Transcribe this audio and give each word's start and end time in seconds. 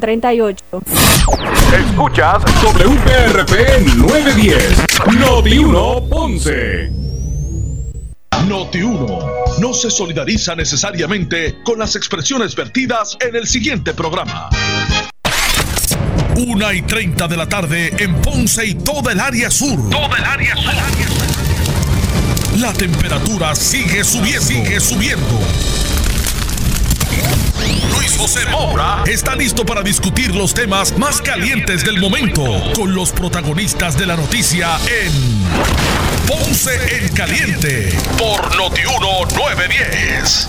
38. 0.00 0.64
Escuchas 1.76 2.42
WPRP 2.62 3.86
910, 3.98 4.86
Noti 5.20 5.58
1 5.58 6.08
Ponce. 6.08 6.90
Noti 8.48 8.80
1 8.80 9.18
no 9.60 9.74
se 9.74 9.90
solidariza 9.90 10.56
necesariamente 10.56 11.58
con 11.62 11.78
las 11.78 11.94
expresiones 11.94 12.56
vertidas 12.56 13.18
en 13.20 13.36
el 13.36 13.46
siguiente 13.46 13.92
programa. 13.92 14.48
Una 16.38 16.72
y 16.72 16.80
30 16.80 17.28
de 17.28 17.36
la 17.36 17.46
tarde 17.46 17.92
en 17.98 18.14
Ponce 18.22 18.64
y 18.64 18.74
toda 18.76 19.12
el 19.12 19.20
área 19.20 19.50
sur. 19.50 19.90
Toda 19.90 20.16
el 20.16 20.24
área 20.24 20.56
sur. 20.56 20.72
La 22.60 22.72
temperatura 22.72 23.54
sigue 23.54 24.02
subiendo. 24.04 24.40
Sigue 24.40 24.80
subiendo. 24.80 25.38
José 28.22 28.48
Moura 28.52 29.02
está 29.08 29.34
listo 29.34 29.66
para 29.66 29.82
discutir 29.82 30.32
los 30.32 30.54
temas 30.54 30.96
más 30.96 31.20
calientes 31.20 31.84
del 31.84 31.98
momento 31.98 32.44
con 32.72 32.94
los 32.94 33.10
protagonistas 33.10 33.98
de 33.98 34.06
la 34.06 34.14
noticia 34.14 34.76
en 34.86 35.12
Ponce 36.28 36.70
en 36.98 37.12
Caliente 37.16 37.88
por 38.16 38.56
Notiuno 38.56 39.26
910. 39.36 40.48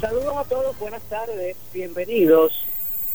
Saludos 0.00 0.36
a 0.36 0.44
todos, 0.44 0.78
buenas 0.78 1.02
tardes, 1.08 1.56
bienvenidos. 1.74 2.64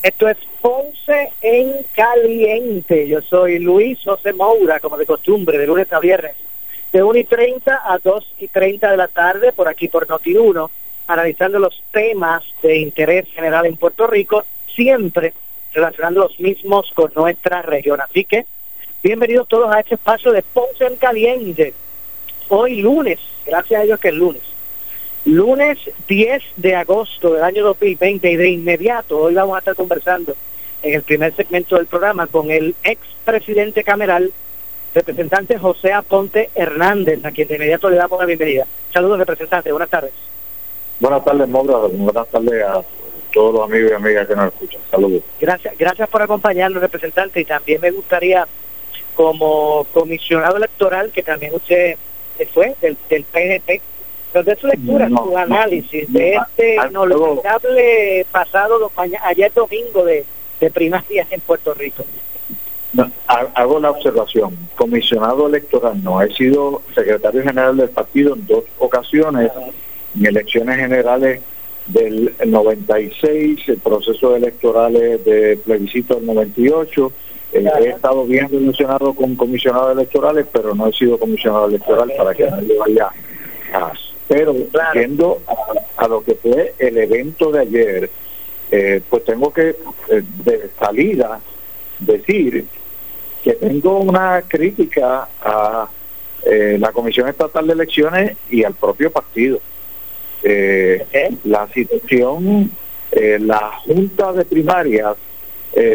Esto 0.03 0.27
es 0.27 0.37
Ponce 0.61 1.31
en 1.39 1.85
Caliente. 1.95 3.07
Yo 3.07 3.21
soy 3.21 3.59
Luis 3.59 3.97
José 4.03 4.33
Moura, 4.33 4.81
como 4.81 4.97
de 4.97 5.05
costumbre, 5.05 5.57
de 5.57 5.67
lunes 5.67 5.91
a 5.93 6.01
viernes 6.01 6.35
de 6.91 7.03
1 7.03 7.19
y 7.19 7.23
30 7.23 7.81
a 7.83 7.97
2 7.99 8.33
y 8.39 8.47
30 8.47 8.91
de 8.91 8.97
la 8.97 9.07
tarde 9.07 9.51
por 9.53 9.67
aquí 9.67 9.87
por 9.87 10.07
Noti1, 10.07 10.69
analizando 11.07 11.59
los 11.59 11.83
temas 11.91 12.43
de 12.61 12.77
interés 12.77 13.27
general 13.33 13.65
en 13.65 13.77
Puerto 13.77 14.07
Rico, 14.07 14.45
siempre 14.73 15.33
relacionando 15.73 16.21
los 16.21 16.39
mismos 16.39 16.91
con 16.93 17.11
nuestra 17.15 17.61
región. 17.61 18.01
Así 18.01 18.25
que, 18.25 18.45
bienvenidos 19.03 19.47
todos 19.47 19.71
a 19.71 19.79
este 19.79 19.95
espacio 19.95 20.31
de 20.31 20.41
Ponce 20.41 20.85
en 20.85 20.95
Caliente. 20.95 21.73
Hoy 22.49 22.81
lunes, 22.81 23.19
gracias 23.45 23.81
a 23.81 23.83
Dios 23.83 23.99
que 23.99 24.09
es 24.09 24.13
lunes. 24.13 24.41
Lunes 25.25 25.77
10 26.07 26.41
de 26.55 26.75
agosto 26.75 27.33
del 27.33 27.43
año 27.43 27.63
2020 27.65 28.31
y 28.31 28.35
de 28.37 28.49
inmediato 28.49 29.19
hoy 29.19 29.33
vamos 29.33 29.57
a 29.57 29.59
estar 29.59 29.75
conversando 29.75 30.33
en 30.81 30.93
el 30.93 31.03
primer 31.03 31.35
segmento 31.35 31.75
del 31.75 31.85
programa 31.85 32.27
con 32.27 32.49
el 32.49 32.75
ex 32.83 33.01
presidente 33.25 33.83
cameral 33.83 34.31
representante 34.93 35.57
José 35.57 35.93
Aponte 35.93 36.49
Hernández, 36.55 37.23
a 37.23 37.31
quien 37.31 37.47
de 37.47 37.55
inmediato 37.55 37.89
le 37.89 37.97
damos 37.97 38.19
la 38.19 38.25
bienvenida. 38.25 38.65
Saludos, 38.91 39.19
representante, 39.19 39.71
buenas 39.71 39.89
tardes. 39.89 40.11
Buenas 40.99 41.23
tardes, 41.23 41.47
Moura. 41.47 41.77
Buenas 41.91 42.27
tardes 42.27 42.63
a 42.63 42.83
todos 43.33 43.53
los 43.53 43.63
amigos 43.63 43.91
y 43.91 43.93
amigas 43.93 44.27
que 44.27 44.35
nos 44.35 44.53
escuchan. 44.53 44.81
Saludos. 44.89 45.21
Gracias, 45.39 45.77
gracias 45.77 46.09
por 46.09 46.21
acompañarnos, 46.21 46.81
representante, 46.81 47.41
y 47.41 47.45
también 47.45 47.81
me 47.81 47.91
gustaría, 47.91 48.47
como 49.15 49.85
comisionado 49.93 50.57
electoral, 50.57 51.11
que 51.11 51.23
también 51.23 51.53
usted 51.53 51.97
fue 52.53 52.75
del, 52.81 52.97
del 53.09 53.23
PNP, 53.23 53.81
su 54.59 54.67
lectura, 54.67 55.09
su 55.09 55.37
análisis 55.37 56.11
de 56.11 56.35
este 56.35 56.75
inolvidable 56.75 58.25
pasado 58.31 58.91
ayer 59.23 59.51
domingo 59.53 60.03
de, 60.05 60.25
de 60.59 60.71
primarias 60.71 61.27
en 61.31 61.41
Puerto 61.41 61.73
Rico 61.73 62.03
hago 63.27 63.79
la 63.79 63.91
observación, 63.91 64.57
comisionado 64.75 65.47
electoral 65.47 66.01
no, 66.03 66.21
he 66.21 66.33
sido 66.33 66.81
secretario 66.95 67.43
general 67.43 67.77
del 67.77 67.89
partido 67.89 68.35
en 68.35 68.47
dos 68.47 68.63
ocasiones, 68.79 69.51
en 70.15 70.25
elecciones 70.25 70.77
generales 70.77 71.41
del 71.87 72.33
96, 72.45 73.69
el 73.69 73.77
proceso 73.77 74.35
electorales 74.35 75.23
de 75.23 75.57
plebiscito 75.57 76.15
del 76.15 76.25
98, 76.25 77.11
eh, 77.53 77.65
he 77.79 77.89
estado 77.89 78.25
bien 78.25 78.49
relacionado 78.49 79.13
con 79.13 79.35
comisionados 79.35 79.93
electorales, 79.93 80.45
pero 80.51 80.75
no 80.75 80.87
he 80.87 80.93
sido 80.93 81.17
comisionado 81.17 81.67
electoral 81.67 82.11
para 82.17 82.33
que 82.33 82.49
nadie 82.49 82.77
vaya 82.77 83.09
a... 83.73 83.93
Pero 84.27 84.53
yendo 84.93 85.41
a, 85.95 86.07
lo 86.09 86.21
que 86.21 86.35
fue 86.35 86.73
el 86.79 86.97
evento 86.97 87.49
de 87.49 87.61
ayer, 87.61 88.09
eh, 88.69 89.01
pues 89.09 89.23
tengo 89.23 89.53
que 89.53 89.69
eh, 90.09 90.23
de 90.43 90.69
salida 90.77 91.39
decir 91.99 92.65
que 93.43 93.53
tengo 93.53 93.99
una 93.99 94.41
crítica 94.47 95.27
a 95.41 95.87
eh, 96.45 96.77
la 96.79 96.91
Comisión 96.91 97.27
Estatal 97.27 97.67
de 97.67 97.73
Elecciones 97.73 98.37
y 98.49 98.63
al 98.63 98.73
propio 98.73 99.11
partido. 99.11 99.59
Eh, 100.43 101.05
la 101.43 101.67
situación, 101.73 102.71
eh, 103.11 103.37
la 103.39 103.71
Junta 103.85 104.33
de 104.33 104.45
Primarias 104.45 105.15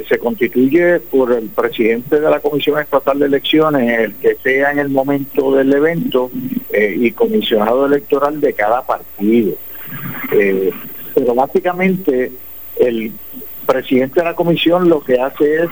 se 0.08 0.16
constituye 0.20 1.00
por 1.00 1.32
el 1.32 1.48
presidente 1.48 2.20
de 2.20 2.30
la 2.30 2.38
Comisión 2.38 2.78
Estatal 2.78 3.18
de 3.18 3.26
Elecciones, 3.26 3.98
el 3.98 4.14
que 4.14 4.36
sea 4.36 4.70
en 4.70 4.78
el 4.78 4.90
momento 4.90 5.56
del 5.56 5.72
evento, 5.72 6.30
y 6.72 7.10
comisionado 7.10 7.86
electoral 7.86 8.40
de 8.40 8.52
cada 8.52 8.86
partido. 8.86 9.56
pero 10.30 11.34
básicamente 11.34 12.30
el 12.76 13.10
presidente 13.66 14.20
de 14.20 14.26
la 14.26 14.34
comisión 14.34 14.88
lo 14.88 15.00
que 15.00 15.20
hace 15.20 15.64
es 15.64 15.70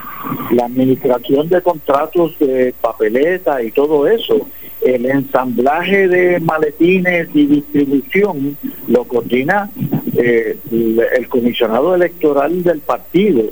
la 0.52 0.66
administración 0.66 1.48
de 1.48 1.62
contratos 1.62 2.38
de 2.38 2.74
papeleta 2.80 3.62
y 3.62 3.70
todo 3.70 4.06
eso. 4.06 4.48
El 4.80 5.04
ensamblaje 5.06 6.08
de 6.08 6.40
maletines 6.40 7.28
y 7.34 7.46
distribución 7.46 8.56
lo 8.88 9.04
coordina 9.04 9.70
eh, 10.16 10.56
el, 10.70 11.28
comisionado 11.28 11.94
electoral 11.94 12.62
del 12.62 12.80
partido 12.80 13.44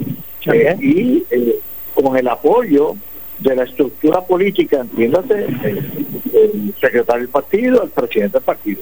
eh, 0.46 0.76
y 0.80 1.24
eh, 1.30 1.60
con 1.94 2.16
el 2.16 2.28
apoyo 2.28 2.96
de 3.40 3.56
la 3.56 3.64
estructura 3.64 4.22
política, 4.22 4.80
entiéndase, 4.80 5.46
el, 5.46 6.74
secretario 6.80 7.22
del 7.22 7.28
partido, 7.28 7.82
el 7.82 7.90
presidente 7.90 8.38
del 8.38 8.44
partido. 8.44 8.80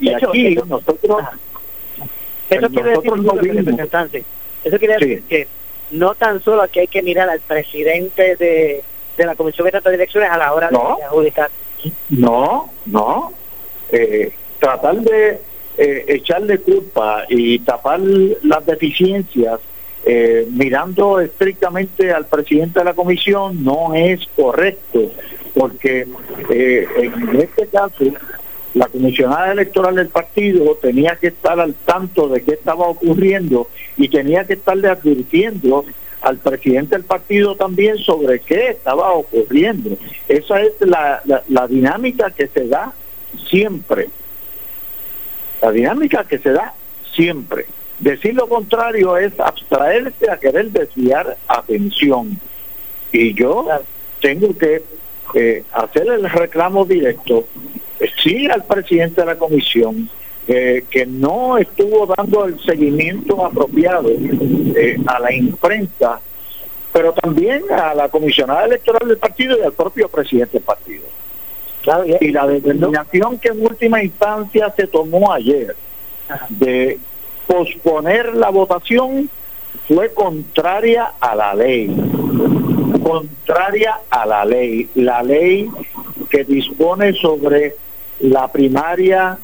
y 0.00 0.08
aquí 0.12 0.54
nosotros... 0.68 1.22
Eso 2.48 2.68
quiere 2.68 2.90
decir, 2.90 4.24
eso 4.66 4.78
quiere 4.78 4.94
decir 4.94 5.22
que 5.28 5.46
no 5.92 6.14
tan 6.16 6.42
solo 6.42 6.62
aquí 6.62 6.80
hay 6.80 6.88
que 6.88 7.02
mirar 7.02 7.30
al 7.30 7.40
presidente 7.40 8.34
de, 8.36 8.82
la 9.18 9.36
Comisión 9.36 9.68
de 9.70 9.94
Elecciones 9.94 10.28
a 10.30 10.36
la 10.36 10.52
hora 10.52 10.68
de 10.70 11.04
adjudicar. 11.04 11.50
No, 12.08 12.72
no. 12.84 13.32
Eh, 13.92 14.32
tratar 14.58 14.96
de 14.96 15.40
eh, 15.78 16.04
echarle 16.08 16.58
culpa 16.58 17.24
y 17.28 17.60
tapar 17.60 18.00
las 18.00 18.66
deficiencias 18.66 19.60
eh, 20.04 20.46
mirando 20.50 21.20
estrictamente 21.20 22.12
al 22.12 22.26
presidente 22.26 22.80
de 22.80 22.84
la 22.84 22.94
comisión 22.94 23.62
no 23.62 23.94
es 23.94 24.26
correcto, 24.34 25.12
porque 25.54 26.06
en 26.48 27.40
este 27.40 27.66
caso 27.68 28.04
la 28.76 28.88
comisionada 28.88 29.52
electoral 29.52 29.94
del 29.94 30.08
partido 30.08 30.76
tenía 30.82 31.16
que 31.16 31.28
estar 31.28 31.58
al 31.58 31.72
tanto 31.72 32.28
de 32.28 32.42
qué 32.42 32.52
estaba 32.52 32.86
ocurriendo 32.86 33.68
y 33.96 34.10
tenía 34.10 34.44
que 34.44 34.52
estarle 34.52 34.88
advirtiendo 34.88 35.86
al 36.20 36.36
presidente 36.36 36.94
del 36.94 37.04
partido 37.04 37.56
también 37.56 37.96
sobre 37.96 38.40
qué 38.40 38.68
estaba 38.68 39.12
ocurriendo. 39.12 39.96
Esa 40.28 40.60
es 40.60 40.74
la, 40.80 41.22
la, 41.48 41.66
dinámica 41.66 42.30
que 42.32 42.48
se 42.48 42.68
da 42.68 42.92
siempre. 43.48 44.10
La 45.62 45.72
dinámica 45.72 46.24
que 46.24 46.38
se 46.38 46.52
da 46.52 46.74
siempre. 47.14 47.64
Decir 47.98 48.34
lo 48.34 48.46
contrario 48.46 49.16
es 49.16 49.32
abstraerse 49.40 50.30
a 50.30 50.38
querer 50.38 50.70
desviar 50.70 51.38
atención. 51.48 52.38
Y 53.10 53.32
yo 53.32 53.66
tengo 54.20 54.54
que 54.58 54.82
eh, 55.34 55.64
hacer 55.72 56.08
el 56.08 56.28
reclamo 56.28 56.84
directo 56.84 57.46
sí 58.22 58.46
al 58.48 58.64
presidente 58.64 59.20
de 59.20 59.26
la 59.26 59.36
comisión 59.36 60.08
eh, 60.48 60.84
que 60.88 61.06
no 61.06 61.58
estuvo 61.58 62.06
dando 62.06 62.44
el 62.44 62.60
seguimiento 62.60 63.44
apropiado 63.44 64.08
eh, 64.08 64.96
a 65.06 65.18
la 65.18 65.32
imprensa, 65.32 66.20
pero 66.92 67.12
también 67.12 67.64
a 67.70 67.94
la 67.94 68.08
comisionada 68.08 68.64
electoral 68.66 69.08
del 69.08 69.18
partido 69.18 69.58
y 69.58 69.62
al 69.62 69.72
propio 69.72 70.08
presidente 70.08 70.58
del 70.58 70.62
partido. 70.62 71.04
y 72.20 72.28
la 72.28 72.46
determinación 72.46 73.38
que 73.38 73.48
en 73.48 73.64
última 73.64 74.02
instancia 74.02 74.72
se 74.76 74.86
tomó 74.86 75.32
ayer 75.32 75.74
de 76.48 76.98
posponer 77.46 78.34
la 78.34 78.50
votación 78.50 79.28
fue 79.88 80.12
contraria 80.12 81.12
a 81.20 81.34
la 81.34 81.54
ley 81.54 81.94
contraria 83.02 84.00
a 84.10 84.26
la 84.26 84.44
ley 84.44 84.88
la 84.94 85.22
ley 85.22 85.68
que 86.28 86.44
dispone 86.44 87.12
sobre 87.14 87.74
la 88.20 88.50
primaria 88.50 89.38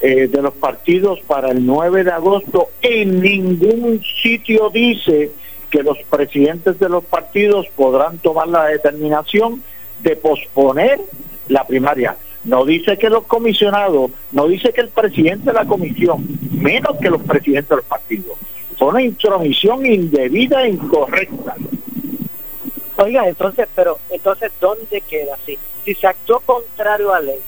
eh, 0.00 0.28
de 0.28 0.42
los 0.42 0.52
partidos 0.54 1.20
para 1.20 1.50
el 1.50 1.64
9 1.64 2.04
de 2.04 2.10
agosto, 2.10 2.68
en 2.82 3.20
ningún 3.20 4.02
sitio 4.22 4.68
dice 4.68 5.30
que 5.70 5.82
los 5.82 5.96
presidentes 6.10 6.78
de 6.78 6.88
los 6.88 7.04
partidos 7.04 7.66
podrán 7.74 8.18
tomar 8.18 8.48
la 8.48 8.66
determinación 8.66 9.62
de 10.02 10.16
posponer 10.16 11.00
la 11.48 11.66
primaria. 11.66 12.16
no 12.44 12.66
dice 12.66 12.98
que 12.98 13.08
los 13.08 13.24
comisionados, 13.24 14.10
no 14.30 14.46
dice 14.46 14.72
que 14.74 14.82
el 14.82 14.88
presidente 14.88 15.46
de 15.46 15.54
la 15.54 15.64
comisión, 15.64 16.26
menos 16.52 16.98
que 17.00 17.08
los 17.08 17.22
presidentes 17.22 17.70
del 17.70 17.82
partido. 17.82 18.34
Fue 18.76 18.88
una 18.88 19.02
intromisión 19.02 19.86
indebida 19.86 20.64
e 20.64 20.70
incorrecta. 20.70 21.54
Oiga, 22.96 23.26
entonces, 23.26 23.66
pero 23.74 23.98
entonces, 24.10 24.52
¿dónde 24.60 25.00
queda? 25.00 25.38
Si, 25.46 25.58
si 25.84 25.94
se 25.94 26.06
actuó 26.06 26.40
contrario 26.40 27.14
a 27.14 27.20
ley, 27.20 27.40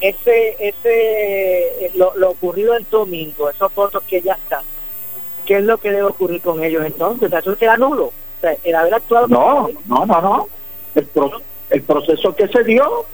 ese, 0.00 0.56
ese, 0.58 1.90
lo, 1.94 2.16
lo 2.16 2.30
ocurrido 2.30 2.74
el 2.74 2.86
domingo, 2.90 3.50
esos 3.50 3.74
votos 3.74 4.02
que 4.04 4.20
ya 4.20 4.34
están, 4.34 4.62
¿qué 5.46 5.56
es 5.56 5.64
lo 5.64 5.78
que 5.78 5.90
debe 5.90 6.04
ocurrir 6.04 6.40
con 6.40 6.62
ellos 6.62 6.84
entonces? 6.84 7.32
¿Eso 7.32 7.56
queda 7.56 7.76
nulo? 7.76 8.06
O 8.06 8.40
sea, 8.40 8.56
el 8.62 8.74
haber 8.74 8.94
actuado... 8.94 9.28
No, 9.28 9.68
no, 9.86 10.06
no, 10.06 10.20
no. 10.20 10.48
El, 10.94 11.08
el 11.70 11.82
proceso 11.82 12.34
que 12.34 12.48
se 12.48 12.64
dio, 12.64 13.06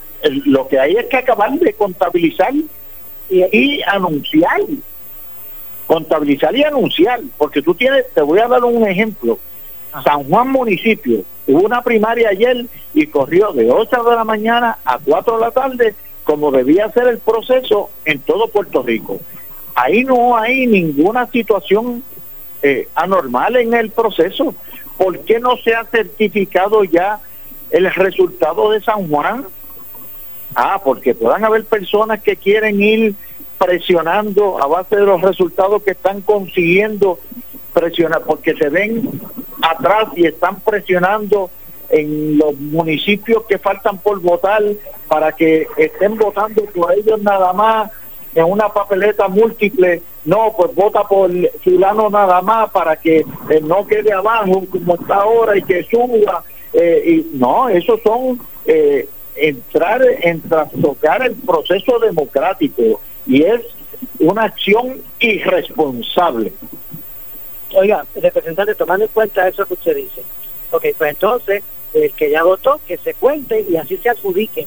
lo 0.47 0.69
que 0.69 0.79
hay 0.79 0.97
es 0.97 1.07
que 1.07 1.17
acabar 1.17 1.53
de 1.53 1.73
contabilizar 1.75 2.53
y, 3.31 3.83
anunciar. 3.83 4.61
Contabilizar 5.87 6.55
y 6.57 6.65
anunciar. 6.65 7.21
Porque 7.39 7.63
tú 7.63 7.75
tienes, 7.75 8.05
te 8.13 8.23
voy 8.23 8.39
a 8.39 8.49
dar 8.49 8.65
un 8.65 8.87
ejemplo. 8.87 9.39
San 10.03 10.25
Juan 10.25 10.51
municipio, 10.51 11.23
hubo 11.47 11.61
una 11.61 11.81
primaria 11.83 12.31
ayer 12.31 12.67
y 12.95 13.07
corrió 13.07 13.53
de 13.53 13.71
8 13.71 14.03
de 14.03 14.17
la 14.17 14.25
mañana 14.25 14.79
a 14.85 14.99
4 14.99 15.37
de 15.37 15.41
la 15.41 15.51
tarde 15.53 15.95
como 16.25 16.51
debía 16.51 16.91
ser 16.91 17.09
el 17.09 17.19
proceso 17.19 17.91
en 18.05 18.19
todo 18.21 18.49
Puerto 18.49 18.83
Rico. 18.83 19.21
Ahí 19.75 20.05
no 20.05 20.37
hay 20.37 20.67
ninguna 20.67 21.27
situación 21.31 22.03
eh, 22.63 22.89
anormal 22.95 23.57
en 23.57 23.75
el 23.75 23.91
proceso. 23.91 24.55
¿Por 24.97 25.21
qué 25.21 25.39
no 25.39 25.57
se 25.59 25.75
ha 25.75 25.85
certificado 25.85 26.85
ya 26.85 27.21
el 27.71 27.93
resultado 27.93 28.71
de 28.71 28.81
San 28.81 29.09
Juan? 29.09 29.47
Ah, 30.55 30.81
porque 30.83 31.15
puedan 31.15 31.45
haber 31.45 31.65
personas 31.65 32.23
que 32.23 32.37
quieren 32.37 32.81
ir 32.81 33.15
presionando 33.59 34.63
a 34.63 34.67
base 34.67 34.97
de 34.97 35.03
los 35.03 35.21
resultados 35.21 35.83
que 35.83 35.93
están 35.93 36.21
consiguiendo 36.21 37.19
presionar, 37.73 38.23
porque 38.23 38.55
se 38.55 38.69
ven 38.69 39.21
atrás 39.61 40.09
y 40.17 40.27
están 40.27 40.61
presionando 40.61 41.51
en 41.91 42.39
los 42.39 42.59
municipios 42.59 43.45
que 43.45 43.59
faltan 43.59 43.99
por 43.99 44.21
votar 44.21 44.63
para 45.09 45.33
que 45.33 45.67
estén 45.77 46.17
votando 46.17 46.65
por 46.67 46.93
ellos 46.93 47.21
nada 47.23 47.53
más 47.53 47.91
en 48.35 48.45
una 48.45 48.69
papeleta 48.69 49.29
múltiple, 49.29 50.03
no, 50.25 50.53
pues 50.57 50.75
vota 50.75 51.05
por 51.05 51.31
fulano 51.63 52.11
nada 52.11 52.43
más 52.43 52.71
para 52.71 52.97
que 52.97 53.19
eh, 53.19 53.61
no 53.63 53.87
quede 53.87 54.13
abajo 54.13 54.65
como 54.71 54.95
está 54.95 55.17
ahora 55.17 55.57
y 55.57 55.63
que 55.63 55.85
suba. 55.85 56.43
Eh, 56.73 57.03
y 57.07 57.37
no, 57.37 57.69
esos 57.69 58.01
son 58.03 58.41
eh, 58.67 59.09
entrar 59.37 60.03
en 60.23 60.41
trastocar 60.43 61.23
el 61.23 61.35
proceso 61.35 61.99
democrático 62.01 63.01
y 63.27 63.43
es 63.43 63.61
una 64.19 64.45
acción 64.45 65.01
irresponsable. 65.21 66.53
Oiga, 67.75 68.05
representante, 68.17 68.75
tomando 68.75 69.05
en 69.05 69.11
cuenta 69.13 69.49
eso 69.49 69.65
que 69.67 69.75
usted 69.75 69.97
dice, 69.97 70.23
ok, 70.75 70.87
pues 70.99 71.11
entonces 71.11 71.63
el 71.93 72.13
que 72.13 72.31
ya 72.31 72.43
votó, 72.43 72.81
que 72.87 72.99
se 72.99 73.15
cuente 73.15 73.65
y 73.69 73.77
así 73.77 73.97
se 73.99 74.11
adjudique. 74.11 74.67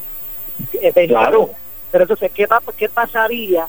Eh, 0.74 1.08
claro. 1.08 1.50
Pero 1.92 2.04
entonces, 2.04 2.32
¿qué, 2.34 2.48
va, 2.48 2.62
¿qué 2.78 2.90
pasaría 2.90 3.68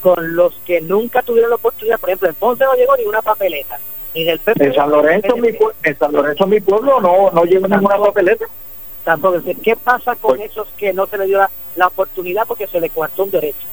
con 0.00 0.34
los 0.34 0.54
que 0.64 0.80
nunca 0.80 1.22
tuvieron 1.22 1.50
la 1.50 1.56
oportunidad? 1.56 2.00
Por 2.00 2.08
ejemplo, 2.08 2.28
en 2.28 2.34
Ponce 2.34 2.64
no 2.64 2.74
llegó 2.74 2.96
ni 2.96 3.04
una 3.04 3.22
papeleta. 3.22 3.78
Ni 4.14 4.24
del 4.24 4.38
PP, 4.38 4.64
en 4.64 4.74
San 4.74 4.90
Lorenzo, 4.90 5.36
mi, 5.36 5.48
en 5.82 5.98
San 5.98 6.12
Lorenzo, 6.12 6.46
mi 6.46 6.60
pueblo, 6.60 7.00
no, 7.00 7.30
no 7.30 7.44
llegó 7.44 7.66
ninguna 7.68 7.98
papeleta. 7.98 8.46
Tampoco. 9.02 9.42
¿Qué 9.62 9.76
pasa 9.76 10.16
con 10.16 10.36
pues 10.36 10.50
esos 10.50 10.68
que 10.78 10.92
no 10.92 11.06
se 11.06 11.18
les 11.18 11.28
dio 11.28 11.40
la, 11.76 11.86
oportunidad 11.86 12.46
porque 12.46 12.66
se 12.66 12.80
les 12.80 12.90
cuartó 12.90 13.24
un 13.24 13.30
derecho? 13.30 13.66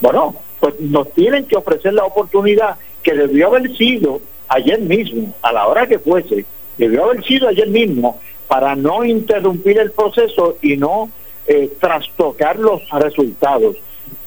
Bueno, 0.00 0.36
pues 0.60 0.78
nos 0.80 1.10
tienen 1.12 1.46
que 1.46 1.56
ofrecer 1.56 1.94
la 1.94 2.04
oportunidad 2.04 2.76
que 3.02 3.14
debió 3.14 3.46
haber 3.48 3.74
sido 3.76 4.20
ayer 4.48 4.80
mismo, 4.80 5.32
a 5.42 5.52
la 5.52 5.66
hora 5.66 5.86
que 5.86 5.98
fuese, 5.98 6.44
debió 6.78 7.04
haber 7.04 7.24
sido 7.24 7.48
ayer 7.48 7.68
mismo, 7.68 8.20
para 8.48 8.76
no 8.76 9.04
interrumpir 9.04 9.78
el 9.78 9.90
proceso 9.90 10.56
y 10.62 10.76
no 10.76 11.10
eh, 11.46 11.72
trastocar 11.80 12.58
los 12.58 12.88
resultados, 12.90 13.76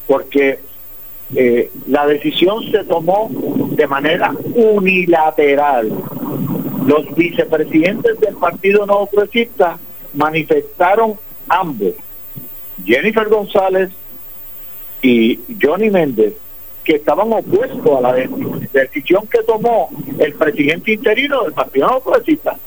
porque 0.08 0.60
eh, 1.36 1.72
la 1.88 2.06
decisión 2.08 2.70
se 2.72 2.84
tomó 2.84 3.30
de 3.72 3.88
manera 3.88 4.34
unilateral. 4.56 5.92
Los 6.86 7.14
vicepresidentes 7.16 8.20
del 8.20 8.36
Partido 8.36 8.86
No 8.86 9.06
Progresista 9.06 9.78
manifestaron 10.14 11.14
ambos, 11.48 11.94
Jennifer 12.84 13.28
González 13.28 13.90
y 15.02 15.40
Johnny 15.62 15.90
Méndez, 15.90 16.34
que 16.90 16.96
estaban 16.96 17.32
opuestos 17.32 17.98
a 18.00 18.02
la 18.02 18.14
decisión 18.74 19.28
que 19.28 19.44
tomó 19.44 19.92
el 20.18 20.34
presidente 20.34 20.94
interino 20.94 21.44
del 21.44 21.54
Partido 21.54 21.88
No 21.88 22.00
Progresista. 22.00 22.58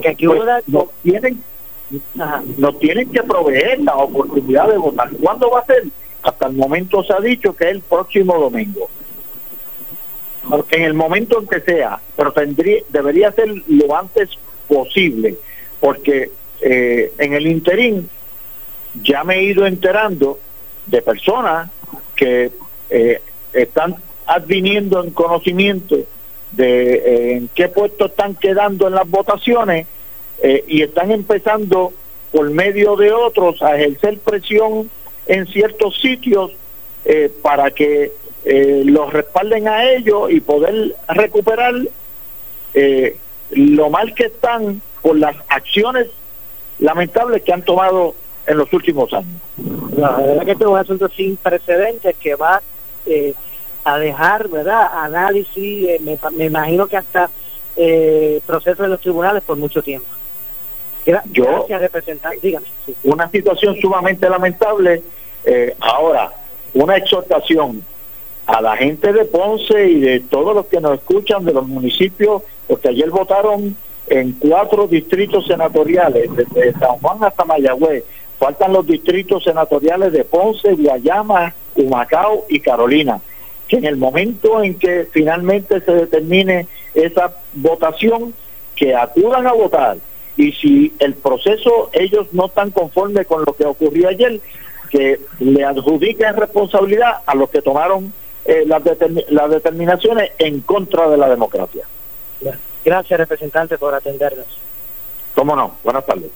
que 0.00 0.08
aquí 0.08 0.26
pues, 0.26 0.40
no 0.68 0.88
tienen, 1.02 1.44
nos 2.56 2.78
tienen 2.78 3.10
que 3.10 3.22
proveer 3.22 3.80
la 3.80 3.94
oportunidad 3.94 4.68
de 4.68 4.78
votar. 4.78 5.10
¿Cuándo 5.22 5.50
va 5.50 5.60
a 5.60 5.66
ser? 5.66 5.84
Hasta 6.22 6.46
el 6.46 6.54
momento 6.54 7.04
se 7.04 7.12
ha 7.12 7.20
dicho 7.20 7.54
que 7.54 7.64
es 7.64 7.70
el 7.72 7.82
próximo 7.82 8.38
domingo. 8.38 8.88
En 10.70 10.82
el 10.82 10.94
momento 10.94 11.38
en 11.40 11.46
que 11.46 11.60
sea, 11.60 12.00
pero 12.16 12.32
tendría, 12.32 12.84
debería 12.88 13.32
ser 13.32 13.48
lo 13.68 13.94
antes 13.94 14.30
posible, 14.66 15.36
porque 15.78 16.30
eh, 16.62 17.12
en 17.18 17.34
el 17.34 17.46
interín 17.46 18.08
ya 19.02 19.24
me 19.24 19.34
he 19.34 19.42
ido 19.42 19.66
enterando 19.66 20.38
de 20.86 21.02
personas 21.02 21.70
que 22.14 22.50
eh, 22.90 23.20
están 23.52 23.96
adviniendo 24.26 25.02
en 25.02 25.10
conocimiento 25.10 25.96
de 26.52 26.94
eh, 26.94 27.36
en 27.36 27.48
qué 27.54 27.68
puestos 27.68 28.10
están 28.10 28.34
quedando 28.34 28.86
en 28.86 28.94
las 28.94 29.08
votaciones 29.08 29.86
y 30.68 30.82
están 30.82 31.10
empezando 31.12 31.94
por 32.30 32.50
medio 32.50 32.94
de 32.96 33.10
otros 33.10 33.62
a 33.62 33.74
ejercer 33.74 34.18
presión 34.18 34.90
en 35.26 35.46
ciertos 35.46 35.98
sitios 35.98 36.52
para 37.40 37.70
que 37.70 38.12
los 38.44 39.12
respalden 39.14 39.66
a 39.66 39.90
ellos 39.90 40.30
y 40.30 40.40
poder 40.40 40.94
recuperar 41.08 41.74
lo 43.50 43.90
mal 43.90 44.14
que 44.14 44.26
están 44.26 44.82
por 45.00 45.16
las 45.16 45.36
acciones 45.48 46.08
lamentables 46.78 47.42
que 47.42 47.52
han 47.52 47.62
tomado 47.62 48.14
en 48.46 48.58
los 48.58 48.72
últimos 48.72 49.12
años. 49.12 49.40
La 49.96 50.16
verdad 50.16 50.44
que 50.44 50.52
este 50.52 50.64
es 50.64 50.70
un 50.70 50.78
asunto 50.78 51.08
sin 51.08 51.36
precedentes 51.36 52.16
que 52.16 52.34
va 52.34 52.62
eh, 53.06 53.34
a 53.84 53.98
dejar, 53.98 54.48
¿verdad?, 54.48 54.88
análisis, 54.92 55.88
eh, 55.88 56.00
me, 56.00 56.44
imagino 56.44 56.86
que 56.86 56.96
hasta 56.96 57.30
eh, 57.76 58.40
procesos 58.46 58.84
en 58.84 58.90
los 58.90 59.00
tribunales 59.00 59.42
por 59.42 59.56
mucho 59.56 59.82
tiempo. 59.82 60.08
Yo, 61.30 61.66
dígame. 62.42 62.66
Una 63.04 63.30
situación 63.30 63.76
sumamente 63.80 64.28
lamentable. 64.28 65.02
ahora, 65.78 66.32
una 66.74 66.96
exhortación 66.96 67.84
a 68.46 68.60
la 68.60 68.76
gente 68.76 69.12
de 69.12 69.24
Ponce 69.24 69.88
y 69.88 70.00
de 70.00 70.20
todos 70.20 70.54
los 70.54 70.66
que 70.66 70.80
nos 70.80 70.94
escuchan 70.98 71.44
de 71.44 71.52
los 71.52 71.66
municipios, 71.66 72.42
porque 72.66 72.88
ayer 72.88 73.08
votaron 73.10 73.76
en 74.08 74.32
cuatro 74.32 74.86
distritos 74.86 75.46
senatoriales, 75.46 76.28
desde 76.34 76.72
San 76.72 76.98
Juan 76.98 77.22
hasta 77.22 77.44
Mayagüez. 77.44 78.04
Faltan 78.38 78.72
los 78.72 78.86
distritos 78.86 79.44
senatoriales 79.44 80.12
de 80.12 80.24
Ponce, 80.24 80.74
Guayama, 80.74 81.54
Humacao 81.74 82.44
y 82.48 82.60
Carolina. 82.60 83.20
Que 83.68 83.76
en 83.76 83.84
el 83.86 83.96
momento 83.96 84.62
en 84.62 84.78
que 84.78 85.08
finalmente 85.10 85.80
se 85.80 85.92
determine 85.92 86.66
esa 86.94 87.34
votación, 87.54 88.34
que 88.74 88.94
acudan 88.94 89.46
a 89.46 89.52
votar. 89.52 89.96
Y 90.36 90.52
si 90.52 90.92
el 90.98 91.14
proceso 91.14 91.90
ellos 91.92 92.28
no 92.32 92.46
están 92.46 92.70
conformes 92.70 93.26
con 93.26 93.44
lo 93.44 93.54
que 93.54 93.64
ocurrió 93.64 94.08
ayer, 94.08 94.40
que 94.90 95.18
le 95.40 95.64
adjudiquen 95.64 96.36
responsabilidad 96.36 97.22
a 97.24 97.34
los 97.34 97.50
que 97.50 97.62
tomaron 97.62 98.12
eh, 98.44 98.64
las, 98.66 98.82
las 99.28 99.50
determinaciones 99.50 100.32
en 100.38 100.60
contra 100.60 101.08
de 101.08 101.16
la 101.16 101.28
democracia. 101.28 101.84
Gracias, 102.84 103.18
representante, 103.18 103.78
por 103.78 103.94
atendernos. 103.94 104.46
¿Cómo 105.34 105.56
no? 105.56 105.74
Buenas 105.82 106.06
tardes. 106.06 106.30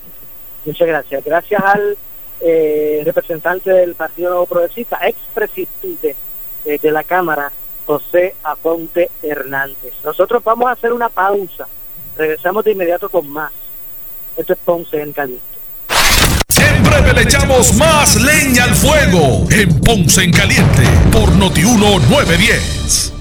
Muchas 0.65 0.89
gracias. 0.89 1.25
Gracias 1.25 1.63
al 1.63 1.97
eh, 2.41 3.03
representante 3.05 3.71
del 3.71 3.95
Partido 3.95 4.45
Progresista, 4.47 4.99
expresidente 5.07 6.17
eh, 6.65 6.79
de 6.81 6.91
la 6.91 7.05
Cámara, 7.05 7.53
José 7.87 8.35
Aponte 8.43 9.11
Hernández. 9.23 9.95
Nosotros 10.05 10.43
vamos 10.45 10.69
a 10.69 10.73
hacer 10.73 10.93
una 10.93 11.09
pausa. 11.09 11.67
Regresamos 12.17 12.65
de 12.65 12.73
inmediato 12.73 13.09
con 13.09 13.29
más. 13.29 13.53
Esto 14.37 14.53
es 14.53 14.59
Ponce 14.65 15.01
en 15.01 15.13
Caliente. 15.13 15.45
Siempre 16.49 17.13
le 17.13 17.23
echamos 17.23 17.75
más 17.75 18.17
leña 18.17 18.65
al 18.65 18.75
fuego 18.75 19.47
en 19.51 19.81
Ponce 19.81 20.23
en 20.23 20.33
Caliente 20.33 20.83
por 21.13 21.33
Notiuno 21.33 21.99
910. 22.09 23.20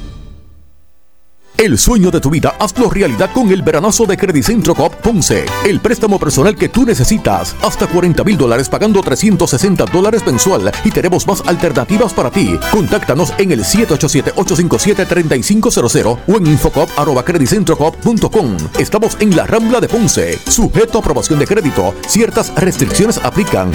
El 1.59 1.77
sueño 1.77 2.09
de 2.09 2.19
tu 2.21 2.29
vida, 2.29 2.55
hazlo 2.57 2.89
realidad 2.89 3.29
con 3.33 3.51
el 3.51 3.61
veranazo 3.61 4.05
de 4.05 4.15
Credicentro 4.15 4.73
Coop 4.73 4.95
Ponce. 4.95 5.45
El 5.65 5.81
préstamo 5.81 6.17
personal 6.17 6.55
que 6.55 6.69
tú 6.69 6.85
necesitas. 6.85 7.53
Hasta 7.61 7.85
40 7.85 8.23
mil 8.23 8.37
dólares 8.37 8.69
pagando 8.69 9.01
360 9.01 9.83
dólares 9.87 10.25
mensual. 10.25 10.71
Y 10.85 10.91
tenemos 10.91 11.27
más 11.27 11.43
alternativas 11.45 12.13
para 12.13 12.31
ti. 12.31 12.57
Contáctanos 12.71 13.33
en 13.37 13.51
el 13.51 13.65
787-857-3500 13.65 16.19
o 16.25 16.37
en 16.37 16.47
infocop.com. 16.47 18.57
Estamos 18.79 19.17
en 19.19 19.35
la 19.35 19.45
Rambla 19.45 19.81
de 19.81 19.89
Ponce. 19.89 20.39
Sujeto 20.47 20.99
a 20.99 21.01
aprobación 21.01 21.39
de 21.39 21.47
crédito. 21.47 21.93
Ciertas 22.07 22.55
restricciones 22.55 23.19
aplican. 23.21 23.73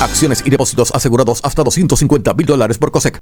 Acciones 0.00 0.42
y 0.46 0.50
depósitos 0.50 0.92
asegurados 0.94 1.40
hasta 1.44 1.62
250 1.62 2.32
mil 2.32 2.46
dólares 2.46 2.78
por 2.78 2.90
COSEC. 2.90 3.20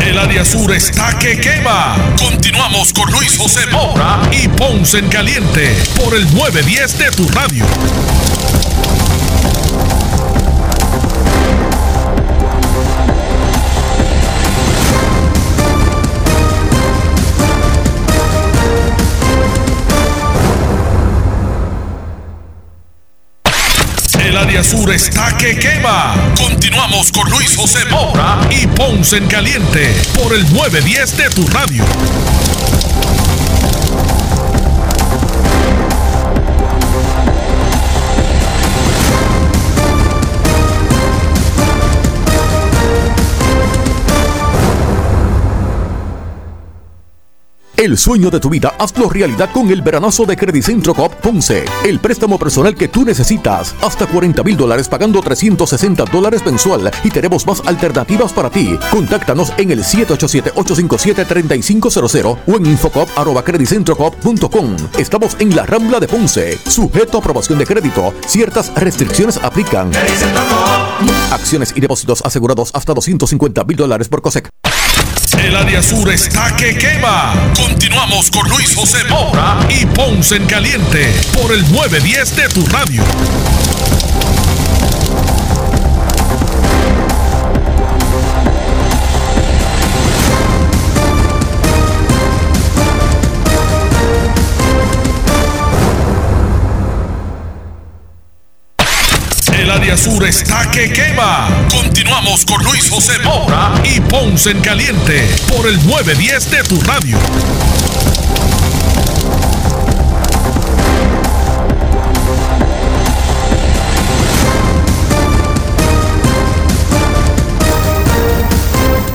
El 0.00 0.18
área 0.18 0.44
sur 0.44 0.72
está 0.72 1.18
que 1.18 1.40
quema. 1.40 1.96
Continuamos 2.18 2.92
con 2.92 3.10
Luis 3.12 3.36
José 3.36 3.66
Moura 3.72 4.20
y 4.32 4.48
Ponce 4.48 4.98
en 4.98 5.08
Caliente 5.08 5.74
por 5.96 6.14
el 6.14 6.24
910 6.34 6.98
de 6.98 7.10
tu 7.10 7.28
radio. 7.28 7.64
Área 24.46 24.62
sur 24.62 24.92
está 24.92 25.36
que 25.36 25.56
quema. 25.58 26.14
Continuamos 26.36 27.10
con 27.10 27.28
Luis 27.30 27.56
José 27.56 27.84
Moura 27.90 28.38
y 28.50 28.66
Ponce 28.68 29.16
en 29.16 29.26
Caliente 29.26 29.92
por 30.14 30.32
el 30.32 30.44
910 30.52 31.16
de 31.16 31.30
tu 31.30 31.48
radio. 31.48 31.84
El 47.86 47.96
sueño 47.96 48.30
de 48.30 48.40
tu 48.40 48.50
vida, 48.50 48.74
hazlo 48.80 49.08
realidad 49.08 49.48
con 49.52 49.70
el 49.70 49.80
veranazo 49.80 50.24
de 50.24 50.36
Credicentro 50.36 50.92
Coop 50.92 51.12
Ponce. 51.22 51.64
El 51.84 52.00
préstamo 52.00 52.36
personal 52.36 52.74
que 52.74 52.88
tú 52.88 53.04
necesitas. 53.04 53.76
Hasta 53.80 54.08
40 54.08 54.42
mil 54.42 54.56
dólares 54.56 54.88
pagando 54.88 55.22
360 55.22 56.04
dólares 56.06 56.44
mensual. 56.44 56.90
Y 57.04 57.10
tenemos 57.10 57.46
más 57.46 57.64
alternativas 57.64 58.32
para 58.32 58.50
ti. 58.50 58.76
Contáctanos 58.90 59.52
en 59.56 59.70
el 59.70 59.84
787-857-3500 59.84 62.38
o 62.44 62.56
en 62.56 62.66
infocop.com. 62.66 64.76
Estamos 64.98 65.36
en 65.38 65.54
la 65.54 65.64
Rambla 65.64 66.00
de 66.00 66.08
Ponce. 66.08 66.58
Sujeto 66.66 67.18
a 67.18 67.20
aprobación 67.20 67.60
de 67.60 67.66
crédito. 67.66 68.12
Ciertas 68.26 68.74
restricciones 68.74 69.36
aplican. 69.36 69.92
Acciones 71.30 71.72
y 71.76 71.80
depósitos 71.80 72.20
asegurados 72.24 72.72
hasta 72.74 72.94
250 72.94 73.62
mil 73.62 73.76
dólares 73.76 74.08
por 74.08 74.22
COSEC. 74.22 74.50
El 75.34 75.56
área 75.56 75.82
sur 75.82 76.08
está 76.10 76.54
que 76.56 76.76
quema. 76.76 77.34
Continuamos 77.56 78.30
con 78.30 78.48
Luis 78.48 78.74
José 78.74 79.04
Moura 79.08 79.58
y 79.68 79.84
Ponce 79.86 80.36
en 80.36 80.46
Caliente 80.46 81.12
por 81.34 81.52
el 81.52 81.62
910 81.72 82.36
de 82.36 82.48
tu 82.48 82.66
radio. 82.66 83.02
Sur 99.94 100.24
está 100.24 100.68
que 100.72 100.90
quema. 100.90 101.48
Continuamos 101.70 102.44
con 102.44 102.62
Luis 102.64 102.90
José 102.90 103.12
Moura 103.22 103.72
y 103.84 104.00
Ponce 104.00 104.50
en 104.50 104.60
Caliente 104.60 105.22
por 105.46 105.66
el 105.66 105.76
910 105.86 106.50
de 106.50 106.62
tu 106.64 106.80
radio. 106.80 107.16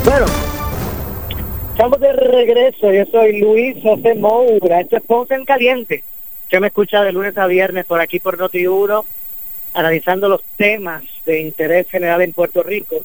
Bueno, 0.05 0.25
estamos 1.71 1.99
de 1.99 2.13
regreso. 2.13 2.93
Yo 2.93 3.03
soy 3.11 3.41
Luis 3.41 3.75
José 3.83 4.15
Moura. 4.15 4.79
Esto 4.79 4.97
es 4.97 5.03
Ponce 5.03 5.33
en 5.35 5.43
Caliente. 5.43 6.03
Que 6.47 6.59
me 6.59 6.67
escucha 6.67 7.03
de 7.03 7.11
lunes 7.11 7.37
a 7.37 7.47
viernes 7.47 7.85
por 7.85 7.99
aquí 7.99 8.19
por 8.19 8.37
Noti1, 8.37 9.03
analizando 9.73 10.27
los 10.29 10.41
temas 10.57 11.03
de 11.25 11.41
interés 11.41 11.89
general 11.89 12.21
en 12.21 12.33
Puerto 12.33 12.63
Rico, 12.63 13.03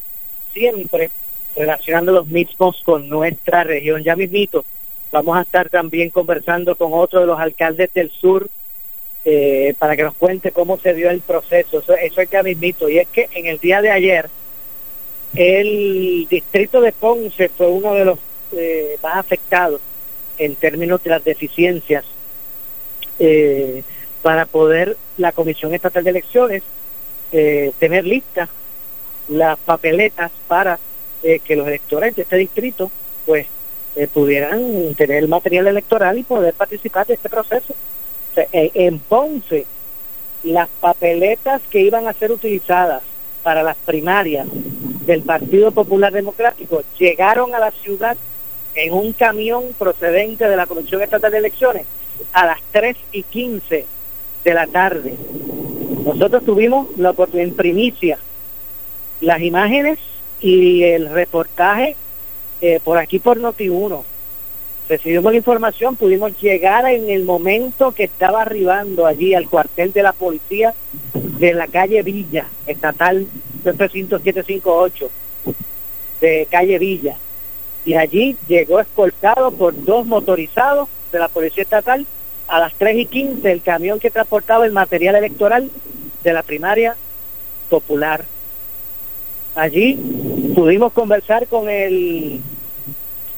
siempre 0.53 1.09
relacionando 1.55 2.11
los 2.11 2.27
mismos 2.27 2.81
con 2.83 3.09
nuestra 3.09 3.63
región. 3.63 4.03
Ya 4.03 4.15
mismito, 4.15 4.65
vamos 5.11 5.37
a 5.37 5.41
estar 5.41 5.69
también 5.69 6.09
conversando 6.09 6.75
con 6.75 6.93
otro 6.93 7.19
de 7.19 7.25
los 7.25 7.39
alcaldes 7.39 7.93
del 7.93 8.11
sur 8.11 8.49
eh, 9.25 9.73
para 9.77 9.95
que 9.95 10.03
nos 10.03 10.15
cuente 10.15 10.51
cómo 10.51 10.77
se 10.77 10.93
dio 10.93 11.09
el 11.09 11.21
proceso. 11.21 11.79
Eso, 11.79 11.93
eso 11.95 12.21
es 12.21 12.29
ya 12.29 12.43
mismito. 12.43 12.89
Y 12.89 12.99
es 12.99 13.07
que 13.07 13.27
en 13.33 13.45
el 13.45 13.57
día 13.59 13.81
de 13.81 13.91
ayer, 13.91 14.29
el 15.35 16.27
distrito 16.29 16.81
de 16.81 16.91
Ponce 16.91 17.49
fue 17.49 17.67
uno 17.67 17.93
de 17.93 18.05
los 18.05 18.19
eh, 18.53 18.97
más 19.03 19.17
afectados 19.17 19.81
en 20.37 20.55
términos 20.55 21.03
de 21.03 21.09
las 21.09 21.23
deficiencias 21.23 22.05
eh, 23.19 23.83
para 24.21 24.45
poder 24.45 24.97
la 25.17 25.31
Comisión 25.31 25.73
Estatal 25.73 26.03
de 26.03 26.09
Elecciones 26.09 26.63
eh, 27.31 27.73
tener 27.79 28.05
listas 28.05 28.49
las 29.27 29.57
papeletas 29.59 30.31
para 30.47 30.79
eh, 31.23 31.39
que 31.39 31.55
los 31.55 31.67
electores 31.67 32.15
de 32.15 32.21
este 32.21 32.37
distrito 32.37 32.89
pues 33.25 33.47
eh, 33.95 34.07
pudieran 34.07 34.95
tener 34.95 35.17
el 35.17 35.27
material 35.27 35.67
electoral 35.67 36.17
y 36.17 36.23
poder 36.23 36.53
participar 36.53 37.05
de 37.05 37.15
este 37.15 37.29
proceso. 37.29 37.73
O 38.35 38.39
en 38.53 38.99
Ponce, 38.99 39.65
las 40.43 40.69
papeletas 40.79 41.61
que 41.69 41.81
iban 41.81 42.07
a 42.07 42.13
ser 42.13 42.31
utilizadas 42.31 43.01
para 43.43 43.63
las 43.63 43.75
primarias 43.77 44.47
del 45.05 45.23
Partido 45.23 45.71
Popular 45.71 46.13
Democrático 46.13 46.83
llegaron 46.99 47.55
a 47.55 47.59
la 47.59 47.71
ciudad 47.71 48.15
en 48.75 48.93
un 48.93 49.13
camión 49.13 49.63
procedente 49.77 50.47
de 50.47 50.55
la 50.55 50.67
Comisión 50.67 51.01
Estatal 51.01 51.31
de 51.31 51.39
Elecciones 51.39 51.85
a 52.31 52.45
las 52.45 52.59
3 52.71 52.95
y 53.11 53.23
15 53.23 53.85
de 54.47 54.53
la 54.53 54.65
tarde. 54.65 55.13
Nosotros 56.05 56.45
tuvimos 56.45 56.87
la 56.97 57.09
oportunidad 57.09 57.49
en 57.49 57.55
primicia 57.55 58.17
las 59.19 59.41
imágenes 59.41 59.99
y 60.39 60.83
el 60.83 61.09
reportaje 61.09 61.97
eh, 62.61 62.79
por 62.81 62.97
aquí 62.97 63.19
por 63.19 63.37
Noti1. 63.41 64.03
Recibimos 64.87 65.33
la 65.33 65.37
información, 65.37 65.97
pudimos 65.97 66.39
llegar 66.39 66.85
en 66.85 67.09
el 67.09 67.25
momento 67.25 67.91
que 67.91 68.05
estaba 68.05 68.43
arribando 68.43 69.05
allí 69.05 69.33
al 69.33 69.49
cuartel 69.49 69.91
de 69.91 70.03
la 70.03 70.13
policía 70.13 70.73
de 71.13 71.53
la 71.53 71.67
calle 71.67 72.01
Villa, 72.01 72.47
estatal 72.67 73.27
30758, 73.63 75.09
de 76.21 76.47
calle 76.49 76.79
Villa. 76.79 77.17
Y 77.83 77.95
allí 77.95 78.37
llegó 78.47 78.79
escoltado 78.79 79.51
por 79.51 79.73
dos 79.83 80.05
motorizados 80.05 80.87
de 81.11 81.19
la 81.19 81.27
Policía 81.27 81.63
Estatal 81.63 82.05
a 82.47 82.59
las 82.59 82.73
3 82.75 82.97
y 82.97 83.05
15 83.05 83.51
el 83.51 83.61
camión 83.61 83.99
que 83.99 84.11
transportaba 84.11 84.65
el 84.65 84.71
material 84.71 85.15
electoral 85.15 85.69
de 86.23 86.33
la 86.33 86.43
primaria 86.43 86.95
popular. 87.69 88.25
Allí 89.55 89.95
pudimos 90.55 90.93
conversar 90.93 91.47
con 91.47 91.69
el 91.69 92.39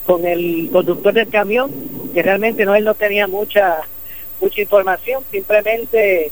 con 0.05 0.25
el 0.25 0.69
conductor 0.71 1.13
del 1.13 1.29
camión, 1.29 1.71
que 2.13 2.23
realmente 2.23 2.65
no 2.65 2.75
él 2.75 2.83
no 2.83 2.95
tenía 2.95 3.27
mucha 3.27 3.77
mucha 4.41 4.61
información, 4.61 5.23
simplemente 5.31 6.31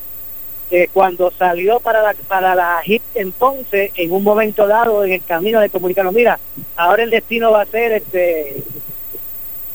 eh, 0.69 0.89
cuando 0.93 1.31
salió 1.37 1.79
para 1.79 2.01
la, 2.01 2.13
para 2.27 2.55
la 2.55 2.81
HIT 2.83 3.01
en 3.15 3.31
Ponce, 3.31 3.91
en 3.95 4.11
un 4.11 4.23
momento 4.23 4.67
dado 4.67 5.03
en 5.05 5.13
el 5.13 5.23
camino 5.23 5.59
de 5.59 5.69
comunicarnos, 5.69 6.13
mira, 6.13 6.39
ahora 6.75 7.03
el 7.03 7.09
destino 7.09 7.51
va 7.51 7.61
a 7.61 7.65
ser 7.65 7.93
este 7.93 8.63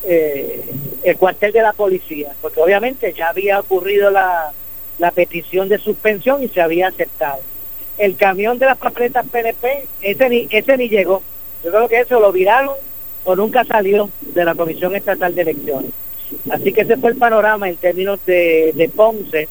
eh, 0.04 0.64
el 1.02 1.16
cuartel 1.16 1.52
de 1.52 1.62
la 1.62 1.72
policía, 1.72 2.34
porque 2.40 2.60
obviamente 2.60 3.12
ya 3.12 3.28
había 3.28 3.60
ocurrido 3.60 4.10
la, 4.10 4.52
la 4.98 5.10
petición 5.10 5.68
de 5.68 5.78
suspensión 5.78 6.42
y 6.42 6.48
se 6.48 6.60
había 6.60 6.88
aceptado. 6.88 7.40
El 7.98 8.16
camión 8.16 8.58
de 8.58 8.66
las 8.66 8.78
papeletas 8.78 9.26
PNP, 9.28 9.86
ese 10.00 10.28
ni, 10.28 10.48
ese 10.50 10.76
ni 10.76 10.88
llegó. 10.88 11.22
Yo 11.64 11.70
creo 11.70 11.88
que 11.88 12.00
eso 12.00 12.20
lo 12.20 12.32
viraron 12.32 12.74
o 13.24 13.36
nunca 13.36 13.64
salió 13.64 14.10
de 14.20 14.44
la 14.44 14.54
Comisión 14.54 14.94
Estatal 14.96 15.34
de 15.34 15.42
Elecciones. 15.42 15.92
Así 16.50 16.72
que 16.72 16.82
ese 16.82 16.96
fue 16.96 17.10
el 17.10 17.16
panorama 17.16 17.68
en 17.68 17.76
términos 17.76 18.18
de, 18.26 18.72
de 18.74 18.88
Ponce. 18.88 19.48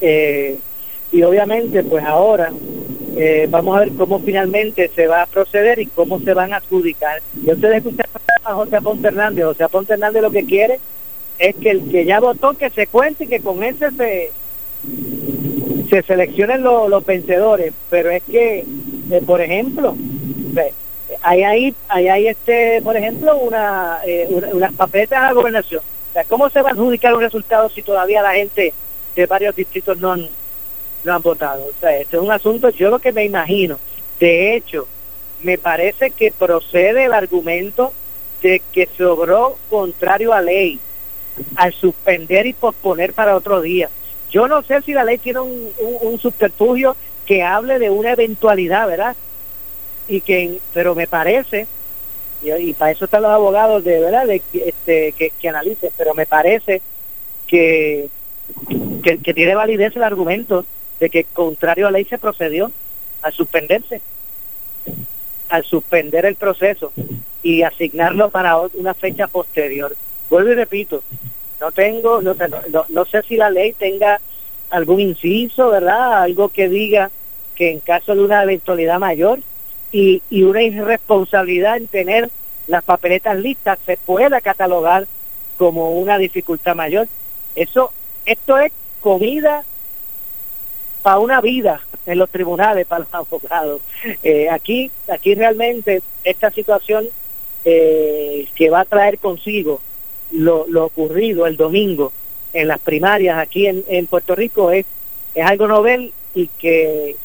Eh, 0.00 0.58
y 1.14 1.22
obviamente, 1.22 1.82
pues 1.82 2.04
ahora 2.04 2.52
Eh, 3.16 3.46
vamos 3.48 3.76
a 3.76 3.80
ver 3.82 3.92
cómo 3.96 4.18
finalmente 4.18 4.90
se 4.92 5.06
va 5.06 5.22
a 5.22 5.26
proceder 5.26 5.78
y 5.78 5.86
cómo 5.86 6.18
se 6.18 6.34
van 6.34 6.52
a 6.52 6.56
adjudicar. 6.56 7.22
Y 7.44 7.52
ustedes 7.52 7.76
escuchan 7.76 8.06
a 8.42 8.54
José 8.54 8.74
Aponte 8.74 9.06
Hernández. 9.06 9.44
José 9.44 9.62
Aponte 9.62 9.92
Hernández 9.92 10.20
lo 10.20 10.32
que 10.32 10.44
quiere 10.44 10.80
es 11.38 11.54
que 11.54 11.70
el 11.70 11.88
que 11.92 12.04
ya 12.04 12.18
votó 12.18 12.54
que 12.54 12.70
se 12.70 12.88
cuente 12.88 13.22
y 13.22 13.28
que 13.28 13.38
con 13.38 13.62
ese 13.62 13.92
se, 13.92 14.32
se 15.90 16.02
seleccionen 16.02 16.64
los 16.64 17.06
vencedores. 17.06 17.72
Pero 17.88 18.10
es 18.10 18.24
que, 18.24 18.64
eh, 19.12 19.22
por 19.24 19.40
ejemplo, 19.40 19.94
hay 21.22 21.44
ahí, 21.44 21.74
hay 21.86 22.08
ahí 22.08 22.26
este, 22.26 22.82
por 22.82 22.96
ejemplo, 22.96 23.36
una, 23.36 24.00
eh, 24.04 24.26
unas 24.52 24.72
papeletas 24.72 25.20
a 25.20 25.26
la 25.28 25.34
gobernación. 25.34 25.82
¿Cómo 26.28 26.50
se 26.50 26.62
va 26.62 26.70
a 26.70 26.72
adjudicar 26.72 27.14
un 27.14 27.20
resultado 27.20 27.68
si 27.68 27.82
todavía 27.82 28.22
la 28.22 28.34
gente 28.34 28.74
de 29.14 29.26
varios 29.26 29.54
distritos 29.54 29.98
no 29.98 30.10
han, 30.10 30.28
no 31.04 31.14
han 31.14 31.22
votado? 31.22 31.64
O 31.64 31.80
sea, 31.80 31.96
este 31.98 32.16
es 32.16 32.22
un 32.22 32.32
asunto, 32.32 32.70
yo 32.70 32.90
lo 32.90 32.98
que 32.98 33.12
me 33.12 33.24
imagino, 33.24 33.78
de 34.18 34.56
hecho, 34.56 34.86
me 35.42 35.58
parece 35.58 36.10
que 36.10 36.32
procede 36.32 37.04
el 37.04 37.12
argumento 37.12 37.92
de 38.42 38.62
que 38.72 38.88
se 38.96 39.04
obró 39.04 39.56
contrario 39.70 40.32
a 40.32 40.40
ley 40.40 40.78
al 41.56 41.72
suspender 41.72 42.46
y 42.46 42.52
posponer 42.52 43.12
para 43.12 43.36
otro 43.36 43.60
día. 43.60 43.90
Yo 44.30 44.48
no 44.48 44.62
sé 44.62 44.82
si 44.82 44.92
la 44.92 45.04
ley 45.04 45.18
tiene 45.18 45.40
un, 45.40 45.70
un, 45.78 46.18
subterfugio 46.18 46.96
que 47.26 47.42
hable 47.42 47.78
de 47.78 47.90
una 47.90 48.12
eventualidad, 48.12 48.86
¿verdad? 48.86 49.16
Y 50.08 50.20
que, 50.20 50.58
pero 50.72 50.94
me 50.94 51.06
parece, 51.06 51.66
y, 52.42 52.72
para 52.74 52.90
eso 52.90 53.04
están 53.04 53.22
los 53.22 53.30
abogados 53.30 53.84
de 53.84 54.00
verdad, 54.00 54.26
de, 54.26 54.42
este, 54.52 55.12
que, 55.12 55.30
que 55.30 55.48
analicen, 55.48 55.90
pero 55.96 56.14
me 56.14 56.26
parece 56.26 56.82
que, 57.46 58.08
que, 59.02 59.18
que 59.18 59.34
tiene 59.34 59.54
validez 59.54 59.94
el 59.96 60.02
argumento 60.02 60.64
de 61.00 61.10
que 61.10 61.24
contrario 61.24 61.86
a 61.86 61.90
ley 61.90 62.04
se 62.04 62.18
procedió 62.18 62.70
a 63.22 63.30
suspenderse, 63.30 64.00
al 65.48 65.64
suspender 65.64 66.26
el 66.26 66.36
proceso 66.36 66.92
y 67.42 67.62
asignarlo 67.62 68.30
para 68.30 68.58
una 68.58 68.94
fecha 68.94 69.28
posterior. 69.28 69.96
Vuelvo 70.30 70.50
y 70.50 70.54
repito, 70.54 71.02
no 71.60 71.72
tengo, 71.72 72.20
no, 72.22 72.34
no, 72.68 72.86
no 72.88 73.04
sé 73.06 73.22
si 73.22 73.36
la 73.36 73.50
ley 73.50 73.72
tenga 73.72 74.20
algún 74.70 75.00
inciso, 75.00 75.70
¿verdad? 75.70 76.22
Algo 76.22 76.48
que 76.48 76.68
diga 76.68 77.10
que 77.54 77.70
en 77.70 77.80
caso 77.80 78.14
de 78.14 78.24
una 78.24 78.42
eventualidad 78.42 78.98
mayor 78.98 79.40
y, 79.92 80.22
y 80.28 80.42
una 80.42 80.62
irresponsabilidad 80.62 81.76
en 81.76 81.86
tener 81.86 82.30
las 82.66 82.82
papeletas 82.82 83.36
listas 83.36 83.78
se 83.86 83.96
pueda 83.96 84.40
catalogar 84.40 85.06
como 85.56 85.92
una 85.92 86.18
dificultad 86.18 86.74
mayor. 86.74 87.06
Eso, 87.54 87.92
esto 88.26 88.58
es 88.58 88.72
comida 89.00 89.64
para 91.04 91.18
una 91.18 91.42
vida 91.42 91.82
en 92.06 92.18
los 92.18 92.30
tribunales 92.30 92.86
para 92.88 93.04
los 93.04 93.14
abogados. 93.14 93.82
Eh, 94.22 94.48
aquí, 94.48 94.90
aquí 95.06 95.34
realmente 95.34 96.02
esta 96.24 96.50
situación 96.50 97.06
eh, 97.66 98.48
que 98.54 98.70
va 98.70 98.80
a 98.80 98.84
traer 98.86 99.18
consigo 99.18 99.82
lo, 100.32 100.64
lo 100.66 100.86
ocurrido 100.86 101.46
el 101.46 101.58
domingo 101.58 102.12
en 102.54 102.68
las 102.68 102.78
primarias 102.78 103.38
aquí 103.38 103.66
en, 103.66 103.84
en 103.86 104.06
Puerto 104.06 104.34
Rico 104.34 104.70
es, 104.70 104.86
es 105.34 105.44
algo 105.44 105.66
novel 105.66 106.14
y 106.34 106.48
que 106.58 107.16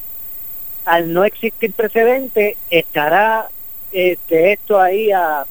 al 0.83 1.13
no 1.13 1.23
existir 1.23 1.71
precedente 1.71 2.57
estará 2.69 3.49
este, 3.91 4.51
esto 4.53 4.79
ahí 4.81 5.11
a, 5.11 5.45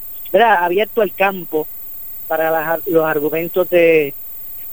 abierto 0.61 1.03
el 1.03 1.15
campo 1.15 1.67
para 2.27 2.79
los 2.87 3.05
argumentos 3.07 3.71
de, 3.71 4.13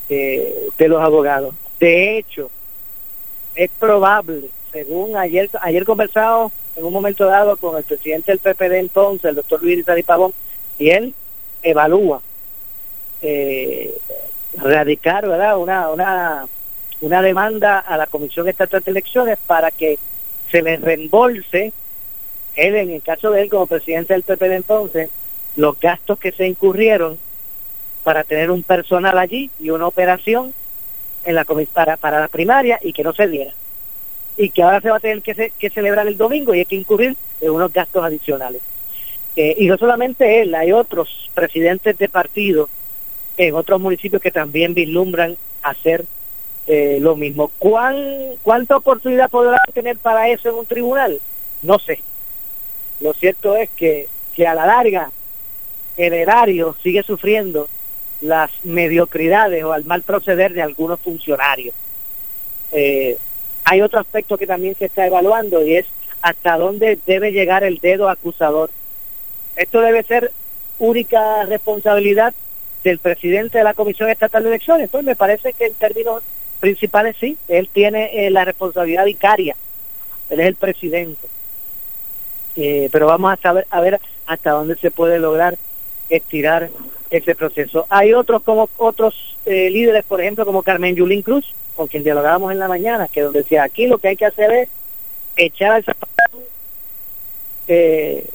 de, 0.10 0.88
los 0.88 1.02
abogados. 1.02 1.56
De 1.80 2.18
hecho, 2.18 2.52
es 3.56 3.70
probable, 3.80 4.50
según 4.72 5.16
ayer, 5.16 5.50
ayer 5.62 5.86
conversado 5.86 6.52
en 6.76 6.86
un 6.86 6.94
momento 6.94 7.26
dado 7.26 7.58
con 7.58 7.78
el 7.78 7.84
presidente 7.84 8.32
del 8.32 8.40
PPD 8.40 8.76
entonces, 8.80 9.30
el 9.30 9.36
doctor 9.36 9.62
Luis 9.64 9.78
Rizal 9.78 10.04
Pavón, 10.04 10.34
y 10.78 10.90
él 10.90 11.14
evalúa 11.64 12.22
eh, 13.22 13.98
radicar 14.58 15.28
¿verdad? 15.28 15.58
Una, 15.58 15.90
una, 15.90 16.48
una 17.02 17.22
demanda 17.22 17.80
a 17.80 17.98
la 17.98 18.08
Comisión 18.08 18.48
Estatal 18.48 18.84
de 18.84 18.92
Elecciones 18.92 19.38
para 19.48 19.72
que 19.72 19.98
se 20.52 20.62
le 20.62 20.78
reembolse, 20.78 21.74
él 22.56 22.76
en 22.76 22.92
el 22.92 23.02
caso 23.02 23.32
de 23.32 23.44
él 23.44 23.50
como 23.50 23.68
presidente 23.68 24.14
del 24.14 24.24
PP 24.24 24.50
de 24.50 24.56
entonces, 24.56 25.10
los 25.56 25.80
gastos 25.80 26.20
que 26.20 26.32
se 26.32 26.48
incurrieron 26.48 27.18
para 28.04 28.24
tener 28.24 28.52
un 28.52 28.64
personal 28.64 29.18
allí 29.18 29.50
y 29.60 29.70
una 29.70 29.88
operación 29.88 30.54
en 31.26 31.36
la 31.36 31.46
para, 31.74 31.98
para 31.98 32.20
la 32.20 32.28
primaria 32.28 32.80
y 32.82 32.94
que 32.94 33.04
no 33.04 33.14
se 33.14 33.28
diera. 33.28 33.54
Y 34.38 34.50
que 34.50 34.64
ahora 34.64 34.82
se 34.82 34.90
va 34.90 34.98
a 34.98 35.00
tener 35.00 35.22
que, 35.22 35.52
que 35.58 35.70
celebrar 35.70 36.08
el 36.08 36.18
domingo 36.18 36.54
y 36.54 36.60
hay 36.60 36.66
que 36.66 36.76
incurrir 36.76 37.16
en 37.42 37.52
unos 37.52 37.74
gastos 37.74 38.04
adicionales. 38.04 38.62
Eh, 39.36 39.56
y 39.60 39.68
no 39.68 39.78
solamente 39.78 40.42
él, 40.42 40.56
hay 40.56 40.72
otros 40.72 41.30
presidentes 41.34 41.98
de 41.98 42.08
partidos 42.08 42.70
en 43.38 43.54
otros 43.56 43.82
municipios 43.82 44.22
que 44.22 44.32
también 44.32 44.74
vislumbran 44.74 45.38
hacer 45.62 46.06
eh, 46.68 47.00
lo 47.02 47.16
mismo. 47.16 47.52
¿Cuán, 47.60 47.96
¿Cuánta 48.42 48.78
oportunidad 48.78 49.30
podrá 49.30 49.60
tener 49.74 49.98
para 49.98 50.30
eso 50.30 50.50
en 50.50 50.56
un 50.56 50.66
tribunal? 50.66 51.20
No 51.62 51.80
sé. 51.80 52.00
Lo 53.02 53.14
cierto 53.14 53.56
es 53.58 53.70
que, 53.72 54.08
que 54.36 54.48
a 54.48 54.56
la 54.56 54.66
larga 54.66 55.12
el 55.98 56.14
erario 56.14 56.76
sigue 56.82 57.04
sufriendo 57.04 57.68
las 58.26 58.52
mediocridades 58.64 59.64
o 59.64 59.74
al 59.74 59.86
mal 59.86 60.02
proceder 60.02 60.54
de 60.54 60.62
algunos 60.62 61.00
funcionarios. 61.00 61.74
Eh, 62.72 63.18
hay 63.64 63.82
otro 63.82 64.00
aspecto 64.00 64.38
que 64.38 64.48
también 64.48 64.76
se 64.78 64.86
está 64.86 65.06
evaluando 65.08 65.66
y 65.66 65.76
es 65.76 65.86
hasta 66.22 66.58
dónde 66.58 67.00
debe 67.06 67.32
llegar 67.32 67.64
el 67.64 67.80
dedo 67.80 68.10
acusador. 68.10 68.70
Esto 69.56 69.82
debe 69.82 70.04
ser 70.04 70.32
única 70.80 71.46
responsabilidad 71.46 72.34
del 72.84 73.00
presidente 73.00 73.58
de 73.58 73.64
la 73.64 73.74
Comisión 73.74 74.10
Estatal 74.10 74.44
de 74.44 74.50
Elecciones. 74.50 74.86
Entonces 74.86 75.06
me 75.06 75.16
parece 75.16 75.54
que 75.54 75.68
en 75.68 75.74
términos 75.74 76.24
principales 76.60 77.16
sí, 77.20 77.38
él 77.48 77.70
tiene 77.72 78.26
eh, 78.26 78.30
la 78.30 78.46
responsabilidad 78.46 79.06
vicaria, 79.06 79.56
él 80.30 80.40
es 80.40 80.48
el 80.48 80.56
presidente. 80.56 81.28
Eh, 82.56 82.90
pero 82.92 83.08
vamos 83.08 83.34
a 83.34 83.42
saber 83.42 83.68
a 83.70 83.82
ver 83.82 84.00
hasta 84.26 84.52
dónde 84.52 84.76
se 84.78 84.92
puede 84.92 85.20
lograr 85.20 85.58
estirar 86.10 86.70
ese 87.18 87.36
proceso. 87.36 87.86
Hay 87.90 88.14
otros 88.14 88.44
como 88.44 88.70
otros 88.78 89.38
eh, 89.46 89.70
líderes, 89.70 90.04
por 90.04 90.22
ejemplo, 90.22 90.46
como 90.46 90.64
Carmen 90.64 90.96
Yulín 90.96 91.22
Cruz, 91.22 91.54
con 91.76 91.88
quien 91.88 92.04
dialogábamos 92.04 92.52
en 92.52 92.60
la 92.60 92.68
mañana, 92.68 93.08
que 93.08 93.24
decía 93.24 93.64
aquí 93.64 93.88
lo 93.88 93.98
que 93.98 94.10
hay 94.10 94.16
que 94.16 94.26
hacer 94.26 94.52
es 94.52 94.70
echar 95.36 95.74
al 95.74 95.84
zapato 95.84 96.16
eh, 97.68 98.26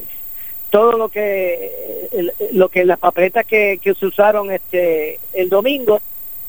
todo 0.71 0.93
lo 0.93 1.09
que 1.09 2.31
lo 2.53 2.69
que 2.69 2.85
las 2.85 2.99
papeletas 2.99 3.45
que, 3.47 3.79
que 3.83 3.95
se 3.95 4.07
usaron 4.07 4.51
este 4.51 5.19
el 5.33 5.49
domingo 5.49 6.01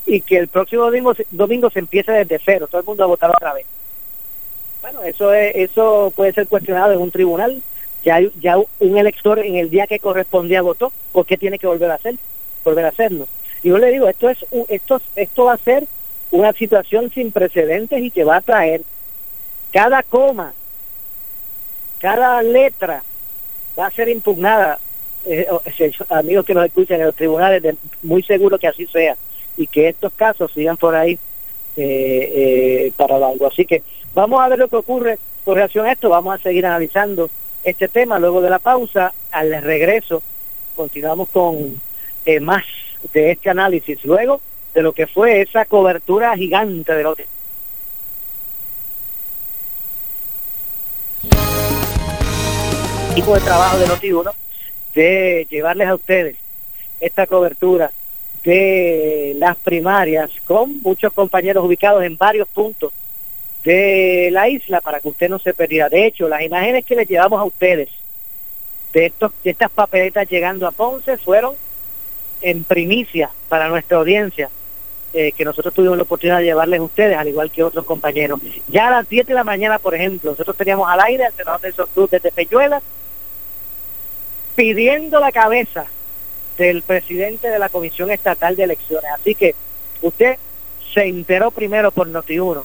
y 0.05 0.21
que 0.21 0.37
el 0.37 0.47
próximo 0.47 0.83
domingo 0.83 1.13
domingo 1.31 1.69
se 1.69 1.79
empiece 1.79 2.11
desde 2.11 2.39
cero 2.43 2.67
todo 2.67 2.81
el 2.81 2.87
mundo 2.87 3.03
a 3.03 3.07
votar 3.07 3.29
otra 3.31 3.53
vez 3.53 3.65
bueno 4.81 5.01
eso 5.03 5.33
es 5.33 5.55
eso 5.55 6.13
puede 6.15 6.33
ser 6.33 6.47
cuestionado 6.47 6.93
en 6.93 6.99
un 6.99 7.11
tribunal 7.11 7.61
ya 8.03 8.19
ya 8.39 8.57
un 8.57 8.97
elector 8.97 9.39
en 9.39 9.55
el 9.55 9.69
día 9.69 9.87
que 9.87 9.99
correspondía 9.99 10.61
votó 10.61 10.91
por 11.11 11.25
qué 11.25 11.37
tiene 11.37 11.59
que 11.59 11.67
volver 11.67 11.91
a 11.91 11.95
hacer 11.95 12.15
volver 12.63 12.85
a 12.85 12.89
hacerlo 12.89 13.27
y 13.63 13.69
yo 13.69 13.77
le 13.77 13.91
digo 13.91 14.07
esto 14.07 14.29
es 14.29 14.45
esto 14.69 15.01
esto 15.15 15.45
va 15.45 15.53
a 15.53 15.57
ser 15.57 15.85
una 16.31 16.53
situación 16.53 17.11
sin 17.13 17.31
precedentes 17.31 18.01
y 18.01 18.11
que 18.11 18.23
va 18.23 18.37
a 18.37 18.41
traer 18.41 18.81
cada 19.71 20.03
coma 20.03 20.53
cada 21.99 22.41
letra 22.41 23.03
va 23.77 23.87
a 23.87 23.91
ser 23.91 24.09
impugnada, 24.09 24.79
eh, 25.25 25.47
amigos 26.09 26.45
que 26.45 26.53
nos 26.53 26.65
escuchan 26.65 26.99
en 26.99 27.07
los 27.07 27.15
tribunales, 27.15 27.61
de, 27.61 27.75
muy 28.03 28.23
seguro 28.23 28.57
que 28.57 28.67
así 28.67 28.87
sea, 28.87 29.15
y 29.57 29.67
que 29.67 29.89
estos 29.89 30.11
casos 30.13 30.51
sigan 30.53 30.77
por 30.77 30.95
ahí 30.95 31.19
eh, 31.77 32.31
eh, 32.87 32.93
para 32.97 33.15
algo. 33.15 33.47
Así 33.47 33.65
que 33.65 33.83
vamos 34.13 34.41
a 34.41 34.49
ver 34.49 34.59
lo 34.59 34.67
que 34.67 34.75
ocurre 34.77 35.19
con 35.45 35.55
relación 35.55 35.85
a 35.85 35.91
esto, 35.91 36.09
vamos 36.09 36.35
a 36.35 36.43
seguir 36.43 36.65
analizando 36.65 37.29
este 37.63 37.87
tema. 37.87 38.19
Luego 38.19 38.41
de 38.41 38.49
la 38.49 38.59
pausa, 38.59 39.13
al 39.31 39.61
regreso 39.61 40.21
continuamos 40.75 41.29
con 41.29 41.81
eh, 42.25 42.39
más 42.39 42.63
de 43.13 43.31
este 43.31 43.49
análisis, 43.49 44.03
luego 44.03 44.41
de 44.73 44.81
lo 44.81 44.93
que 44.93 45.07
fue 45.07 45.41
esa 45.41 45.65
cobertura 45.65 46.35
gigante 46.35 46.93
de 46.93 47.03
los 47.03 47.17
equipo 53.11 53.35
de 53.35 53.41
trabajo 53.41 53.77
de 53.77 53.87
Noti1 53.87 54.31
de 54.95 55.47
llevarles 55.49 55.89
a 55.89 55.95
ustedes 55.95 56.37
esta 57.01 57.27
cobertura 57.27 57.91
de 58.43 59.35
las 59.37 59.57
primarias 59.57 60.31
con 60.45 60.81
muchos 60.81 61.11
compañeros 61.11 61.65
ubicados 61.65 62.03
en 62.03 62.15
varios 62.15 62.47
puntos 62.47 62.93
de 63.63 64.29
la 64.31 64.49
isla 64.49 64.81
para 64.81 64.99
que 64.99 65.09
usted 65.09 65.29
no 65.29 65.39
se 65.39 65.53
perdiera. 65.53 65.89
De 65.89 66.05
hecho, 66.05 66.27
las 66.27 66.41
imágenes 66.41 66.85
que 66.85 66.95
les 66.95 67.07
llevamos 67.07 67.39
a 67.39 67.43
ustedes 67.43 67.89
de, 68.93 69.07
estos, 69.07 69.31
de 69.43 69.51
estas 69.51 69.71
papeletas 69.71 70.27
llegando 70.29 70.67
a 70.67 70.71
Ponce 70.71 71.17
fueron 71.17 71.55
en 72.41 72.63
primicia 72.63 73.29
para 73.49 73.69
nuestra 73.69 73.97
audiencia 73.97 74.49
eh, 75.13 75.31
que 75.33 75.45
nosotros 75.45 75.73
tuvimos 75.73 75.97
la 75.97 76.03
oportunidad 76.03 76.39
de 76.39 76.45
llevarles 76.45 76.79
a 76.79 76.83
ustedes, 76.83 77.17
al 77.17 77.27
igual 77.27 77.51
que 77.51 77.63
otros 77.63 77.85
compañeros. 77.85 78.39
Ya 78.67 78.87
a 78.87 78.91
las 78.91 79.07
7 79.07 79.27
de 79.27 79.35
la 79.35 79.43
mañana, 79.43 79.77
por 79.77 79.93
ejemplo, 79.93 80.31
nosotros 80.31 80.55
teníamos 80.57 80.89
al 80.89 81.01
aire 81.01 81.25
al 81.25 81.33
senador 81.33 81.61
Nelson 81.61 81.87
Cruz 81.93 82.09
desde 82.09 82.31
Peñuelas 82.31 82.81
pidiendo 84.55 85.19
la 85.19 85.31
cabeza 85.31 85.85
del 86.57 86.81
presidente 86.81 87.49
de 87.49 87.59
la 87.59 87.69
Comisión 87.69 88.11
Estatal 88.11 88.55
de 88.55 88.63
Elecciones. 88.63 89.11
Así 89.11 89.35
que 89.35 89.55
usted 90.01 90.37
se 90.93 91.05
enteró 91.05 91.51
primero 91.51 91.91
por 91.91 92.07
Noti1 92.07 92.63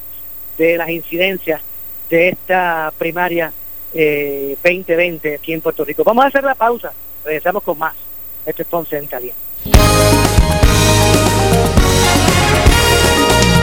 de 0.56 0.76
las 0.76 0.88
incidencias 0.88 1.60
de 2.10 2.28
esta 2.30 2.92
primaria 2.96 3.52
eh, 3.94 4.56
2020 4.62 5.34
aquí 5.36 5.52
en 5.52 5.60
Puerto 5.60 5.84
Rico. 5.84 6.04
Vamos 6.04 6.24
a 6.24 6.28
hacer 6.28 6.44
la 6.44 6.54
pausa, 6.54 6.92
regresamos 7.24 7.62
con 7.62 7.78
más. 7.78 7.94
Esto 8.44 8.62
es 8.62 8.68
Ponce 8.68 8.96
en 8.96 9.06
Caliente. 9.06 9.40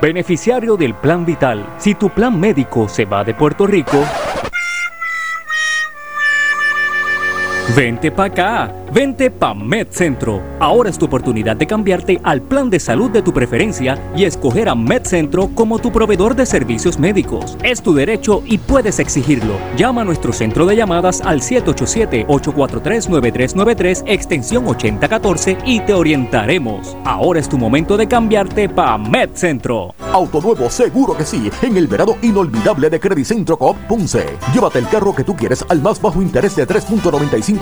Beneficiario 0.00 0.76
del 0.76 0.94
Plan 0.94 1.26
Vital. 1.26 1.74
Si 1.76 1.94
tu 1.94 2.08
plan 2.08 2.40
médico 2.40 2.88
se 2.88 3.04
va 3.04 3.22
de 3.22 3.34
Puerto 3.34 3.66
Rico, 3.66 4.02
Vente 7.76 8.10
pa' 8.10 8.24
acá, 8.24 8.74
vente 8.92 9.30
pa' 9.30 9.54
MedCentro. 9.54 10.42
Ahora 10.58 10.90
es 10.90 10.98
tu 10.98 11.04
oportunidad 11.04 11.56
de 11.56 11.68
cambiarte 11.68 12.20
al 12.24 12.42
plan 12.42 12.68
de 12.68 12.80
salud 12.80 13.08
de 13.10 13.22
tu 13.22 13.32
preferencia 13.32 13.96
y 14.16 14.24
escoger 14.24 14.68
a 14.68 14.74
MedCentro 14.74 15.50
como 15.54 15.78
tu 15.78 15.92
proveedor 15.92 16.34
de 16.34 16.46
servicios 16.46 16.98
médicos. 16.98 17.56
Es 17.62 17.80
tu 17.80 17.94
derecho 17.94 18.42
y 18.44 18.58
puedes 18.58 18.98
exigirlo. 18.98 19.54
Llama 19.76 20.00
a 20.00 20.04
nuestro 20.04 20.32
centro 20.32 20.66
de 20.66 20.74
llamadas 20.74 21.20
al 21.20 21.42
787-843-9393 21.42 24.02
extensión 24.06 24.66
8014 24.66 25.58
y 25.64 25.78
te 25.80 25.94
orientaremos. 25.94 26.96
Ahora 27.04 27.38
es 27.38 27.48
tu 27.48 27.56
momento 27.56 27.96
de 27.96 28.08
cambiarte 28.08 28.68
pa' 28.68 28.98
MedCentro. 28.98 29.94
Auto 30.12 30.40
nuevo, 30.40 30.68
seguro 30.70 31.16
que 31.16 31.24
sí, 31.24 31.48
en 31.62 31.76
el 31.76 31.86
verano 31.86 32.16
inolvidable 32.22 32.90
de 32.90 32.98
Credicentro 32.98 33.56
Coop 33.56 33.76
Ponce. 33.88 34.26
Llévate 34.52 34.80
el 34.80 34.88
carro 34.88 35.14
que 35.14 35.22
tú 35.22 35.36
quieres 35.36 35.64
al 35.68 35.80
más 35.80 36.02
bajo 36.02 36.20
interés 36.20 36.56
de 36.56 36.66
3.95% 36.66 37.59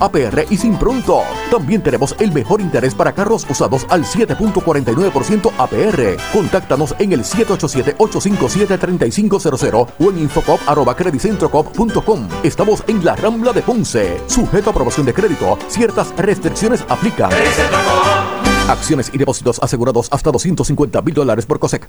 APR 0.00 0.46
y 0.50 0.56
sin 0.56 0.76
pronto. 0.76 1.22
También 1.50 1.82
tenemos 1.82 2.14
el 2.18 2.32
mejor 2.32 2.60
interés 2.60 2.94
para 2.94 3.12
carros 3.12 3.46
usados 3.48 3.86
al 3.88 4.04
7.49% 4.04 5.52
APR. 5.58 6.16
Contáctanos 6.32 6.94
en 6.98 7.12
el 7.12 7.22
787-857-3500 7.24 9.88
o 9.98 10.10
en 10.10 10.18
infocop.credicentropop.com. 10.18 12.28
Estamos 12.42 12.82
en 12.86 13.04
la 13.04 13.16
Rambla 13.16 13.52
de 13.52 13.60
Ponce. 13.62 14.20
Sujeto 14.26 14.70
a 14.70 14.72
aprobación 14.72 15.04
de 15.06 15.14
crédito, 15.14 15.58
ciertas 15.68 16.14
restricciones 16.16 16.84
aplican. 16.88 17.30
Acciones 18.68 19.10
y 19.12 19.18
depósitos 19.18 19.58
asegurados 19.60 20.08
hasta 20.12 20.30
250 20.30 21.02
mil 21.02 21.14
dólares 21.14 21.44
por 21.46 21.58
COSEC. 21.58 21.88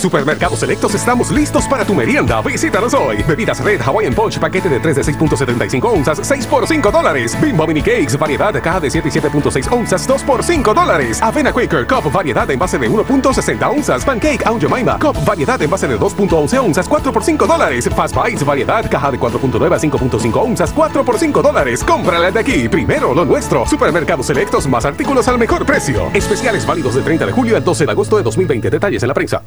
Supermercados 0.00 0.58
Selectos 0.58 0.94
estamos 0.94 1.30
listos 1.30 1.68
para 1.68 1.84
tu 1.84 1.94
merienda. 1.94 2.40
Visítanos 2.40 2.94
hoy. 2.94 3.22
Bebidas 3.22 3.62
Red 3.62 3.82
Hawaiian 3.82 4.14
Punch, 4.14 4.38
paquete 4.38 4.68
de 4.68 4.80
3 4.80 4.96
de 4.96 5.02
6.75 5.02 5.84
onzas, 5.84 6.20
6 6.22 6.46
por 6.46 6.66
5 6.66 6.90
dólares. 6.90 7.36
Bimbo 7.40 7.66
Mini 7.66 7.82
Cakes, 7.82 8.18
variedad, 8.18 8.54
caja 8.62 8.80
de 8.80 8.90
7 8.90 9.08
y 9.08 9.12
7.6 9.12 9.70
onzas, 9.70 10.06
2 10.06 10.22
por 10.22 10.42
5 10.42 10.72
dólares. 10.72 11.20
Avena 11.22 11.52
Quaker 11.52 11.86
Cup, 11.86 12.10
variedad 12.10 12.50
en 12.50 12.58
base 12.58 12.78
de 12.78 12.90
1.60 12.90 13.70
onzas. 13.70 14.04
Pancake 14.04 14.42
Aunt 14.46 14.62
Jemima, 14.62 14.98
Cup, 14.98 15.16
variedad 15.24 15.60
en 15.60 15.68
base 15.68 15.86
de 15.86 15.98
2.11 15.98 16.58
onzas, 16.58 16.88
4 16.88 17.12
por 17.12 17.22
5 17.22 17.46
dólares. 17.46 17.88
Fast 17.94 18.16
Bites, 18.16 18.44
variedad, 18.44 18.90
caja 18.90 19.10
de 19.10 19.20
4.9 19.20 19.74
a 19.74 19.78
5.5 19.78 20.36
onzas, 20.42 20.72
4 20.72 21.04
por 21.04 21.18
5 21.18 21.42
dólares. 21.42 21.84
Cómprala 21.84 22.30
de 22.30 22.40
aquí. 22.40 22.68
Primero 22.68 23.12
lo 23.14 23.26
nuestro. 23.26 23.66
Supermercados 23.66 24.26
Selectos, 24.26 24.66
más 24.66 24.86
artículos 24.86 25.28
al 25.28 25.38
mejor 25.38 25.66
precio. 25.66 26.08
Especiales 26.14 26.64
válidos 26.64 26.94
del 26.94 27.04
30 27.04 27.26
de 27.26 27.32
julio 27.32 27.56
al 27.56 27.64
12 27.64 27.84
de 27.84 27.90
agosto 27.90 28.16
de 28.16 28.22
2020. 28.22 28.70
Detalles 28.70 29.02
en 29.02 29.08
la 29.08 29.14
prensa. 29.14 29.42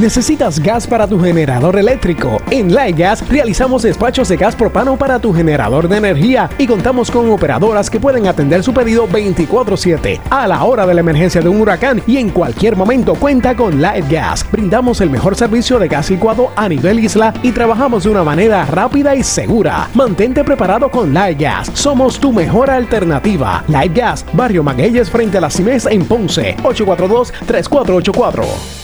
¿Necesitas 0.00 0.58
gas 0.58 0.86
para 0.86 1.06
tu 1.06 1.20
generador 1.20 1.76
eléctrico? 1.76 2.40
En 2.50 2.70
Gas 2.96 3.28
realizamos 3.28 3.82
despachos 3.82 4.26
de 4.30 4.38
gas 4.38 4.56
propano 4.56 4.96
para 4.96 5.18
tu 5.18 5.34
generador 5.34 5.86
de 5.86 5.98
energía 5.98 6.48
y 6.56 6.66
contamos 6.66 7.10
con 7.10 7.30
operadoras 7.30 7.90
que 7.90 8.00
pueden 8.00 8.26
atender 8.26 8.62
su 8.62 8.72
pedido 8.72 9.06
24/7 9.06 10.18
a 10.30 10.48
la 10.48 10.64
hora 10.64 10.86
de 10.86 10.94
la 10.94 11.00
emergencia 11.00 11.42
de 11.42 11.50
un 11.50 11.60
huracán 11.60 12.02
y 12.06 12.16
en 12.16 12.30
cualquier 12.30 12.74
momento 12.74 13.14
cuenta 13.16 13.54
con 13.54 13.82
Gas. 13.82 14.46
Brindamos 14.50 15.02
el 15.02 15.10
mejor 15.10 15.36
servicio 15.36 15.78
de 15.78 15.88
gas 15.88 16.08
licuado 16.08 16.52
a 16.56 16.70
nivel 16.70 16.98
isla 16.98 17.34
y 17.42 17.52
trabajamos 17.52 18.04
de 18.04 18.10
una 18.10 18.24
manera 18.24 18.64
rápida 18.64 19.14
y 19.14 19.22
segura. 19.22 19.90
Mantente 19.92 20.42
preparado 20.42 20.90
con 20.90 21.12
Gas. 21.12 21.70
Somos 21.74 22.18
tu 22.18 22.32
mejor 22.32 22.70
alternativa. 22.70 23.62
Gas, 23.94 24.24
Barrio 24.32 24.62
Magueyes 24.62 25.10
frente 25.10 25.36
a 25.36 25.42
la 25.42 25.50
CIMES 25.50 25.84
en 25.84 26.06
Ponce. 26.06 26.56
842-3484. 26.62 28.81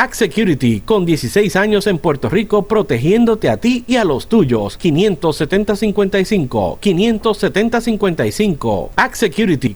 Axe 0.00 0.28
Security, 0.28 0.80
con 0.82 1.04
16 1.04 1.56
años 1.56 1.88
en 1.88 1.98
Puerto 1.98 2.28
Rico, 2.28 2.68
protegiéndote 2.68 3.50
a 3.50 3.56
ti 3.56 3.82
y 3.88 3.96
a 3.96 4.04
los 4.04 4.28
tuyos. 4.28 4.78
570-55. 4.78 6.78
570-55. 6.78 8.90
Axe 8.94 9.26
Security. 9.26 9.74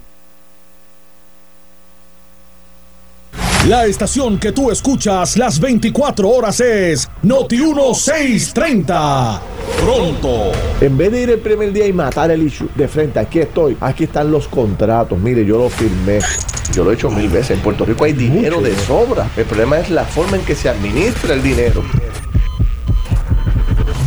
La 3.69 3.87
estación 3.87 4.41
que 4.41 4.51
tú 4.51 4.73
escuchas 4.73 5.37
las 5.37 5.61
24 5.61 6.29
horas 6.29 6.59
es 6.59 7.09
Noti 7.23 7.59
1630. 7.59 9.41
Pronto. 9.81 10.51
En 10.81 10.99
vez 10.99 11.13
de 11.13 11.23
ir 11.23 11.31
el 11.31 11.39
primer 11.39 11.73
día 11.73 11.87
y 11.87 11.93
matar 11.93 12.33
el 12.33 12.43
issue 12.43 12.69
de 12.75 12.89
frente, 12.89 13.21
aquí 13.21 13.39
estoy, 13.39 13.77
aquí 13.81 14.05
están 14.05 14.33
los 14.33 14.49
contratos. 14.49 15.17
Mire, 15.17 15.45
yo 15.45 15.59
lo 15.59 15.69
firmé. 15.71 16.19
Yo 16.75 16.83
lo 16.83 16.91
he 16.91 16.95
hecho 16.95 17.09
mil 17.09 17.29
veces. 17.29 17.53
En 17.53 17.61
Puerto 17.61 17.85
Rico 17.85 18.03
hay 18.03 18.15
dinero 18.15 18.61
de 18.61 18.77
sobra. 18.79 19.31
El 19.37 19.45
problema 19.45 19.79
es 19.79 19.91
la 19.91 20.05
forma 20.07 20.39
en 20.39 20.45
que 20.45 20.57
se 20.57 20.69
administra 20.69 21.33
el 21.33 21.43
dinero. 21.45 21.85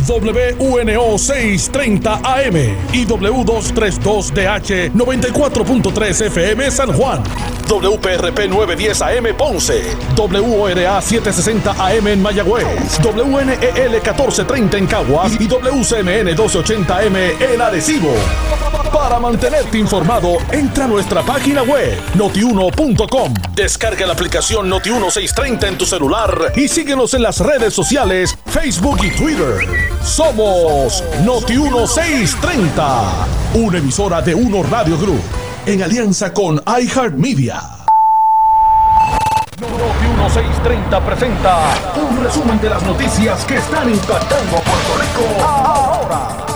WUNO 0.06 1.18
630 1.18 2.20
AM 2.22 2.56
y 2.92 3.04
W232DH 3.06 4.92
94.3 4.92 6.26
FM 6.26 6.70
San 6.70 6.92
Juan. 6.92 7.22
WPRP 7.68 8.48
910 8.48 9.02
AM 9.02 9.36
Ponce. 9.36 9.82
WORA 10.16 11.02
760 11.02 11.72
AM 11.72 12.06
en 12.06 12.22
Mayagüez. 12.22 12.64
WNEL 13.02 13.90
1430 13.90 14.78
en 14.78 14.86
Caguas 14.86 15.32
y 15.40 15.48
WCMN 15.48 16.26
1280 16.26 16.96
AM 16.96 17.16
en 17.16 17.60
Arecibo. 17.60 18.14
Para 18.96 19.20
mantenerte 19.20 19.78
informado, 19.78 20.38
entra 20.50 20.86
a 20.86 20.88
nuestra 20.88 21.22
página 21.22 21.62
web 21.62 22.00
notiuno.com. 22.14 23.34
Descarga 23.54 24.06
la 24.06 24.14
aplicación 24.14 24.70
Noti1630 24.70 25.68
en 25.68 25.76
tu 25.76 25.84
celular 25.84 26.54
y 26.56 26.66
síguenos 26.66 27.12
en 27.12 27.22
las 27.22 27.40
redes 27.40 27.74
sociales, 27.74 28.36
Facebook 28.46 28.98
y 29.04 29.10
Twitter. 29.10 29.58
Somos 30.02 31.04
Noti1630, 31.24 33.10
una 33.54 33.78
emisora 33.78 34.22
de 34.22 34.34
Uno 34.34 34.62
Radio 34.62 34.96
Group 34.98 35.22
en 35.66 35.82
alianza 35.82 36.32
con 36.32 36.62
iHeartMedia. 36.66 37.60
Noti1630 39.60 41.04
presenta 41.04 41.58
un 41.96 42.24
resumen 42.24 42.58
de 42.62 42.70
las 42.70 42.82
noticias 42.82 43.44
que 43.44 43.58
están 43.58 43.90
impactando 43.90 44.56
a 44.56 44.60
Puerto 44.62 44.96
Rico 44.98 45.44
ahora. 45.44 46.55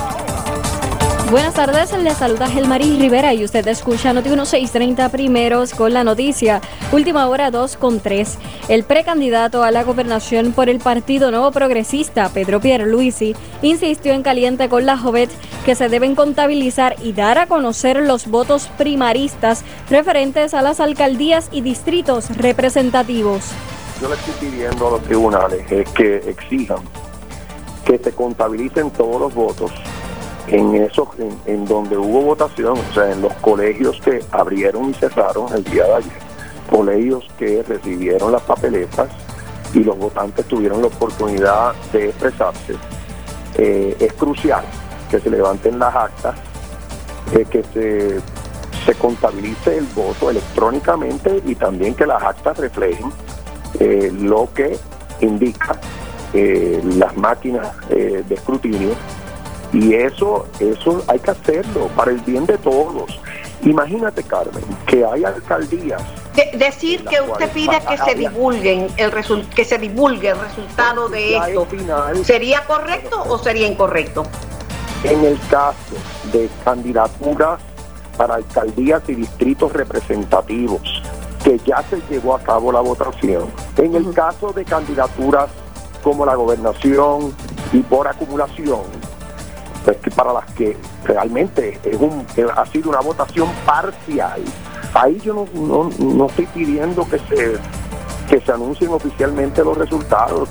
Buenas 1.31 1.55
tardes, 1.55 1.93
les 1.97 2.17
saluda 2.17 2.49
Gelmaris 2.49 2.99
Rivera 2.99 3.33
y 3.33 3.45
usted 3.45 3.65
escucha 3.69 4.13
Noti 4.13 4.31
1630 4.31 5.11
primeros 5.11 5.75
con 5.75 5.93
la 5.93 6.03
noticia. 6.03 6.61
Última 6.91 7.29
hora 7.29 7.53
2 7.53 7.77
con 7.77 8.01
3. 8.01 8.37
El 8.69 8.83
precandidato 8.83 9.63
a 9.63 9.71
la 9.71 9.85
gobernación 9.85 10.51
por 10.51 10.69
el 10.69 10.81
Partido 10.81 11.31
Nuevo 11.31 11.53
Progresista, 11.53 12.31
Pedro 12.31 12.61
Pierluisi, 12.61 13.37
insistió 13.63 14.13
en 14.13 14.25
caliente 14.25 14.69
con 14.69 14.87
la 14.87 14.99
Jovet 14.99 15.31
que 15.65 15.77
se 15.77 15.89
deben 15.89 16.17
contabilizar 16.17 16.97
y 17.01 17.13
dar 17.13 17.39
a 17.39 17.47
conocer 17.47 18.03
los 18.03 18.27
votos 18.27 18.69
primaristas 18.77 19.63
referentes 19.89 20.53
a 20.53 20.63
las 20.63 20.81
alcaldías 20.81 21.49
y 21.53 21.61
distritos 21.61 22.37
representativos. 22.39 23.45
Yo 24.03 24.09
le 24.09 24.17
estoy 24.17 24.49
pidiendo 24.51 24.89
a 24.89 24.91
los 24.91 25.03
tribunales 25.03 25.71
es 25.71 25.89
que 25.91 26.17
exijan 26.29 26.81
que 27.85 27.99
se 27.99 28.11
contabilicen 28.13 28.91
todos 28.91 29.21
los 29.21 29.33
votos 29.33 29.71
en 30.51 30.75
esos 30.75 31.09
en, 31.19 31.37
en, 31.47 31.65
donde 31.65 31.97
hubo 31.97 32.23
votación, 32.23 32.79
o 32.79 32.95
sea, 32.95 33.13
en 33.13 33.23
los 33.23 33.33
colegios 33.35 34.01
que 34.05 34.21
abrieron 34.33 34.91
y 34.91 34.95
cerraron 34.95 35.53
el 35.55 35.65
día 35.65 35.85
de 35.85 35.95
ayer, 35.95 36.13
colegios 36.69 37.27
que 37.39 37.63
recibieron 37.63 38.33
las 38.33 38.43
papeletas 38.43 39.09
y 39.75 39.81
los 39.81 39.97
votantes 39.97 40.45
tuvieron 40.47 40.81
la 40.81 40.89
oportunidad 40.89 41.75
de 41.93 42.09
expresarse. 42.09 42.75
Eh, 43.57 43.97
es 44.01 44.13
crucial 44.15 44.65
que 45.11 45.21
se 45.21 45.31
levanten 45.31 45.79
las 45.79 45.95
actas, 45.95 46.37
eh, 47.33 47.45
que 47.49 47.63
se, 47.73 48.21
se 48.85 48.95
contabilice 48.95 49.79
el 49.79 49.87
voto 49.95 50.31
electrónicamente 50.31 51.43
y 51.45 51.55
también 51.55 51.95
que 51.95 52.07
las 52.07 52.23
actas 52.23 52.59
reflejen 52.59 53.13
eh, 53.79 54.11
lo 54.13 54.49
que 54.53 54.77
indica 55.21 55.79
las 56.33 57.17
máquinas 57.17 57.89
de 57.89 58.25
escrutinio 58.31 58.91
y 59.73 59.95
eso, 59.95 60.47
eso 60.59 61.03
hay 61.07 61.19
que 61.21 61.31
hacerlo 61.31 61.89
para 61.97 62.11
el 62.11 62.19
bien 62.19 62.47
de 62.47 62.59
todos. 62.59 63.21
Imagínate, 63.63 64.23
Carmen, 64.23 64.65
que 64.87 65.05
hay 65.05 65.25
alcaldías. 65.25 66.03
De, 66.35 66.59
decir 66.59 67.05
que 67.05 67.21
usted 67.21 67.51
pide 67.51 67.81
que 67.89 67.99
se 67.99 68.15
divulguen 68.15 68.89
el 68.97 69.13
que 69.55 69.65
se 69.65 69.79
divulgue 69.79 70.31
el 70.31 70.41
resultado 70.41 71.09
de 71.09 71.37
esto, 71.37 71.67
¿sería 72.25 72.65
correcto 72.65 73.23
o 73.29 73.39
sería 73.39 73.67
incorrecto? 73.67 74.25
En 75.05 75.25
el 75.25 75.39
caso 75.51 75.95
de 76.33 76.49
candidaturas 76.65 77.61
para 78.17 78.37
alcaldías 78.37 79.03
y 79.09 79.15
distritos 79.15 79.73
representativos, 79.73 81.03
que 81.45 81.59
ya 81.65 81.83
se 81.89 82.01
llevó 82.11 82.37
a 82.37 82.41
cabo 82.41 82.73
la 82.73 82.81
votación. 82.81 83.51
En 83.77 83.95
el 83.95 84.13
caso 84.13 84.53
de 84.53 84.65
candidaturas 84.65 85.49
como 86.03 86.27
la 86.27 86.35
gobernación 86.35 87.35
y 87.73 87.81
por 87.81 88.09
acumulación, 88.09 88.83
pues 89.85 89.97
que 89.99 90.11
para 90.11 90.33
las 90.33 90.47
que 90.53 90.77
realmente 91.05 91.79
es 91.85 91.97
un, 91.97 92.27
ha 92.57 92.67
sido 92.67 92.91
una 92.91 93.01
votación 93.01 93.49
parcial. 93.65 94.43
Ahí 94.95 95.19
yo 95.25 95.35
no, 95.35 95.47
no, 95.55 95.91
no 95.99 96.27
estoy 96.27 96.47
pidiendo 96.47 97.09
que 97.09 97.19
se, 97.19 97.57
que 98.29 98.41
se 98.41 98.53
anuncien 98.53 98.91
oficialmente 98.91 99.65
los 99.65 99.77
resultados. 99.77 100.49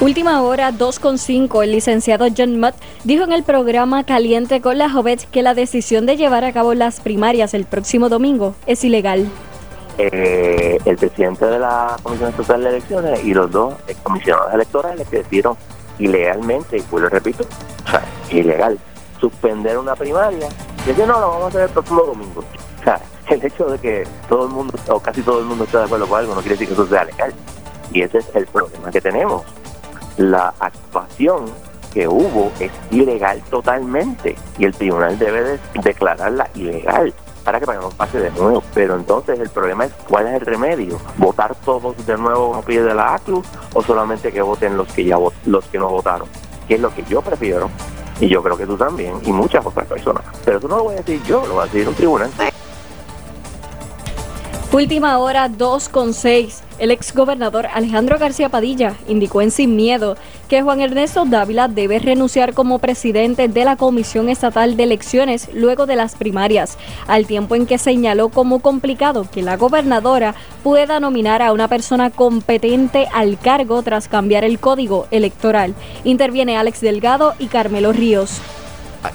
Última 0.00 0.42
hora 0.42 0.72
2.5, 0.72 1.62
el 1.62 1.72
licenciado 1.72 2.26
John 2.36 2.58
Mutt 2.58 2.74
dijo 3.04 3.22
en 3.22 3.32
el 3.32 3.44
programa 3.44 4.02
Caliente 4.02 4.60
con 4.60 4.76
la 4.76 4.90
Jovet 4.90 5.30
que 5.30 5.42
la 5.42 5.54
decisión 5.54 6.04
de 6.04 6.16
llevar 6.16 6.44
a 6.44 6.52
cabo 6.52 6.74
las 6.74 7.00
primarias 7.00 7.54
el 7.54 7.64
próximo 7.64 8.08
domingo 8.08 8.56
es 8.66 8.82
ilegal. 8.82 9.28
Eh, 9.96 10.78
el 10.84 10.96
presidente 10.96 11.46
de 11.46 11.60
la 11.60 11.96
Comisión 12.02 12.30
Estatal 12.30 12.64
de 12.64 12.70
Elecciones 12.70 13.24
y 13.24 13.32
los 13.32 13.48
dos 13.52 13.74
comisionados 14.02 14.52
electorales 14.52 15.08
que 15.08 15.18
decidieron 15.18 15.56
ilegalmente, 15.98 16.78
y 16.78 16.82
pues 16.82 17.02
lo 17.02 17.08
repito, 17.08 17.44
o 17.86 17.90
sea, 17.90 18.02
ilegal, 18.30 18.78
suspender 19.20 19.78
una 19.78 19.94
primaria 19.94 20.48
y 20.84 20.88
decir, 20.88 21.06
no, 21.06 21.20
lo 21.20 21.28
vamos 21.28 21.44
a 21.44 21.48
hacer 21.48 21.62
el 21.62 21.70
próximo 21.70 22.02
domingo. 22.02 22.44
O 22.80 22.84
sea, 22.84 23.00
el 23.28 23.44
hecho 23.44 23.66
de 23.66 23.78
que 23.78 24.04
todo 24.28 24.46
el 24.46 24.52
mundo, 24.52 24.74
o 24.88 25.00
casi 25.00 25.22
todo 25.22 25.40
el 25.40 25.46
mundo 25.46 25.64
esté 25.64 25.78
de 25.78 25.84
acuerdo 25.84 26.06
con 26.06 26.18
algo, 26.18 26.34
no 26.34 26.40
quiere 26.40 26.56
decir 26.56 26.68
que 26.68 26.74
eso 26.74 26.86
sea 26.86 27.04
legal. 27.04 27.32
Y 27.92 28.02
ese 28.02 28.18
es 28.18 28.26
el 28.34 28.46
problema 28.46 28.90
que 28.90 29.00
tenemos. 29.00 29.42
La 30.16 30.52
actuación 30.58 31.46
que 31.92 32.08
hubo 32.08 32.50
es 32.58 32.72
ilegal 32.90 33.40
totalmente 33.50 34.36
y 34.58 34.64
el 34.64 34.74
tribunal 34.74 35.18
debe 35.18 35.42
de 35.42 35.58
declararla 35.82 36.48
ilegal 36.54 37.14
para 37.44 37.60
que 37.60 37.66
no 37.66 37.90
pase 37.90 38.18
de 38.18 38.30
nuevo. 38.30 38.62
Pero 38.74 38.96
entonces 38.96 39.38
el 39.38 39.50
problema 39.50 39.84
es 39.84 39.92
cuál 40.08 40.26
es 40.26 40.34
el 40.34 40.40
remedio, 40.40 40.98
votar 41.18 41.54
todos 41.64 41.94
de 42.06 42.16
nuevo 42.16 42.48
como 42.48 42.62
pide 42.62 42.82
de 42.82 42.94
la 42.94 43.14
ACLU 43.14 43.42
o 43.74 43.82
solamente 43.82 44.32
que 44.32 44.42
voten 44.42 44.76
los 44.76 44.88
que 44.92 45.04
ya 45.04 45.18
los 45.46 45.64
que 45.66 45.78
no 45.78 45.88
votaron, 45.88 46.28
que 46.66 46.74
es 46.74 46.80
lo 46.80 46.94
que 46.94 47.04
yo 47.04 47.22
prefiero 47.22 47.70
y 48.20 48.28
yo 48.28 48.42
creo 48.42 48.56
que 48.56 48.66
tú 48.66 48.76
también 48.76 49.14
y 49.24 49.32
muchas 49.32 49.64
otras 49.64 49.86
personas. 49.86 50.24
Pero 50.44 50.58
eso 50.58 50.68
no 50.68 50.78
lo 50.78 50.84
voy 50.84 50.94
a 50.94 50.98
decir 50.98 51.22
yo, 51.24 51.46
lo 51.46 51.56
va 51.56 51.64
a 51.64 51.66
decir 51.66 51.86
un 51.88 51.94
tribunal. 51.94 52.30
Última 54.74 55.18
hora 55.18 55.48
2 55.48 55.88
con 55.88 56.12
6. 56.12 56.64
El 56.80 56.90
exgobernador 56.90 57.68
Alejandro 57.72 58.18
García 58.18 58.48
Padilla 58.48 58.96
indicó 59.06 59.40
en 59.40 59.52
Sin 59.52 59.76
Miedo 59.76 60.16
que 60.48 60.62
Juan 60.62 60.80
Ernesto 60.80 61.24
Dávila 61.24 61.68
debe 61.68 62.00
renunciar 62.00 62.54
como 62.54 62.80
presidente 62.80 63.46
de 63.46 63.64
la 63.64 63.76
Comisión 63.76 64.28
Estatal 64.28 64.76
de 64.76 64.82
Elecciones 64.82 65.48
luego 65.54 65.86
de 65.86 65.94
las 65.94 66.16
primarias, 66.16 66.76
al 67.06 67.28
tiempo 67.28 67.54
en 67.54 67.66
que 67.66 67.78
señaló 67.78 68.30
como 68.30 68.58
complicado 68.58 69.28
que 69.30 69.42
la 69.42 69.56
gobernadora 69.56 70.34
pueda 70.64 70.98
nominar 70.98 71.40
a 71.40 71.52
una 71.52 71.68
persona 71.68 72.10
competente 72.10 73.06
al 73.12 73.38
cargo 73.38 73.80
tras 73.84 74.08
cambiar 74.08 74.42
el 74.42 74.58
código 74.58 75.06
electoral. 75.12 75.76
Interviene 76.02 76.56
Alex 76.56 76.80
Delgado 76.80 77.34
y 77.38 77.46
Carmelo 77.46 77.92
Ríos 77.92 78.40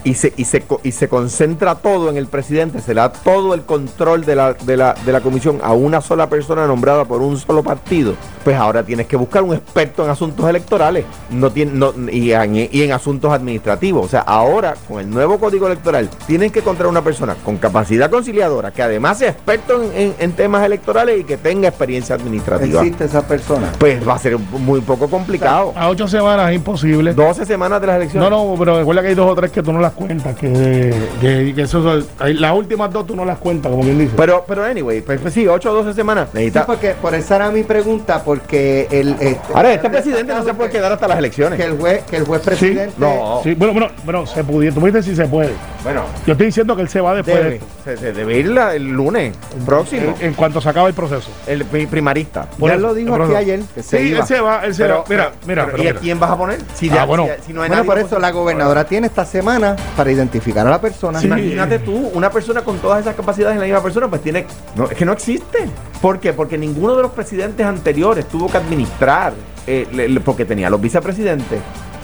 y 0.04 0.14
se, 0.14 0.34
y, 0.38 0.46
se, 0.46 0.64
y 0.84 0.92
se 0.92 1.08
concentra 1.08 1.76
todo 1.76 2.10
en 2.10 2.18
el 2.18 2.28
presidente, 2.28 2.82
se 2.82 2.94
le 2.94 3.02
da 3.02 3.12
todo 3.12 3.54
el 3.54 3.64
control 3.64 4.26
de 4.26 4.36
la, 4.36 4.54
de, 4.54 4.78
la, 4.78 4.94
de 4.94 5.12
la 5.12 5.22
comisión 5.22 5.60
a 5.64 5.74
una 5.74 6.02
sola 6.02 6.30
persona 6.30 6.68
nombrada 6.68 7.06
por 7.06 7.22
un 7.22 7.38
solo 7.38 7.64
partido, 7.64 8.14
pues 8.44 8.56
ahora 8.56 8.84
tienes 8.84 9.08
que 9.08 9.16
buscar 9.16 9.44
un 9.44 9.54
experto 9.54 10.04
en 10.04 10.10
asuntos 10.10 10.48
electorales 10.50 11.06
no 11.30 11.52
tiene, 11.52 11.72
no, 11.74 11.94
y, 12.12 12.32
en, 12.32 12.56
y 12.56 12.82
en 12.82 12.92
asuntos 12.92 13.32
administrativos. 13.32 14.06
O 14.06 14.10
sea, 14.10 14.22
ahora 14.22 14.76
con 14.88 15.00
el 15.00 15.10
nuevo 15.10 15.40
código 15.40 15.68
electoral 15.68 16.10
tienes 16.28 16.52
que 16.52 16.60
encontrar 16.60 16.88
una 16.88 17.02
persona 17.02 17.36
con 17.44 17.58
capacidad 17.58 18.10
conciliadora, 18.10 18.72
que 18.72 18.82
además 18.82 19.20
sea 19.20 19.30
experto 19.30 19.82
en, 19.94 20.14
en, 20.18 20.32
temas 20.34 20.66
electorales 20.66 21.20
y 21.20 21.24
que 21.24 21.38
tenga 21.38 21.68
experiencia 21.68 22.16
administrativa. 22.16 22.82
¿Existe 22.82 23.06
esa 23.06 23.26
persona? 23.28 23.72
Pues 23.78 24.08
va 24.08 24.16
a 24.16 24.20
ser 24.20 24.38
muy 24.38 24.82
poco 24.82 25.10
complicado. 25.10 25.74
A 25.76 25.90
ocho 25.90 26.08
semanas 26.08 26.50
es 26.50 26.56
imposible. 26.56 27.14
12 27.14 27.46
semanas 27.46 27.82
de 27.82 27.88
las 27.88 27.96
elecciones. 27.98 28.30
No, 28.30 28.54
no, 28.54 28.56
pero 28.58 28.78
recuerda 28.78 29.02
que 29.02 29.10
hay 29.10 29.16
dos 29.16 29.30
o 29.30 29.36
tres 29.36 29.52
que 29.52 29.64
tú 29.64 29.74
no 29.74 29.79
las 29.82 29.94
cuentas, 29.94 30.36
que, 30.36 30.94
que, 31.22 31.54
que 31.56 31.62
eso, 31.62 32.04
las 32.20 32.54
últimas 32.54 32.92
dos 32.92 33.08
tú 33.08 33.16
no 33.16 33.26
las 33.26 33.38
cuentas, 33.38 33.72
como 33.72 33.84
quien 33.84 33.98
dice. 33.98 34.14
Pero, 34.16 34.44
pero 34.48 34.64
anyway, 34.64 35.02
pues, 35.02 35.20
pues 35.20 35.34
sí, 35.34 35.48
8 35.48 35.72
o 35.72 35.84
12 35.84 35.94
semanas. 35.94 36.30
Necesita... 36.34 36.62
Sí, 36.62 36.66
porque 36.68 36.96
por 37.02 37.14
esa 37.16 37.38
era 37.38 37.52
mi 37.52 37.64
pregunta, 37.64 38.24
porque 38.24 38.88
el... 38.92 39.14
Este, 39.20 39.40
Ahora, 39.54 39.74
este 39.74 39.90
presidente 39.90 40.34
no 40.34 40.44
se 40.44 40.54
puede 40.54 40.70
quedar 40.70 40.92
hasta 40.92 41.08
las 41.08 41.18
elecciones. 41.18 41.60
Que 41.60 41.66
el 41.66 41.78
juez, 41.78 42.04
que 42.04 42.18
el 42.18 42.26
juez 42.26 42.42
presidente... 42.42 42.90
Sí, 42.90 42.96
no. 42.98 43.42
Sí, 43.44 43.54
bueno, 43.56 43.74
bueno, 43.74 43.90
bueno, 44.04 44.26
se 44.26 44.44
pudiera, 44.44 44.74
tú 44.74 44.82
me 44.82 44.88
dices 44.88 45.06
si 45.06 45.16
se 45.16 45.28
puede. 45.28 45.52
Bueno, 45.84 46.04
Yo 46.26 46.34
estoy 46.34 46.48
diciendo 46.48 46.76
que 46.76 46.82
él 46.82 46.90
se 46.90 47.00
va 47.00 47.16
después 47.16 47.38
de 47.38 47.44
debe, 47.44 47.56
esto. 47.56 47.68
se, 47.86 47.98
se 47.98 48.12
debe 48.12 48.38
ir 48.38 48.50
la- 48.50 48.76
el 48.76 48.90
lunes 48.90 49.34
próximo. 49.66 50.14
En, 50.20 50.28
en 50.28 50.34
cuanto 50.34 50.60
se 50.60 50.68
acabe 50.68 50.90
el 50.90 50.94
proceso. 50.94 51.30
El 51.48 51.64
pri- 51.64 51.88
primarista. 51.88 52.48
Por 52.60 52.70
ya 52.70 52.76
eso, 52.76 52.88
lo 52.88 52.94
dijo 52.94 53.16
aquí 53.16 53.34
ayer. 53.36 53.62
Que 53.74 53.82
se 53.82 53.98
Sí, 53.98 54.04
iba. 54.10 54.20
él 54.20 54.26
se 54.28 54.42
va, 54.42 54.66
él 54.66 54.76
se 54.76 54.86
va. 54.88 55.04
Mira, 55.08 55.32
mira, 55.48 55.66
pero 55.66 55.78
pero 55.78 55.84
¿Y 55.84 55.88
a 55.88 55.96
quién 55.96 56.20
vas 56.20 56.32
a 56.32 56.38
poner? 56.38 56.60
Si, 56.74 56.90
Ah, 56.90 56.96
ya- 56.96 57.06
bueno. 57.06 57.28
si- 57.40 57.48
si 57.48 57.54
no 57.54 57.62
hay 57.62 57.70
Bueno, 57.70 57.84
nadie, 57.84 57.88
por 57.88 57.98
eso 58.08 58.20
la 58.20 58.32
gobernadora 58.32 58.84
tiene 58.84 59.08
esta 59.08 59.26
semana 59.26 59.76
para 59.96 60.12
identificar 60.12 60.68
a 60.68 60.70
la 60.70 60.82
persona. 60.82 61.24
Imagínate 61.24 61.80
tú, 61.80 62.12
una 62.14 62.30
persona 62.30 62.62
con 62.62 62.78
todas 62.80 63.00
esas 63.00 63.16
capacidades 63.16 63.54
en 63.56 63.60
la 63.62 63.66
misma 63.66 63.82
persona, 63.82 64.10
pues 64.10 64.22
tiene. 64.22 64.46
No, 64.76 64.86
es 64.90 64.98
que 64.98 65.06
no 65.06 65.14
existe. 65.14 65.60
¿Por 66.02 66.20
qué? 66.20 66.34
Porque 66.34 66.58
ninguno 66.58 66.96
de 66.98 67.04
los 67.04 67.12
presidentes 67.12 67.66
anteriores 67.66 68.26
tuvo 68.28 68.50
que 68.50 68.58
administrar, 68.58 69.32
eh, 69.66 69.88
le- 69.94 70.10
le- 70.10 70.20
porque 70.20 70.44
tenía 70.44 70.70
los 70.70 70.82
vicepresidentes 70.82 71.60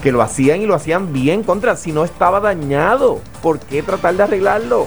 que 0.06 0.12
lo 0.12 0.22
hacían 0.22 0.62
y 0.62 0.68
lo 0.68 0.76
hacían 0.76 1.14
bien 1.14 1.42
contra. 1.42 1.76
Si 1.76 1.92
no 1.92 2.06
estaba 2.06 2.40
dañado, 2.40 3.22
¿por 3.42 3.58
qué 3.60 3.82
tratar 3.82 4.16
de 4.16 4.22
arreglarlo? 4.22 4.86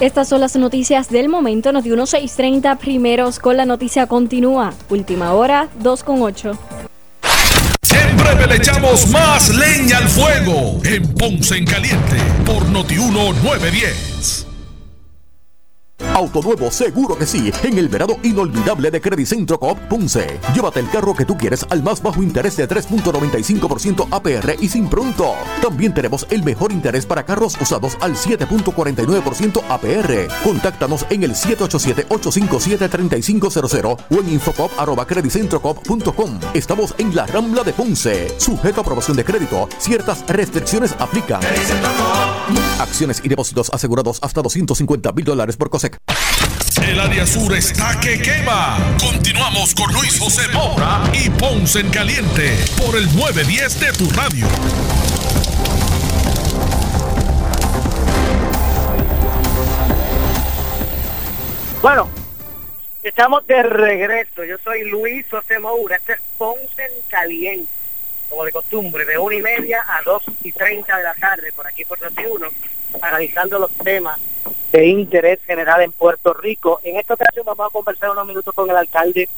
Estas 0.00 0.26
son 0.26 0.40
las 0.40 0.56
noticias 0.56 1.10
del 1.10 1.28
momento. 1.28 1.70
Noti 1.70 1.90
1630 1.90 2.76
primeros 2.76 3.38
con 3.38 3.58
la 3.58 3.66
noticia 3.66 4.06
continúa. 4.06 4.72
Última 4.88 5.34
hora, 5.34 5.68
2 5.80 6.02
con 6.02 6.22
8. 6.22 6.58
Siempre 7.82 8.46
le 8.46 8.56
echamos 8.56 9.06
más 9.08 9.54
leña 9.54 9.98
al 9.98 10.08
fuego 10.08 10.80
en 10.82 11.12
Ponce 11.12 11.58
en 11.58 11.66
Caliente 11.66 12.16
por 12.46 12.66
Notiuno 12.70 13.34
910. 13.34 14.51
Auto 16.14 16.42
nuevo, 16.42 16.70
seguro 16.70 17.16
que 17.16 17.24
sí. 17.24 17.50
En 17.62 17.78
el 17.78 17.88
verano 17.88 18.18
inolvidable 18.22 18.90
de 18.90 19.00
Credicentro 19.00 19.58
Coop 19.58 19.78
Ponce. 19.88 20.38
Llévate 20.54 20.80
el 20.80 20.90
carro 20.90 21.14
que 21.14 21.24
tú 21.24 21.38
quieres 21.38 21.64
al 21.70 21.82
más 21.82 22.02
bajo 22.02 22.22
interés 22.22 22.54
de 22.58 22.68
3.95% 22.68 24.08
APR 24.10 24.56
y 24.60 24.68
sin 24.68 24.90
pronto. 24.90 25.32
También 25.62 25.94
tenemos 25.94 26.26
el 26.28 26.42
mejor 26.42 26.70
interés 26.70 27.06
para 27.06 27.24
carros 27.24 27.56
usados 27.58 27.96
al 28.00 28.14
7.49% 28.14 29.62
APR. 29.70 30.28
Contáctanos 30.44 31.06
en 31.08 31.22
el 31.22 31.32
787-857-3500 31.32 33.98
o 34.10 34.20
en 34.20 34.32
infocop.com. 34.34 36.40
Estamos 36.52 36.94
en 36.98 37.14
la 37.14 37.26
Rambla 37.26 37.64
de 37.64 37.72
Ponce. 37.72 38.38
Sujeto 38.38 38.80
a 38.80 38.82
aprobación 38.82 39.16
de 39.16 39.24
crédito. 39.24 39.66
Ciertas 39.78 40.26
restricciones 40.26 40.94
aplican. 40.98 41.40
Acciones 42.78 43.22
y 43.24 43.30
depósitos 43.30 43.70
asegurados 43.72 44.18
hasta 44.22 44.42
250 44.42 45.10
mil 45.12 45.24
dólares 45.24 45.56
por 45.56 45.70
COSEC. 45.70 46.02
El 46.82 46.98
área 46.98 47.24
sur 47.26 47.54
está 47.54 47.98
que 48.00 48.20
quema. 48.20 48.76
Continuamos 48.98 49.72
con 49.74 49.92
Luis 49.92 50.18
José 50.18 50.48
Moura 50.52 51.02
y 51.12 51.30
Ponce 51.30 51.80
en 51.80 51.90
Caliente 51.90 52.56
por 52.76 52.96
el 52.96 53.04
910 53.16 53.80
de 53.80 53.92
tu 53.92 54.10
radio. 54.10 54.46
Bueno, 61.80 62.08
estamos 63.02 63.46
de 63.46 63.62
regreso. 63.62 64.44
Yo 64.44 64.56
soy 64.64 64.88
Luis 64.90 65.24
José 65.30 65.60
Moura. 65.60 65.96
Este 65.96 66.14
es 66.14 66.20
Ponce 66.36 66.84
en 66.84 67.08
Caliente, 67.08 67.70
como 68.32 68.44
de 68.44 68.52
costumbre, 68.52 69.04
de 69.04 69.18
una 69.18 69.34
y 69.36 69.42
media 69.42 69.84
a 69.86 70.02
dos 70.02 70.24
y 70.42 70.52
treinta 70.52 70.96
de 70.96 71.04
la 71.04 71.14
tarde, 71.14 71.52
por 71.52 71.66
aquí 71.66 71.84
por 71.84 71.98
Noti1, 71.98 72.48
analizando 73.02 73.58
los 73.58 73.70
temas 73.72 74.18
de 74.72 74.86
interés 74.86 75.38
general 75.46 75.82
en 75.82 75.92
Puerto 75.92 76.32
Rico. 76.32 76.80
En 76.82 76.96
esta 76.96 77.12
ocasión 77.12 77.44
vamos 77.44 77.66
a 77.66 77.70
conversar 77.70 78.10
unos 78.10 78.26
minutos 78.26 78.54
con 78.54 78.70
el 78.70 78.76
alcalde 78.76 79.28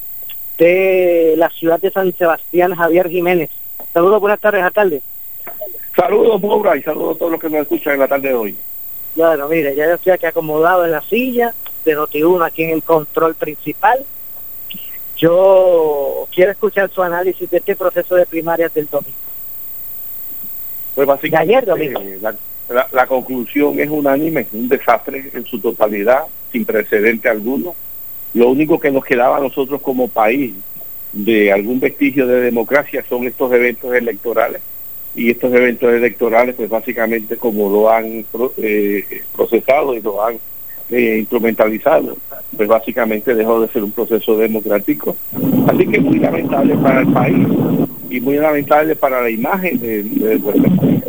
de 0.58 1.34
la 1.36 1.50
ciudad 1.50 1.80
de 1.80 1.90
San 1.90 2.16
Sebastián, 2.16 2.76
Javier 2.76 3.08
Jiménez. 3.08 3.50
Saludos, 3.92 4.20
buenas 4.20 4.38
tardes, 4.38 4.62
alcalde. 4.62 5.02
Saludos, 5.96 6.40
Moura, 6.40 6.76
y 6.76 6.82
saludos 6.82 7.16
a 7.16 7.18
todos 7.18 7.32
los 7.32 7.40
que 7.40 7.50
nos 7.50 7.62
escuchan 7.62 7.94
en 7.94 8.00
la 8.00 8.08
tarde 8.08 8.28
de 8.28 8.34
hoy. 8.34 8.56
Bueno, 9.16 9.48
mire, 9.48 9.74
ya 9.74 9.86
yo 9.86 9.94
estoy 9.94 10.12
aquí 10.12 10.26
acomodado 10.26 10.84
en 10.84 10.92
la 10.92 11.02
silla 11.02 11.52
de 11.84 11.96
Noti1 11.96 12.46
aquí 12.46 12.62
en 12.62 12.70
el 12.70 12.82
control 12.84 13.34
principal. 13.34 14.04
Yo 15.16 16.26
quiero 16.34 16.52
escuchar 16.52 16.90
su 16.90 17.02
análisis 17.02 17.48
de 17.50 17.58
este 17.58 17.76
proceso 17.76 18.14
de 18.16 18.26
primarias 18.26 18.72
del 18.74 18.86
domingo. 18.90 19.16
Pues 20.94 21.06
básicamente, 21.06 21.54
ayer 21.54 21.66
domingo. 21.66 22.00
eh, 22.00 22.18
la, 22.20 22.34
la- 22.68 22.88
la 22.92 23.06
conclusión 23.06 23.78
es 23.78 23.88
unánime, 23.88 24.46
un 24.52 24.68
desastre 24.68 25.30
en 25.32 25.44
su 25.46 25.60
totalidad, 25.60 26.24
sin 26.52 26.64
precedente 26.64 27.28
alguno. 27.28 27.74
Lo 28.34 28.48
único 28.48 28.78
que 28.80 28.90
nos 28.90 29.04
quedaba 29.04 29.36
a 29.36 29.40
nosotros 29.40 29.80
como 29.80 30.08
país 30.08 30.52
de 31.12 31.52
algún 31.52 31.78
vestigio 31.78 32.26
de 32.26 32.40
democracia 32.40 33.04
son 33.08 33.26
estos 33.26 33.52
eventos 33.52 33.92
electorales. 33.94 34.60
Y 35.16 35.30
estos 35.30 35.52
eventos 35.54 35.92
electorales, 35.94 36.56
pues 36.56 36.68
básicamente 36.68 37.36
como 37.36 37.68
lo 37.70 37.88
han 37.88 38.24
eh, 38.58 39.22
procesado 39.36 39.94
y 39.94 40.00
lo 40.00 40.24
han 40.24 40.38
eh, 40.90 41.18
instrumentalizado, 41.20 42.16
pues 42.54 42.68
básicamente 42.68 43.34
dejó 43.34 43.60
de 43.60 43.68
ser 43.68 43.84
un 43.84 43.92
proceso 43.92 44.36
democrático. 44.36 45.16
Así 45.66 45.86
que 45.86 46.00
muy 46.00 46.18
lamentable 46.18 46.76
para 46.76 47.00
el 47.00 47.12
país 47.12 47.46
y 48.10 48.20
muy 48.20 48.36
lamentable 48.36 48.96
para 48.96 49.22
la 49.22 49.30
imagen 49.30 49.80
de. 49.80 50.40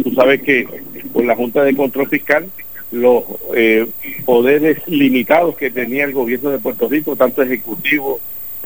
Tú 0.04 0.14
sabes 0.14 0.42
que 0.42 0.68
con 1.14 1.28
la 1.28 1.36
Junta 1.36 1.64
de 1.64 1.76
Control 1.76 2.08
Fiscal 2.08 2.48
los 2.92 3.24
eh, 3.56 3.88
poderes 4.26 4.80
limitados 4.88 5.56
que 5.56 5.72
tenía 5.72 6.06
el 6.06 6.14
gobierno 6.14 6.50
de 6.50 6.60
Puerto 6.60 6.88
Rico, 6.88 7.16
tanto 7.16 7.42
ejecutivo, 7.42 8.20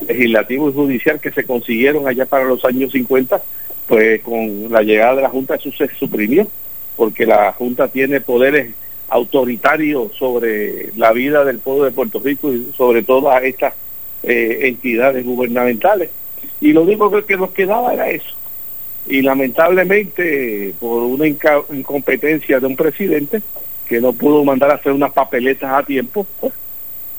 legislativo 0.06 0.70
y 0.70 0.72
judicial, 0.72 1.20
que 1.20 1.32
se 1.32 1.44
consiguieron 1.44 2.06
allá 2.06 2.26
para 2.26 2.44
los 2.44 2.64
años 2.64 2.92
50, 2.92 3.42
pues 3.88 4.20
con 4.22 4.70
la 4.70 4.82
llegada 4.82 5.16
de 5.16 5.22
la 5.22 5.30
Junta 5.30 5.56
eso 5.56 5.70
se 5.72 5.88
suprimió, 5.98 6.46
porque 6.96 7.26
la 7.26 7.52
Junta 7.52 7.88
tiene 7.88 8.20
poderes 8.20 8.70
autoritarios 9.10 10.12
sobre 10.16 10.90
la 10.96 11.12
vida 11.12 11.44
del 11.44 11.58
pueblo 11.58 11.84
de 11.84 11.90
Puerto 11.90 12.20
Rico 12.20 12.52
y 12.52 12.72
sobre 12.76 13.02
todas 13.02 13.42
estas 13.42 13.74
eh, 14.22 14.60
entidades 14.62 15.24
gubernamentales. 15.24 16.10
Y 16.60 16.72
lo 16.72 16.82
único 16.82 17.10
que, 17.24 17.36
nos 17.36 17.50
quedaba 17.50 17.92
era 17.92 18.08
eso. 18.10 18.34
Y 19.06 19.22
lamentablemente, 19.22 20.74
por 20.78 21.02
una 21.02 21.26
incompetencia 21.26 22.60
de 22.60 22.66
un 22.66 22.76
presidente 22.76 23.42
que 23.88 24.00
no 24.00 24.12
pudo 24.12 24.44
mandar 24.44 24.70
a 24.70 24.74
hacer 24.74 24.92
unas 24.92 25.12
papeletas 25.12 25.72
a 25.72 25.82
tiempo, 25.84 26.26
pues, 26.40 26.52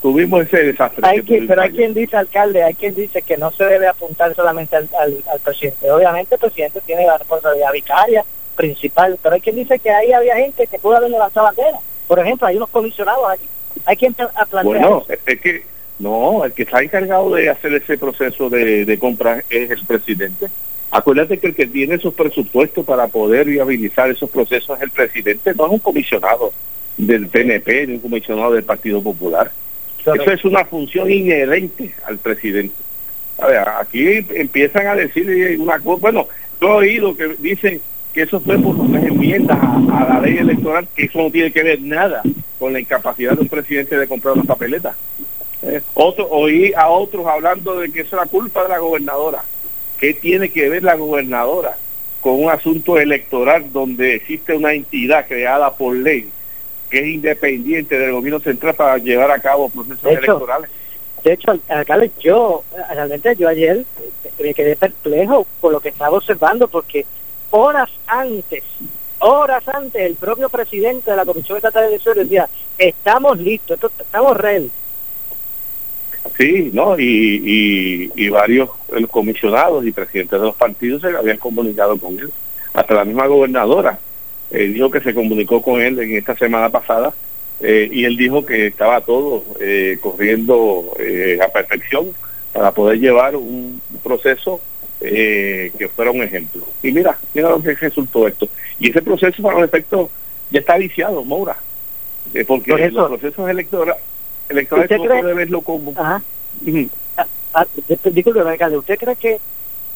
tuvimos 0.01 0.43
ese 0.43 0.63
desastre. 0.63 1.01
Hay 1.05 1.21
que 1.23 1.41
pero 1.47 1.61
hay 1.61 1.71
quien 1.71 1.93
dice, 1.93 2.15
alcalde, 2.15 2.63
hay 2.63 2.73
quien 2.75 2.95
dice 2.95 3.21
que 3.21 3.37
no 3.37 3.51
se 3.51 3.65
debe 3.65 3.87
apuntar 3.87 4.33
solamente 4.35 4.75
al, 4.75 4.89
al- 4.99 5.23
al 5.31 5.39
presidente. 5.39 5.91
Obviamente 5.91 6.35
el 6.35 6.41
presidente 6.41 6.81
tiene 6.85 7.05
la 7.05 7.17
responsabilidad 7.17 7.73
vicaria, 7.73 8.23
principal, 8.65 9.17
pero 9.21 9.35
hay 9.35 9.41
quien 9.41 9.55
dice 9.55 9.79
que 9.79 9.89
ahí 9.89 10.11
había 10.13 10.35
gente 10.35 10.67
que 10.67 10.79
pudo 10.79 10.97
haber 10.97 11.09
levantado 11.11 11.47
bandera. 11.47 11.79
Por 12.07 12.19
ejemplo, 12.19 12.47
hay 12.47 12.57
unos 12.57 12.69
comisionados 12.69 13.27
allí. 13.29 13.47
Hay 13.85 13.95
quien 13.97 14.13
pla- 14.13 14.29
plantea 14.29 14.63
Bueno, 14.63 15.05
eso. 15.09 15.19
es 15.25 15.41
que 15.41 15.63
no, 15.99 16.43
el 16.45 16.53
que 16.53 16.63
está 16.63 16.81
encargado 16.81 17.33
de 17.33 17.49
hacer 17.49 17.73
ese 17.73 17.97
proceso 17.97 18.49
de, 18.49 18.85
de 18.85 18.99
compra 18.99 19.43
es 19.49 19.69
el 19.71 19.85
presidente. 19.85 20.47
Acuérdate 20.91 21.37
que 21.39 21.47
el 21.47 21.55
que 21.55 21.67
tiene 21.67 21.95
esos 21.95 22.13
presupuestos 22.13 22.85
para 22.85 23.07
poder 23.07 23.45
viabilizar 23.47 24.09
esos 24.09 24.29
procesos 24.29 24.77
es 24.77 24.83
el 24.83 24.91
presidente, 24.91 25.53
no 25.55 25.65
es 25.67 25.71
un 25.71 25.79
comisionado 25.79 26.51
del 26.97 27.27
PNP 27.27 27.87
ni 27.87 27.93
un 27.93 27.99
comisionado 27.99 28.51
del 28.53 28.63
Partido 28.63 29.01
Popular. 29.01 29.51
Eso 29.99 30.31
es 30.31 30.43
una 30.43 30.65
función 30.65 31.09
inherente 31.11 31.93
al 32.05 32.17
presidente. 32.17 32.75
A 33.37 33.47
ver, 33.47 33.63
aquí 33.79 34.25
empiezan 34.35 34.87
a 34.87 34.95
decir 34.95 35.57
una 35.59 35.79
cosa, 35.79 36.01
bueno, 36.01 36.27
yo 36.59 36.67
he 36.67 36.87
oído 36.89 37.15
que 37.15 37.35
dicen 37.39 37.79
que 38.13 38.23
eso 38.23 38.39
fue 38.41 38.57
por 38.59 38.77
las 38.89 39.03
enmiendas 39.03 39.57
a, 39.61 39.75
a 40.01 40.09
la 40.13 40.19
ley 40.21 40.37
electoral, 40.37 40.87
que 40.95 41.05
eso 41.05 41.19
no 41.19 41.31
tiene 41.31 41.51
que 41.51 41.63
ver 41.63 41.81
nada 41.81 42.21
con 42.59 42.73
la 42.73 42.79
incapacidad 42.79 43.33
de 43.33 43.41
un 43.41 43.47
presidente 43.47 43.97
de 43.97 44.07
comprar 44.07 44.33
una 44.35 44.43
papeleta. 44.43 44.95
Eh, 45.63 45.81
otro, 45.93 46.27
oí 46.29 46.73
a 46.75 46.89
otros 46.89 47.25
hablando 47.27 47.79
de 47.79 47.91
que 47.91 48.01
eso 48.01 48.15
era 48.15 48.25
culpa 48.25 48.63
de 48.63 48.69
la 48.69 48.79
gobernadora. 48.79 49.43
¿Qué 49.99 50.13
tiene 50.13 50.49
que 50.49 50.67
ver 50.69 50.83
la 50.83 50.95
gobernadora 50.95 51.77
con 52.19 52.43
un 52.43 52.49
asunto 52.51 52.99
electoral 52.99 53.71
donde 53.71 54.15
existe 54.15 54.53
una 54.55 54.73
entidad 54.73 55.27
creada 55.27 55.73
por 55.73 55.95
ley 55.95 56.29
que 56.89 56.99
es 56.99 57.07
independiente 57.07 57.97
del 57.97 58.11
gobierno 58.11 58.39
central 58.41 58.75
para 58.75 58.97
llevar 58.97 59.31
a 59.31 59.39
cabo 59.39 59.69
procesos 59.69 60.01
De 60.01 60.09
hecho, 60.13 60.19
electorales? 60.19 60.69
De 61.23 61.33
hecho, 61.33 61.51
al- 61.51 61.61
alcalde, 61.69 62.11
yo, 62.19 62.63
realmente 62.89 63.35
yo 63.37 63.47
ayer 63.47 63.85
me 64.43 64.53
quedé 64.53 64.75
perplejo 64.75 65.45
por 65.61 65.71
lo 65.71 65.79
que 65.79 65.89
estaba 65.89 66.17
observando, 66.17 66.67
porque 66.67 67.05
horas 67.51 67.89
antes, 68.07 68.63
horas 69.19 69.67
antes, 69.67 70.01
el 70.01 70.15
propio 70.15 70.49
presidente 70.49 71.11
de 71.11 71.17
la 71.17 71.25
Comisión 71.25 71.57
Estatal 71.57 71.83
de 71.83 71.89
Elecciones 71.89 72.23
decía, 72.23 72.49
estamos 72.77 73.37
listos, 73.39 73.79
estamos 73.99 74.37
ready. 74.37 74.71
Sí, 76.37 76.71
¿no? 76.73 76.95
Y, 76.97 78.29
varios 78.29 78.69
comisionados 79.09 79.85
y 79.85 79.91
presidentes 79.91 80.39
de 80.39 80.45
los 80.45 80.55
partidos 80.55 81.01
se 81.01 81.09
habían 81.09 81.37
comunicado 81.37 81.97
con 81.97 82.17
él. 82.17 82.31
Hasta 82.73 82.93
la 82.93 83.05
misma 83.05 83.27
gobernadora 83.27 83.99
eh, 84.49 84.67
dijo 84.67 84.89
que 84.89 85.01
se 85.01 85.13
comunicó 85.13 85.61
con 85.61 85.81
él 85.81 85.99
en 85.99 86.15
esta 86.15 86.35
semana 86.37 86.69
pasada 86.69 87.13
eh, 87.63 87.89
y 87.91 88.05
él 88.05 88.17
dijo 88.17 88.43
que 88.45 88.67
estaba 88.67 89.01
todo 89.01 89.43
eh, 89.59 89.99
corriendo 90.01 90.93
eh, 90.97 91.37
a 91.43 91.47
perfección 91.49 92.07
para 92.53 92.71
poder 92.71 92.99
llevar 92.99 93.35
un 93.35 93.81
proceso 94.03 94.59
eh, 95.01 95.71
que 95.77 95.87
fuera 95.89 96.11
un 96.11 96.21
ejemplo. 96.23 96.65
Y 96.83 96.91
mira, 96.91 97.17
mira 97.33 97.49
lo 97.49 97.61
que 97.61 97.73
resultó 97.75 98.27
esto. 98.27 98.47
Y 98.79 98.89
ese 98.89 99.01
proceso 99.01 99.41
para 99.43 99.55
los 99.59 99.67
efectos 99.67 100.09
ya 100.51 100.59
está 100.59 100.77
viciado, 100.77 101.23
Moura. 101.23 101.57
Eh, 102.33 102.45
porque 102.45 102.71
Por 102.71 102.81
eso- 102.81 103.09
los 103.09 103.19
procesos 103.19 103.49
electora- 103.49 103.97
electorales 104.49 104.89
¿Usted 104.91 104.97
no 104.97 105.03
cree- 105.05 105.21
puede 105.21 105.33
verlo 105.33 105.61
como... 105.61 105.91
Ajá. 105.97 106.21
Disculpe, 107.87 108.11
disculpe, 108.11 108.39
alcalde, 108.41 108.77
¿usted 108.77 108.97
cree 108.97 109.15
que, 109.15 109.39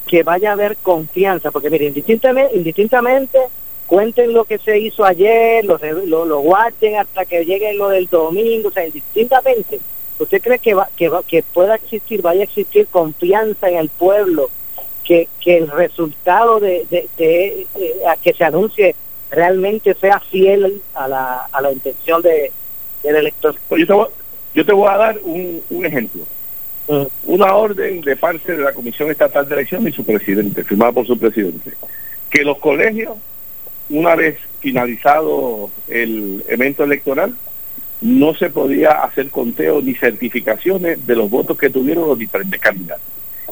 que 0.08 0.24
vaya 0.24 0.50
a 0.50 0.54
haber 0.54 0.76
confianza? 0.78 1.52
Porque, 1.52 1.70
mire, 1.70 1.86
indistintamente, 1.86 2.56
indistintamente 2.58 3.40
cuenten 3.88 4.34
lo 4.34 4.44
que 4.46 4.58
se 4.58 4.78
hizo 4.80 5.06
ayer, 5.06 5.64
lo, 5.64 5.80
lo, 6.06 6.26
lo 6.26 6.40
guarden 6.40 6.96
hasta 6.98 7.26
que 7.26 7.46
llegue 7.46 7.74
lo 7.74 7.90
del 7.90 8.08
domingo, 8.08 8.70
o 8.70 8.72
sea, 8.72 8.86
indistintamente, 8.86 9.80
¿usted 10.20 10.42
cree 10.42 10.60
que, 10.60 10.74
va, 10.74 10.90
que, 10.98 11.08
va- 11.08 11.24
que 11.24 11.44
pueda 11.44 11.76
existir, 11.76 12.22
vaya 12.22 12.42
a 12.42 12.46
existir 12.46 12.88
confianza 12.88 13.70
en 13.70 13.78
el 13.78 13.90
pueblo, 13.90 14.50
que, 15.06 15.28
que 15.40 15.58
el 15.58 15.70
resultado 15.72 16.60
de, 16.60 16.86
de, 16.90 17.08
de- 17.18 17.68
de- 17.76 18.08
a 18.08 18.18
que 18.18 18.34
se 18.34 18.44
anuncie 18.44 18.96
realmente 19.32 19.94
sea 19.96 20.20
fiel 20.20 20.82
a 20.94 21.08
la, 21.08 21.46
a 21.52 21.62
la 21.62 21.72
intención 21.72 22.22
de, 22.22 22.52
del 23.04 23.16
elector? 23.16 23.56
Pues 23.70 23.82
yo, 23.82 23.88
te 23.88 23.94
voy, 23.94 24.08
yo 24.54 24.66
te 24.66 24.74
voy 24.74 24.90
a 24.90 24.98
dar 24.98 25.20
un, 25.24 25.62
un 25.70 25.86
ejemplo. 25.86 26.24
Una 27.26 27.56
orden 27.56 28.02
de 28.02 28.16
parte 28.16 28.56
de 28.56 28.64
la 28.64 28.72
Comisión 28.74 29.10
Estatal 29.10 29.48
de 29.50 29.56
Elecciones 29.56 29.94
y 29.94 29.96
su 29.96 30.06
presidente, 30.06 30.64
firmada 30.64 30.92
por 30.92 31.08
su 31.08 31.18
presidente, 31.18 31.72
que 32.30 32.44
los 32.44 32.60
colegios, 32.60 33.14
una 33.90 34.16
vez 34.16 34.38
finalizado 34.60 35.70
el 35.88 36.44
evento 36.48 36.84
electoral, 36.84 37.36
no 38.02 38.36
se 38.36 38.52
podía 38.52 39.04
hacer 39.04 39.30
conteo 39.32 39.82
ni 39.82 39.96
certificaciones 39.96 41.06
de 41.08 41.16
los 41.16 41.28
votos 41.30 41.58
que 41.58 41.70
tuvieron 41.72 42.08
los 42.08 42.20
diferentes 42.20 42.60
candidatos. 42.60 43.02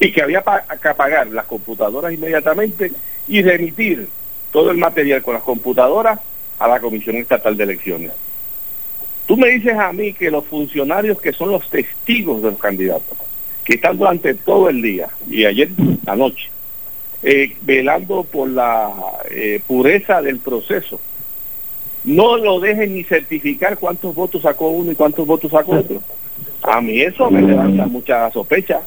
Y 0.03 0.11
que 0.11 0.21
había 0.21 0.43
que 0.81 0.87
apagar 0.87 1.27
las 1.27 1.45
computadoras 1.45 2.13
inmediatamente 2.13 2.91
y 3.27 3.41
remitir 3.41 4.09
todo 4.51 4.71
el 4.71 4.77
material 4.77 5.21
con 5.21 5.33
las 5.33 5.43
computadoras 5.43 6.19
a 6.59 6.67
la 6.67 6.79
Comisión 6.79 7.15
Estatal 7.15 7.55
de 7.55 7.63
Elecciones. 7.63 8.11
Tú 9.25 9.37
me 9.37 9.49
dices 9.49 9.77
a 9.77 9.93
mí 9.93 10.13
que 10.13 10.29
los 10.29 10.45
funcionarios 10.45 11.19
que 11.21 11.31
son 11.31 11.51
los 11.51 11.69
testigos 11.69 12.43
de 12.43 12.51
los 12.51 12.59
candidatos, 12.59 13.17
que 13.63 13.75
están 13.75 13.97
durante 13.97 14.33
todo 14.33 14.69
el 14.69 14.81
día 14.81 15.07
y 15.29 15.45
ayer 15.45 15.69
anoche, 16.05 16.49
eh, 17.23 17.55
velando 17.61 18.23
por 18.23 18.49
la 18.49 18.91
eh, 19.29 19.61
pureza 19.65 20.21
del 20.21 20.39
proceso, 20.39 20.99
no 22.03 22.37
lo 22.37 22.59
dejen 22.59 22.93
ni 22.93 23.03
certificar 23.05 23.77
cuántos 23.77 24.13
votos 24.13 24.41
sacó 24.41 24.69
uno 24.69 24.91
y 24.91 24.95
cuántos 24.95 25.25
votos 25.25 25.49
sacó 25.51 25.77
otro. 25.77 26.03
A 26.61 26.81
mí 26.81 27.01
eso 27.01 27.31
me 27.31 27.41
levanta 27.41 27.85
mucha 27.85 28.29
sospecha. 28.31 28.81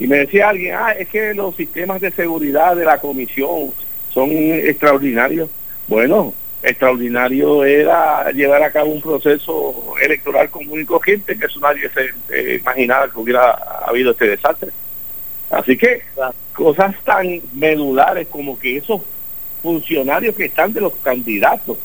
Y 0.00 0.06
me 0.06 0.20
decía 0.20 0.48
alguien, 0.48 0.74
ah, 0.74 0.92
es 0.92 1.08
que 1.10 1.34
los 1.34 1.54
sistemas 1.54 2.00
de 2.00 2.10
seguridad 2.10 2.74
de 2.74 2.86
la 2.86 2.98
comisión 2.98 3.70
son 4.08 4.30
extraordinarios. 4.32 5.50
Bueno, 5.86 6.32
extraordinario 6.62 7.64
era 7.64 8.30
llevar 8.32 8.62
a 8.62 8.72
cabo 8.72 8.92
un 8.92 9.02
proceso 9.02 9.94
electoral 10.02 10.48
común 10.48 10.80
y 10.80 10.86
corriente, 10.86 11.36
que 11.36 11.44
eso 11.44 11.60
nadie 11.60 11.90
se 11.90 12.14
eh, 12.34 12.56
imaginaba 12.62 13.10
que 13.10 13.18
hubiera 13.18 13.50
habido 13.86 14.12
este 14.12 14.28
desastre. 14.28 14.70
Así 15.50 15.76
que 15.76 16.00
cosas 16.54 16.96
tan 17.04 17.42
medulares 17.52 18.26
como 18.28 18.58
que 18.58 18.78
esos 18.78 19.02
funcionarios 19.62 20.34
que 20.34 20.46
están 20.46 20.72
de 20.72 20.80
los 20.80 20.94
candidatos 21.02 21.76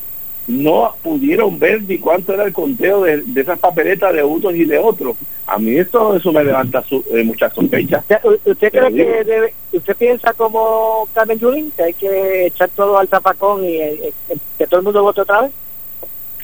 no 0.48 0.96
pudieron 1.02 1.58
ver 1.58 1.82
ni 1.84 1.98
cuánto 1.98 2.34
era 2.34 2.44
el 2.44 2.54
conteo 2.54 3.04
de, 3.04 3.22
de 3.22 3.42
esas 3.42 3.58
papeletas 3.60 4.14
de 4.14 4.24
unos 4.24 4.54
y 4.54 4.66
de 4.66 4.78
otros. 4.78 5.18
A 5.48 5.58
mí 5.58 5.76
esto 5.76 6.16
eso 6.16 6.32
me 6.32 6.44
levanta 6.44 6.84
su, 6.84 7.04
eh, 7.12 7.24
muchas 7.24 7.54
sospechas. 7.54 8.04
¿Usted, 8.46 8.72
cree 8.72 8.94
que 8.94 9.24
debe, 9.24 9.54
usted 9.72 9.96
piensa 9.96 10.34
como 10.34 11.08
Carmen 11.14 11.40
Yulín, 11.40 11.72
que 11.72 11.84
hay 11.84 11.94
que 11.94 12.48
echar 12.48 12.70
todo 12.70 12.98
al 12.98 13.08
zapacón 13.08 13.64
y 13.64 13.76
eh, 13.76 14.14
eh, 14.30 14.38
que 14.58 14.68
todo 14.68 14.80
el 14.80 14.86
mundo 14.86 15.04
vote 15.04 15.22
otra 15.22 15.42
vez? 15.42 15.52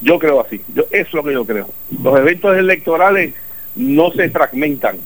Yo 0.01 0.17
creo 0.17 0.41
así, 0.41 0.61
yo, 0.73 0.83
eso 0.91 1.07
es 1.07 1.13
lo 1.13 1.23
que 1.23 1.33
yo 1.33 1.45
creo. 1.45 1.69
Los 2.03 2.17
eventos 2.17 2.57
electorales 2.57 3.33
no 3.75 4.11
se 4.11 4.29
fragmentan 4.29 4.97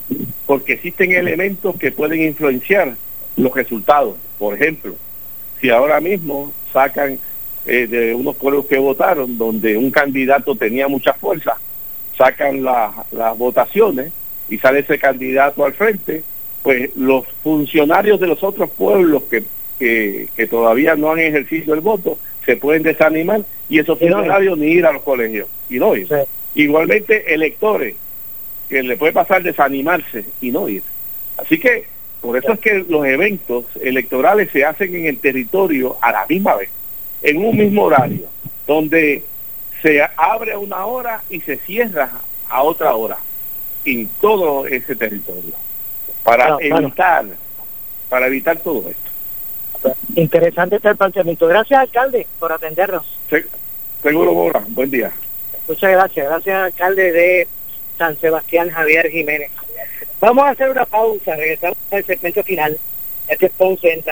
porque 0.45 0.73
existen 0.73 1.11
elementos 1.11 1.75
que 1.77 1.91
pueden 1.91 2.21
influenciar 2.21 2.95
los 3.35 3.53
resultados. 3.53 4.15
Por 4.39 4.55
ejemplo, 4.55 4.95
si 5.59 5.69
ahora 5.69 5.99
mismo 5.99 6.53
sacan 6.71 7.19
eh, 7.65 7.87
de 7.87 8.13
unos 8.13 8.35
pueblos 8.35 8.65
que 8.67 8.77
votaron 8.77 9.37
donde 9.37 9.77
un 9.77 9.91
candidato 9.91 10.55
tenía 10.55 10.87
mucha 10.87 11.13
fuerza, 11.13 11.57
sacan 12.17 12.63
la- 12.63 13.05
las 13.11 13.37
votaciones 13.37 14.11
y 14.49 14.57
sale 14.59 14.79
ese 14.79 14.99
candidato 14.99 15.65
al 15.65 15.73
frente, 15.73 16.23
pues 16.63 16.95
los 16.95 17.25
funcionarios 17.43 18.19
de 18.19 18.27
los 18.27 18.43
otros 18.43 18.69
pueblos 18.71 19.23
que, 19.29 19.43
que, 19.79 20.27
que 20.35 20.47
todavía 20.47 20.95
no 20.95 21.11
han 21.11 21.19
ejercido 21.19 21.73
el 21.73 21.81
voto 21.81 22.17
se 22.45 22.57
pueden 22.57 22.83
desanimar 22.83 23.41
y 23.67 23.79
esos 23.79 23.99
Y 23.99 24.05
no 24.05 24.17
funcionarios 24.17 24.57
ni 24.59 24.67
ir 24.67 24.85
a 24.85 24.91
los 24.91 25.01
colegios 25.01 25.47
y 25.67 25.79
no 25.79 25.95
ir. 25.95 26.07
Igualmente 26.53 27.33
electores 27.33 27.95
que 28.69 28.83
le 28.83 28.97
puede 28.97 29.13
pasar 29.13 29.41
desanimarse 29.43 30.25
y 30.41 30.51
no 30.51 30.69
ir. 30.69 30.83
Así 31.37 31.59
que 31.59 31.85
por 32.21 32.37
eso 32.37 32.53
es 32.53 32.59
que 32.59 32.85
los 32.87 33.05
eventos 33.05 33.65
electorales 33.81 34.49
se 34.51 34.63
hacen 34.63 34.95
en 34.95 35.05
el 35.07 35.17
territorio 35.19 35.97
a 36.01 36.11
la 36.11 36.25
misma 36.29 36.55
vez, 36.55 36.69
en 37.25 37.37
un 37.43 37.57
mismo 37.57 37.83
horario, 37.83 38.27
donde 38.67 39.23
se 39.81 40.01
abre 40.15 40.53
a 40.53 40.59
una 40.59 40.85
hora 40.85 41.21
y 41.29 41.41
se 41.41 41.57
cierra 41.57 42.11
a 42.49 42.63
otra 42.63 42.95
hora 42.95 43.17
en 43.83 44.07
todo 44.21 44.65
ese 44.67 44.95
territorio 44.95 45.53
para 46.23 46.57
claro. 46.57 46.59
evitar 46.61 47.25
para 48.09 48.27
evitar 48.27 48.57
todo 48.59 48.89
esto. 48.89 49.95
Interesante 50.15 50.77
este 50.77 50.95
planteamiento. 50.95 51.47
Gracias, 51.47 51.79
alcalde, 51.79 52.25
por 52.39 52.51
atendernos. 52.51 53.05
Se- 53.29 53.45
Seguro, 54.01 54.33
Bora. 54.33 54.63
Buen 54.69 54.89
día. 54.91 55.11
Muchas 55.67 55.91
gracias. 55.91 56.27
Gracias, 56.27 56.55
alcalde 56.63 57.11
de 57.11 57.47
San 57.97 58.17
Sebastián, 58.19 58.69
Javier 58.69 59.09
Jiménez. 59.09 59.51
Vamos 60.21 60.45
a 60.45 60.51
hacer 60.51 60.69
una 60.69 60.85
pausa. 60.85 61.35
Regresamos 61.35 61.77
al 61.91 62.05
segmento 62.05 62.43
final. 62.43 62.77
Este 63.27 63.47
es 63.47 63.51
Ponce 63.53 63.91
en. 63.93 64.03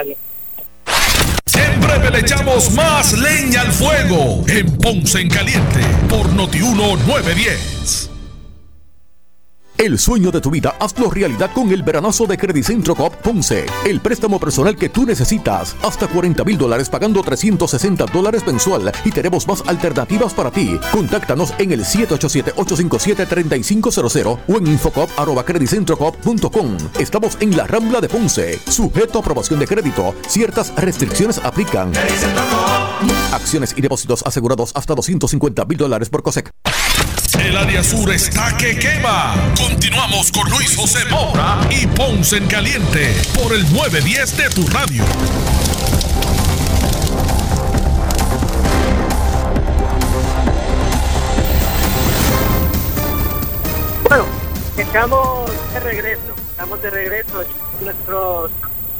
En 1.55 1.81
breve 1.81 2.09
le 2.11 2.19
echamos 2.19 2.71
más 2.71 3.13
leña 3.13 3.61
al 3.61 3.71
fuego 3.71 4.43
en 4.47 4.77
Ponce 4.77 5.21
en 5.21 5.29
Caliente 5.29 5.81
por 6.09 6.31
Notiuno 6.33 6.95
910. 7.05 8.12
El 9.77 9.99
sueño 9.99 10.31
de 10.31 10.39
tu 10.39 10.51
vida, 10.51 10.75
hazlo 10.79 11.09
realidad 11.09 11.51
con 11.53 11.71
el 11.71 11.83
veranazo 11.83 12.25
de 12.25 12.37
Credicentro 12.37 12.95
Coop 12.95 13.13
Ponce. 13.15 13.65
El 13.85 13.99
préstamo 13.99 14.39
personal 14.39 14.75
que 14.75 14.87
tú 14.87 15.05
necesitas. 15.05 15.75
Hasta 15.81 16.07
40 16.07 16.43
mil 16.43 16.57
dólares 16.57 16.89
pagando 16.89 17.21
360 17.21 18.05
dólares 18.05 18.45
mensual. 18.45 18.91
Y 19.03 19.11
tenemos 19.11 19.47
más 19.47 19.63
alternativas 19.67 20.33
para 20.33 20.51
ti. 20.51 20.79
Contáctanos 20.91 21.53
en 21.57 21.71
el 21.73 21.83
787-857-3500 21.83 24.39
o 24.47 24.57
en 24.57 24.67
infocop.com. 24.67 26.77
Estamos 26.99 27.37
en 27.41 27.57
la 27.57 27.67
Rambla 27.67 27.99
de 27.99 28.09
Ponce. 28.09 28.59
Sujeto 28.69 29.17
a 29.17 29.21
aprobación 29.21 29.59
de 29.59 29.67
crédito. 29.67 30.13
Ciertas 30.27 30.73
restricciones 30.75 31.39
aplican. 31.39 31.91
Acciones 33.33 33.73
y 33.75 33.81
depósitos 33.81 34.23
asegurados 34.23 34.71
hasta 34.75 34.95
250 34.95 35.65
mil 35.65 35.77
dólares 35.77 36.09
por 36.09 36.23
COSEC. 36.23 36.53
El 37.39 37.57
área 37.57 37.83
sur 37.83 38.11
está 38.11 38.55
que 38.57 38.77
quema. 38.77 39.33
Continuamos 39.57 40.31
con 40.31 40.49
Luis 40.51 40.75
José 40.75 40.99
Moura 41.09 41.59
y 41.71 41.87
Ponce 41.87 42.37
en 42.37 42.47
Caliente 42.47 43.13
por 43.35 43.51
el 43.53 43.63
910 43.73 44.37
de 44.37 44.49
tu 44.49 44.67
radio. 44.67 45.03
Bueno, 54.07 54.25
estamos 54.77 55.51
de 55.73 55.79
regreso. 55.79 56.21
Estamos 56.51 56.81
de 56.81 56.89
regreso. 56.91 57.43
Nuestro 57.81 58.49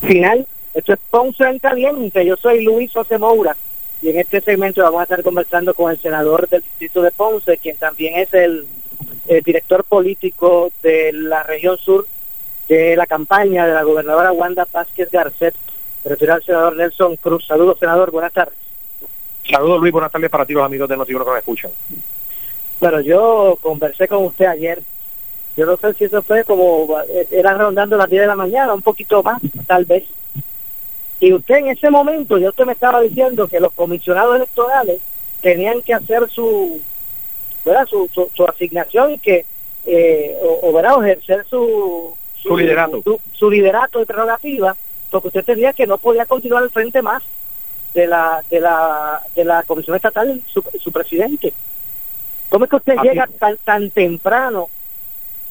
final. 0.02 0.48
Esto 0.74 0.94
es 0.94 1.00
Ponce 1.10 1.44
en 1.44 1.60
Caliente. 1.60 2.26
Yo 2.26 2.36
soy 2.38 2.64
Luis 2.64 2.92
José 2.92 3.18
Moura. 3.20 3.56
Y 4.04 4.10
en 4.10 4.20
este 4.20 4.42
segmento 4.42 4.84
vamos 4.84 5.00
a 5.00 5.04
estar 5.04 5.24
conversando 5.24 5.74
con 5.74 5.90
el 5.90 5.98
senador 5.98 6.50
del 6.50 6.62
distrito 6.62 7.02
de 7.02 7.12
Ponce, 7.12 7.58
quien 7.58 7.78
también 7.78 8.20
es 8.20 8.34
el, 8.34 8.68
el 9.30 9.42
director 9.42 9.86
político 9.86 10.74
de 10.84 11.14
la 11.14 11.44
región 11.44 11.78
sur 11.78 12.06
de 12.68 12.98
la 12.98 13.08
campaña 13.08 13.66
de 13.66 13.74
la 13.74 13.84
gobernadora 13.84 14.34
Wanda 14.34 14.68
Vázquez 14.70 15.10
Garcet. 15.10 15.56
Me 16.04 16.10
refiero 16.10 16.34
al 16.34 16.44
senador 16.44 16.76
Nelson 16.76 17.16
Cruz. 17.16 17.48
Saludos, 17.48 17.80
senador. 17.80 18.12
Buenas 18.12 18.34
tardes. 18.34 18.58
Saludos 19.50 19.80
Luis, 19.80 19.94
buenas 19.94 20.12
tardes 20.12 20.30
para 20.30 20.46
ti 20.46 20.52
los 20.52 20.66
amigos 20.66 20.90
de 20.90 20.98
Noticiero 20.98 21.26
que 21.26 21.32
me 21.32 21.40
escuchan. 21.40 21.72
Bueno, 22.82 23.00
yo 23.00 23.58
conversé 23.62 24.10
con 24.10 24.26
usted 24.26 24.48
ayer. 24.48 24.84
Yo 25.56 25.66
no 25.66 25.78
sé 25.78 25.94
si 25.94 26.04
eso 26.04 26.22
fue 26.24 26.44
como, 26.44 27.00
eh, 27.08 27.28
era 27.32 27.54
rondando 27.54 27.96
las 27.96 28.10
10 28.10 28.24
de 28.24 28.28
la 28.28 28.36
mañana, 28.36 28.74
un 28.74 28.82
poquito 28.82 29.24
más, 29.24 29.42
tal 29.66 29.86
vez. 29.86 30.04
Y 31.24 31.32
usted 31.34 31.56
en 31.56 31.68
ese 31.70 31.90
momento, 31.90 32.38
yo 32.38 32.50
usted 32.50 32.66
me 32.66 32.74
estaba 32.74 33.00
diciendo 33.02 33.48
que 33.48 33.60
los 33.62 33.72
comisionados 33.74 34.36
electorales 34.36 35.00
tenían 35.42 35.82
que 35.82 35.94
hacer 35.94 36.30
su, 36.30 36.82
¿verdad? 37.64 37.86
Su, 37.90 38.10
su, 38.14 38.30
su 38.36 38.44
asignación 38.46 39.14
y 39.14 39.20
que, 39.20 39.46
eh, 39.86 40.38
o, 40.42 40.60
o, 40.70 40.74
¿verdad? 40.74 40.98
o 40.98 41.04
ejercer 41.04 41.46
su, 41.50 42.14
Su 42.42 42.58
liderato. 42.58 43.02
Su, 43.04 43.22
su 43.32 43.50
liderato 43.50 44.00
de 44.00 44.06
prerrogativa, 44.06 44.76
porque 45.10 45.30
usted 45.30 45.46
tenía 45.46 45.72
que 45.72 45.88
no 45.88 45.98
podía 45.98 46.26
continuar 46.26 46.64
al 46.64 46.72
frente 46.72 47.02
más. 47.02 47.24
de 47.94 48.08
la 48.08 48.44
de 48.50 48.60
la 48.60 49.22
de 49.36 49.46
la 49.46 49.62
comisión 49.64 49.96
estatal 49.96 50.42
su, 50.52 50.64
su 50.84 50.92
presidente 50.92 51.54
cómo 52.50 52.66
es 52.66 52.70
que 52.72 52.78
usted 52.78 52.98
Así 52.98 53.08
llega 53.08 53.28
tan 53.40 53.56
tan 53.64 53.92
temprano 53.92 54.68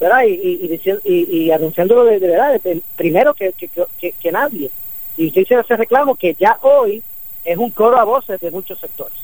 verdad 0.00 0.24
y 0.24 0.32
y, 0.48 0.58
y, 0.64 0.66
diciendo- 0.68 1.02
y- 1.04 1.26
y 1.38 1.50
anunciándolo 1.52 2.02
de, 2.04 2.18
de 2.18 2.26
verdad 2.28 2.60
de- 2.60 2.82
primero 2.96 3.32
que, 3.34 3.52
que, 3.52 3.68
que- 4.00 4.12
que 4.20 4.32
nadie 4.32 4.70
y 5.16 5.28
usted 5.28 5.42
hizo 5.42 5.60
ese 5.60 5.76
reclamo 5.76 6.14
que 6.16 6.34
ya 6.34 6.58
hoy 6.62 7.02
es 7.44 7.56
un 7.58 7.70
coro 7.70 7.98
a 7.98 8.04
voces 8.04 8.40
de 8.40 8.50
muchos 8.50 8.78
sectores 8.80 9.14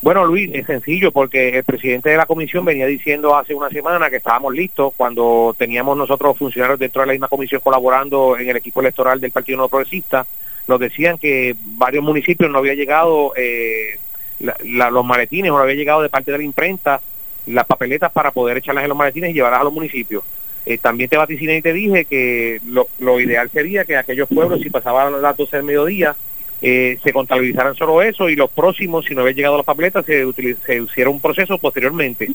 Bueno, 0.00 0.24
Luis, 0.24 0.50
es 0.52 0.66
sencillo 0.66 1.12
porque 1.12 1.50
el 1.58 1.64
presidente 1.64 2.10
de 2.10 2.16
la 2.16 2.26
comisión 2.26 2.64
venía 2.64 2.86
diciendo 2.86 3.36
hace 3.36 3.54
una 3.54 3.70
semana 3.70 4.10
que 4.10 4.16
estábamos 4.16 4.52
listos 4.54 4.92
cuando 4.96 5.54
teníamos 5.58 5.96
nosotros 5.96 6.36
funcionarios 6.36 6.78
dentro 6.78 7.02
de 7.02 7.06
la 7.06 7.12
misma 7.12 7.28
comisión 7.28 7.60
colaborando 7.62 8.36
en 8.36 8.48
el 8.48 8.56
equipo 8.56 8.80
electoral 8.80 9.20
del 9.20 9.30
Partido 9.30 9.58
No 9.58 9.68
Progresista. 9.68 10.26
Nos 10.68 10.78
decían 10.80 11.18
que 11.18 11.54
varios 11.58 12.02
municipios 12.04 12.50
no 12.50 12.58
había 12.58 12.74
llegado 12.74 13.32
eh, 13.36 13.98
la- 14.40 14.90
los 14.90 15.04
maletines, 15.04 15.50
o 15.50 15.56
no 15.56 15.62
había 15.62 15.74
llegado 15.76 16.02
de 16.02 16.08
parte 16.08 16.32
de 16.32 16.38
la 16.38 16.44
imprenta 16.44 17.00
las 17.46 17.66
papeletas 17.66 18.10
para 18.12 18.30
poder 18.30 18.56
echarlas 18.58 18.84
en 18.84 18.88
los 18.88 18.98
maletines 18.98 19.30
y 19.30 19.34
llevarlas 19.34 19.60
a 19.60 19.64
los 19.64 19.72
municipios. 19.72 20.22
Eh, 20.64 20.78
también 20.78 21.10
te 21.10 21.16
vaticiné 21.16 21.56
y 21.56 21.62
te 21.62 21.72
dije 21.72 22.04
que 22.04 22.60
lo, 22.66 22.88
lo 23.00 23.18
ideal 23.18 23.50
sería 23.50 23.84
que 23.84 23.96
aquellos 23.96 24.28
pueblos, 24.28 24.60
si 24.60 24.70
pasaban 24.70 25.20
las 25.20 25.36
12 25.36 25.56
del 25.56 25.66
mediodía, 25.66 26.16
eh, 26.64 26.98
se 27.02 27.12
contabilizaran 27.12 27.74
solo 27.74 28.00
eso 28.02 28.28
y 28.28 28.36
los 28.36 28.48
próximos, 28.48 29.04
si 29.04 29.14
no 29.14 29.22
había 29.22 29.34
llegado 29.34 29.56
las 29.56 29.66
papeletas, 29.66 30.06
se, 30.06 30.24
se 30.64 30.76
hiciera 30.76 31.10
un 31.10 31.20
proceso 31.20 31.58
posteriormente. 31.58 32.30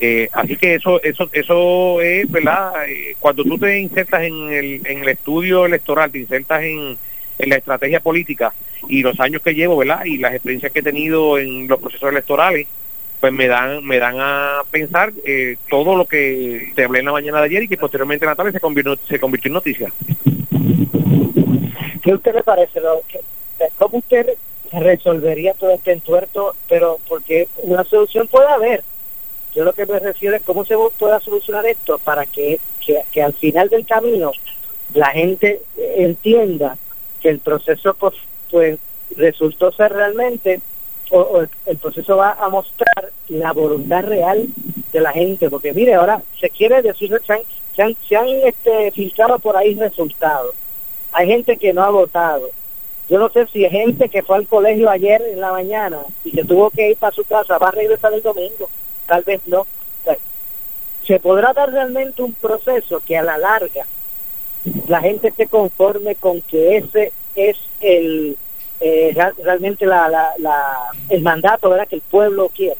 Eh, 0.00 0.28
así 0.32 0.56
que 0.56 0.74
eso 0.74 1.02
eso 1.02 1.28
eso 1.32 2.00
es, 2.00 2.30
¿verdad? 2.30 2.72
Eh, 2.88 3.16
cuando 3.18 3.44
tú 3.44 3.58
te 3.58 3.78
insertas 3.78 4.22
en 4.22 4.52
el, 4.52 4.86
en 4.86 5.02
el 5.02 5.08
estudio 5.08 5.66
electoral, 5.66 6.10
te 6.10 6.18
insertas 6.18 6.62
en, 6.62 6.98
en 7.38 7.48
la 7.48 7.56
estrategia 7.56 8.00
política 8.00 8.52
y 8.88 9.02
los 9.02 9.18
años 9.20 9.42
que 9.42 9.54
llevo, 9.54 9.76
¿verdad? 9.76 10.04
Y 10.04 10.18
las 10.18 10.34
experiencias 10.34 10.72
que 10.72 10.80
he 10.80 10.82
tenido 10.82 11.38
en 11.38 11.68
los 11.68 11.80
procesos 11.80 12.10
electorales, 12.10 12.66
pues 13.20 13.32
me 13.32 13.48
dan 13.48 13.84
me 13.84 13.98
dan 13.98 14.16
a 14.20 14.62
pensar 14.70 15.12
eh, 15.24 15.56
todo 15.68 15.96
lo 15.96 16.06
que 16.06 16.72
te 16.74 16.84
hablé 16.84 17.00
en 17.00 17.06
la 17.06 17.12
mañana 17.12 17.38
de 17.38 17.46
ayer 17.46 17.62
y 17.64 17.68
que 17.68 17.76
posteriormente 17.76 18.24
en 18.24 18.30
la 18.30 18.36
tarde 18.36 18.52
se 18.52 18.60
convirtió, 18.60 18.96
se 19.08 19.18
convirtió 19.18 19.48
en 19.48 19.54
noticia. 19.54 19.92
¿Qué 22.02 22.14
usted 22.14 22.34
le 22.34 22.42
parece? 22.42 22.80
lo 22.80 23.02
¿Cómo 23.76 23.98
usted 23.98 24.36
resolvería 24.72 25.54
todo 25.54 25.70
este 25.70 25.92
entuerto? 25.92 26.54
Pero 26.68 26.98
porque 27.08 27.48
una 27.58 27.84
solución 27.84 28.28
puede 28.28 28.48
haber. 28.48 28.84
Yo 29.54 29.64
lo 29.64 29.72
que 29.72 29.86
me 29.86 29.98
refiero 29.98 30.36
es 30.36 30.42
cómo 30.42 30.64
se 30.64 30.76
pueda 30.98 31.20
solucionar 31.20 31.66
esto 31.66 31.98
para 31.98 32.26
que, 32.26 32.60
que, 32.84 33.02
que 33.10 33.22
al 33.22 33.34
final 33.34 33.68
del 33.68 33.86
camino 33.86 34.32
la 34.94 35.08
gente 35.08 35.62
entienda 35.76 36.78
que 37.20 37.28
el 37.30 37.40
proceso 37.40 37.94
pues, 37.94 38.14
pues 38.50 38.78
resultó 39.16 39.72
ser 39.72 39.92
realmente 39.92 40.60
o, 41.10 41.40
el, 41.66 41.76
proceso 41.78 42.16
va 42.16 42.32
a 42.32 42.48
mostrar 42.48 43.12
la 43.28 43.52
voluntad 43.52 44.04
real 44.04 44.46
de 44.92 45.00
la 45.00 45.12
gente 45.12 45.50
porque 45.50 45.72
mire 45.72 45.94
ahora 45.94 46.22
se 46.40 46.50
quiere 46.50 46.82
decir 46.82 47.10
se 47.26 47.32
han, 47.32 47.40
se 47.74 47.82
han, 47.82 47.96
se 48.08 48.16
han, 48.16 48.28
este, 48.28 48.90
filtrado 48.92 49.38
por 49.38 49.56
ahí 49.56 49.74
resultados. 49.74 50.54
Hay 51.12 51.26
gente 51.26 51.56
que 51.56 51.72
no 51.72 51.82
ha 51.82 51.90
votado. 51.90 52.50
Yo 53.08 53.18
no 53.18 53.30
sé 53.30 53.46
si 53.46 53.64
hay 53.64 53.70
gente 53.70 54.08
que 54.08 54.22
fue 54.22 54.36
al 54.36 54.46
colegio 54.46 54.90
ayer 54.90 55.22
en 55.22 55.40
la 55.40 55.52
mañana 55.52 56.00
y 56.24 56.32
que 56.32 56.44
tuvo 56.44 56.70
que 56.70 56.90
ir 56.90 56.96
para 56.96 57.14
su 57.14 57.24
casa 57.24 57.58
va 57.58 57.68
a 57.68 57.72
regresar 57.72 58.12
el 58.12 58.22
domingo. 58.22 58.68
Tal 59.06 59.22
vez 59.22 59.40
no. 59.46 59.60
O 59.60 59.66
sea, 60.04 60.18
se 61.06 61.18
podrá 61.18 61.54
dar 61.54 61.70
realmente 61.70 62.22
un 62.22 62.34
proceso 62.34 63.00
que 63.06 63.16
a 63.16 63.22
la 63.22 63.38
larga 63.38 63.86
la 64.86 65.00
gente 65.00 65.28
esté 65.28 65.46
conforme 65.46 66.16
con 66.16 66.42
que 66.42 66.76
ese 66.76 67.12
es 67.34 67.56
el 67.80 68.36
eh, 68.80 69.16
realmente 69.42 69.86
la, 69.86 70.08
la, 70.08 70.30
la- 70.38 70.88
el 71.08 71.20
mandato 71.22 71.70
verdad 71.70 71.88
que 71.88 71.96
el 71.96 72.02
pueblo 72.02 72.50
quiere 72.54 72.76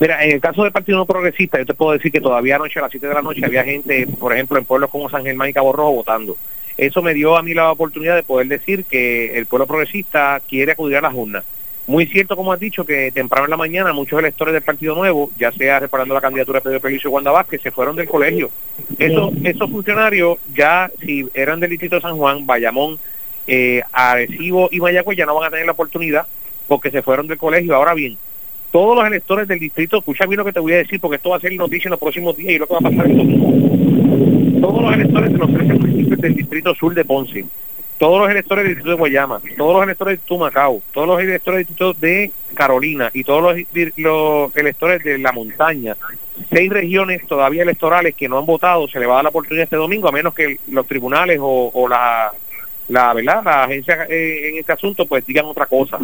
Mira, 0.00 0.24
en 0.24 0.32
el 0.32 0.40
caso 0.40 0.64
del 0.64 0.72
Partido 0.72 0.98
No 0.98 1.06
Progresista, 1.06 1.58
yo 1.58 1.66
te 1.66 1.74
puedo 1.74 1.92
decir 1.92 2.10
que 2.10 2.20
todavía 2.20 2.56
anoche 2.56 2.80
a 2.80 2.82
las 2.82 2.90
7 2.90 3.06
de 3.06 3.14
la 3.14 3.22
noche 3.22 3.44
había 3.44 3.62
gente, 3.62 4.06
por 4.18 4.32
ejemplo, 4.32 4.58
en 4.58 4.64
pueblos 4.64 4.90
como 4.90 5.08
San 5.08 5.22
Germán 5.24 5.48
y 5.48 5.52
Cabo 5.52 5.72
Rojo 5.72 5.92
votando. 5.92 6.36
Eso 6.76 7.02
me 7.02 7.14
dio 7.14 7.36
a 7.36 7.42
mí 7.44 7.54
la 7.54 7.70
oportunidad 7.70 8.16
de 8.16 8.24
poder 8.24 8.48
decir 8.48 8.84
que 8.84 9.38
el 9.38 9.46
pueblo 9.46 9.68
progresista 9.68 10.42
quiere 10.48 10.72
acudir 10.72 10.96
a 10.96 11.02
las 11.02 11.14
urnas. 11.14 11.44
Muy 11.86 12.06
cierto, 12.06 12.34
como 12.34 12.52
has 12.52 12.58
dicho, 12.58 12.84
que 12.84 13.12
temprano 13.12 13.44
en 13.44 13.50
la 13.52 13.56
mañana 13.56 13.92
muchos 13.92 14.18
electores 14.18 14.54
del 14.54 14.62
Partido 14.62 14.96
Nuevo, 14.96 15.30
ya 15.38 15.52
sea 15.52 15.78
reparando 15.78 16.14
la 16.14 16.20
candidatura 16.20 16.58
de 16.58 16.64
Pedro 16.64 16.80
Pelicio 16.80 17.08
y 17.08 17.12
Wanda 17.12 17.30
Vázquez, 17.30 17.62
se 17.62 17.70
fueron 17.70 17.94
del 17.94 18.08
colegio. 18.08 18.50
Esos, 18.98 19.32
esos 19.44 19.70
funcionarios 19.70 20.38
ya, 20.52 20.90
si 21.04 21.28
eran 21.34 21.60
del 21.60 21.70
Distrito 21.70 21.94
de 21.96 22.02
San 22.02 22.16
Juan, 22.16 22.44
Bayamón, 22.44 22.98
eh, 23.46 23.82
Arecibo 23.92 24.68
y 24.72 24.80
Mayagüez, 24.80 25.18
ya 25.18 25.26
no 25.26 25.34
van 25.34 25.48
a 25.48 25.50
tener 25.50 25.66
la 25.66 25.72
oportunidad 25.72 26.26
porque 26.66 26.90
se 26.90 27.02
fueron 27.02 27.26
del 27.26 27.38
colegio. 27.38 27.74
Ahora 27.74 27.94
bien, 27.94 28.16
todos 28.74 28.96
los 28.96 29.06
electores 29.06 29.46
del 29.46 29.60
distrito, 29.60 29.98
escucha 29.98 30.26
bien 30.26 30.38
lo 30.38 30.44
que 30.44 30.52
te 30.52 30.60
voy 30.60 30.72
a 30.72 30.78
decir, 30.78 31.00
porque 31.00 31.16
esto 31.16 31.30
va 31.30 31.36
a 31.36 31.40
ser 31.40 31.52
noticia 31.54 31.88
en 31.88 31.92
los 31.92 32.00
próximos 32.00 32.36
días 32.36 32.54
y 32.54 32.58
lo 32.58 32.66
que 32.66 32.74
va 32.74 32.80
a 32.80 32.90
pasar 32.90 33.06
domingo. 33.06 34.60
Todos 34.60 34.82
los 34.82 34.92
electores 34.92 35.32
de 35.32 35.38
los 35.38 35.52
13 35.52 35.74
municipios 35.74 36.20
del 36.20 36.34
distrito 36.34 36.74
sur 36.74 36.94
de 36.94 37.04
Ponce, 37.04 37.44
todos 37.98 38.22
los 38.22 38.30
electores 38.30 38.64
del 38.64 38.74
distrito 38.74 38.90
de 38.90 38.96
Guayama, 38.96 39.40
todos 39.56 39.74
los 39.74 39.82
electores 39.84 40.18
de 40.18 40.26
Tumacao, 40.26 40.82
todos 40.92 41.06
los 41.06 41.20
electores 41.20 41.58
del 41.58 41.66
distrito 41.66 41.94
de 41.94 42.32
Carolina 42.54 43.10
y 43.14 43.22
todos 43.22 43.42
los, 43.42 43.66
los 43.96 44.56
electores 44.56 45.04
de 45.04 45.18
la 45.18 45.30
montaña, 45.30 45.96
seis 46.50 46.68
regiones 46.68 47.24
todavía 47.28 47.62
electorales 47.62 48.16
que 48.16 48.28
no 48.28 48.38
han 48.38 48.46
votado, 48.46 48.88
se 48.88 48.98
le 48.98 49.06
va 49.06 49.12
a 49.12 49.16
dar 49.16 49.24
la 49.24 49.30
oportunidad 49.30 49.64
este 49.64 49.76
domingo, 49.76 50.08
a 50.08 50.12
menos 50.12 50.34
que 50.34 50.58
los 50.68 50.86
tribunales 50.88 51.38
o 51.40 51.86
la, 51.88 52.32
la 52.88 53.12
verdad 53.14 53.42
la 53.44 53.64
agencia 53.64 54.06
eh, 54.08 54.50
en 54.50 54.58
este 54.58 54.72
asunto 54.72 55.06
pues 55.06 55.24
digan 55.26 55.46
otra 55.46 55.66
cosa 55.66 55.98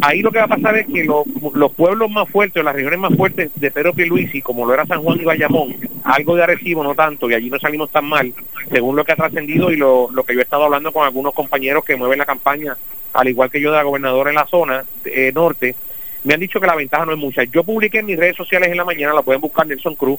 ahí 0.00 0.20
lo 0.20 0.32
que 0.32 0.38
va 0.38 0.44
a 0.44 0.48
pasar 0.48 0.76
es 0.78 0.86
que 0.86 1.04
lo- 1.04 1.24
los 1.54 1.72
pueblos 1.72 2.10
más 2.10 2.28
fuertes, 2.28 2.64
las 2.64 2.74
regiones 2.74 2.98
más 2.98 3.14
fuertes 3.14 3.50
de 3.54 3.70
Pedro 3.70 3.92
Pierluisi, 3.94 4.42
como 4.42 4.66
lo 4.66 4.74
era 4.74 4.84
San 4.86 5.00
Juan 5.00 5.20
y 5.20 5.24
Bayamón, 5.24 5.76
algo 6.02 6.34
de 6.34 6.42
Arecibo, 6.42 6.82
no 6.82 6.94
tanto, 6.96 7.30
y 7.30 7.34
allí 7.34 7.48
no 7.50 7.58
salimos 7.60 7.88
tan 7.90 8.06
mal, 8.06 8.34
según 8.72 8.96
lo 8.96 9.04
que 9.04 9.12
ha 9.12 9.16
trascendido 9.16 9.70
y 9.70 9.76
lo, 9.76 10.08
lo 10.12 10.24
que 10.24 10.34
yo 10.34 10.40
he 10.40 10.42
estado 10.42 10.64
hablando 10.64 10.90
con 10.90 11.04
algunos 11.06 11.32
compañeros 11.34 11.84
que 11.84 11.94
mueven 11.94 12.18
la 12.18 12.26
campaña, 12.26 12.76
al 13.12 13.28
igual 13.28 13.48
que 13.50 13.60
yo 13.60 13.70
de 13.70 13.76
la 13.76 13.84
gobernadora 13.84 14.30
en 14.30 14.36
la 14.36 14.46
zona 14.46 14.84
eh, 15.04 15.30
norte, 15.32 15.76
me 16.24 16.34
han 16.34 16.40
dicho 16.40 16.60
que 16.60 16.66
la 16.66 16.74
ventaja 16.74 17.06
no 17.06 17.12
es 17.12 17.18
mucha. 17.18 17.44
Yo 17.44 17.62
publiqué 17.62 17.98
en 18.00 18.06
mis 18.06 18.18
redes 18.18 18.36
sociales 18.36 18.70
en 18.70 18.76
la 18.78 18.84
mañana, 18.84 19.12
la 19.14 19.22
pueden 19.22 19.40
buscar 19.40 19.66
Nelson 19.68 19.94
Cruz, 19.94 20.18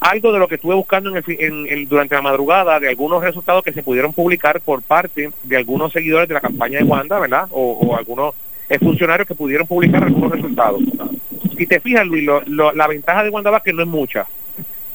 algo 0.00 0.32
de 0.32 0.38
lo 0.38 0.46
que 0.48 0.56
estuve 0.56 0.74
buscando 0.74 1.10
en 1.10 1.16
el 1.16 1.24
en- 1.40 1.66
en- 1.66 1.88
durante 1.88 2.14
la 2.14 2.22
madrugada 2.22 2.78
de 2.80 2.88
algunos 2.88 3.22
resultados 3.22 3.62
que 3.64 3.72
se 3.72 3.82
pudieron 3.82 4.12
publicar 4.12 4.60
por 4.60 4.82
parte 4.82 5.30
de 5.42 5.56
algunos 5.56 5.92
seguidores 5.92 6.28
de 6.28 6.34
la 6.34 6.40
campaña 6.40 6.78
de 6.78 6.84
Wanda, 6.84 7.18
¿verdad? 7.18 7.46
O, 7.50 7.96
algunos 7.96 8.34
funcionarios 8.80 9.26
que 9.28 9.34
pudieron 9.34 9.66
publicar 9.66 10.02
algunos 10.02 10.30
resultados. 10.32 10.80
Si 11.56 11.66
te 11.66 11.80
fijas, 11.80 12.06
Luis, 12.06 12.24
lo- 12.24 12.42
lo- 12.46 12.72
la 12.72 12.86
ventaja 12.86 13.22
de 13.24 13.30
Wanda 13.30 13.50
Vázquez 13.50 13.74
no 13.74 13.82
es 13.82 13.88
mucha. 13.88 14.26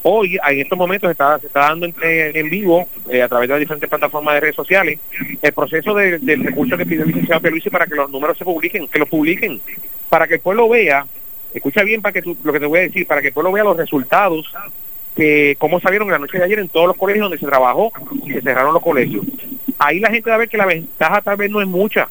Hoy, 0.04 0.36
en 0.48 0.60
estos 0.60 0.76
momentos, 0.78 1.10
está, 1.10 1.38
se 1.38 1.46
está 1.46 1.60
dando 1.60 1.86
en, 1.86 1.94
en 2.02 2.50
vivo, 2.50 2.88
eh, 3.08 3.22
a 3.22 3.28
través 3.28 3.48
de 3.48 3.54
las 3.54 3.60
diferentes 3.60 3.88
plataformas 3.88 4.34
de 4.34 4.40
redes 4.40 4.56
sociales, 4.56 4.98
el 5.40 5.52
proceso 5.52 5.94
de- 5.94 6.18
del 6.18 6.44
recurso 6.44 6.76
que 6.76 6.84
pidió 6.86 7.02
el 7.02 7.08
licenciado 7.08 7.40
Pierluisi 7.40 7.70
para 7.70 7.86
que 7.86 7.94
los 7.94 8.10
números 8.10 8.36
se 8.36 8.44
publiquen, 8.44 8.88
que 8.88 8.98
los 8.98 9.08
publiquen, 9.08 9.60
para 10.08 10.26
que 10.26 10.34
el 10.34 10.40
pueblo 10.40 10.68
vea, 10.68 11.06
escucha 11.54 11.82
bien 11.84 12.02
para 12.02 12.12
que 12.12 12.22
tú- 12.22 12.36
lo 12.42 12.52
que 12.52 12.60
te 12.60 12.66
voy 12.66 12.80
a 12.80 12.82
decir, 12.82 13.06
para 13.06 13.20
que 13.20 13.28
el 13.28 13.32
pueblo 13.32 13.52
vea 13.52 13.62
los 13.64 13.76
resultados 13.76 14.52
que 15.16 15.56
cómo 15.58 15.80
salieron 15.80 16.10
la 16.10 16.18
noche 16.18 16.38
de 16.38 16.44
ayer 16.44 16.58
en 16.58 16.68
todos 16.68 16.86
los 16.86 16.96
colegios 16.96 17.24
donde 17.24 17.38
se 17.38 17.46
trabajó 17.46 17.92
y 18.24 18.32
se 18.32 18.40
cerraron 18.40 18.74
los 18.74 18.82
colegios. 18.82 19.24
Ahí 19.78 20.00
la 20.00 20.10
gente 20.10 20.30
va 20.30 20.36
a 20.36 20.38
ver 20.40 20.48
que 20.48 20.56
la 20.56 20.66
ventaja 20.66 21.20
tal 21.20 21.36
vez 21.36 21.50
no 21.50 21.60
es 21.60 21.68
mucha 21.68 22.08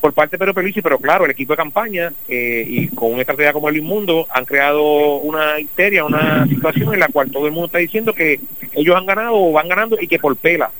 por 0.00 0.14
parte 0.14 0.32
de 0.32 0.38
Pedro 0.38 0.54
Pelici, 0.54 0.80
pero 0.80 0.98
claro, 0.98 1.24
el 1.24 1.30
equipo 1.30 1.52
de 1.52 1.58
campaña 1.58 2.12
eh, 2.26 2.64
y 2.66 2.88
con 2.88 3.12
una 3.12 3.20
estrategia 3.20 3.52
como 3.52 3.68
el 3.68 3.76
Inmundo 3.76 4.26
han 4.30 4.46
creado 4.46 5.16
una 5.16 5.60
histeria, 5.60 6.04
una 6.04 6.46
situación 6.46 6.94
en 6.94 7.00
la 7.00 7.08
cual 7.08 7.30
todo 7.30 7.46
el 7.46 7.52
mundo 7.52 7.66
está 7.66 7.78
diciendo 7.78 8.14
que 8.14 8.40
ellos 8.72 8.96
han 8.96 9.06
ganado 9.06 9.34
o 9.34 9.52
van 9.52 9.68
ganando 9.68 9.98
y 10.00 10.08
que 10.08 10.18
por 10.18 10.36
pela. 10.36 10.70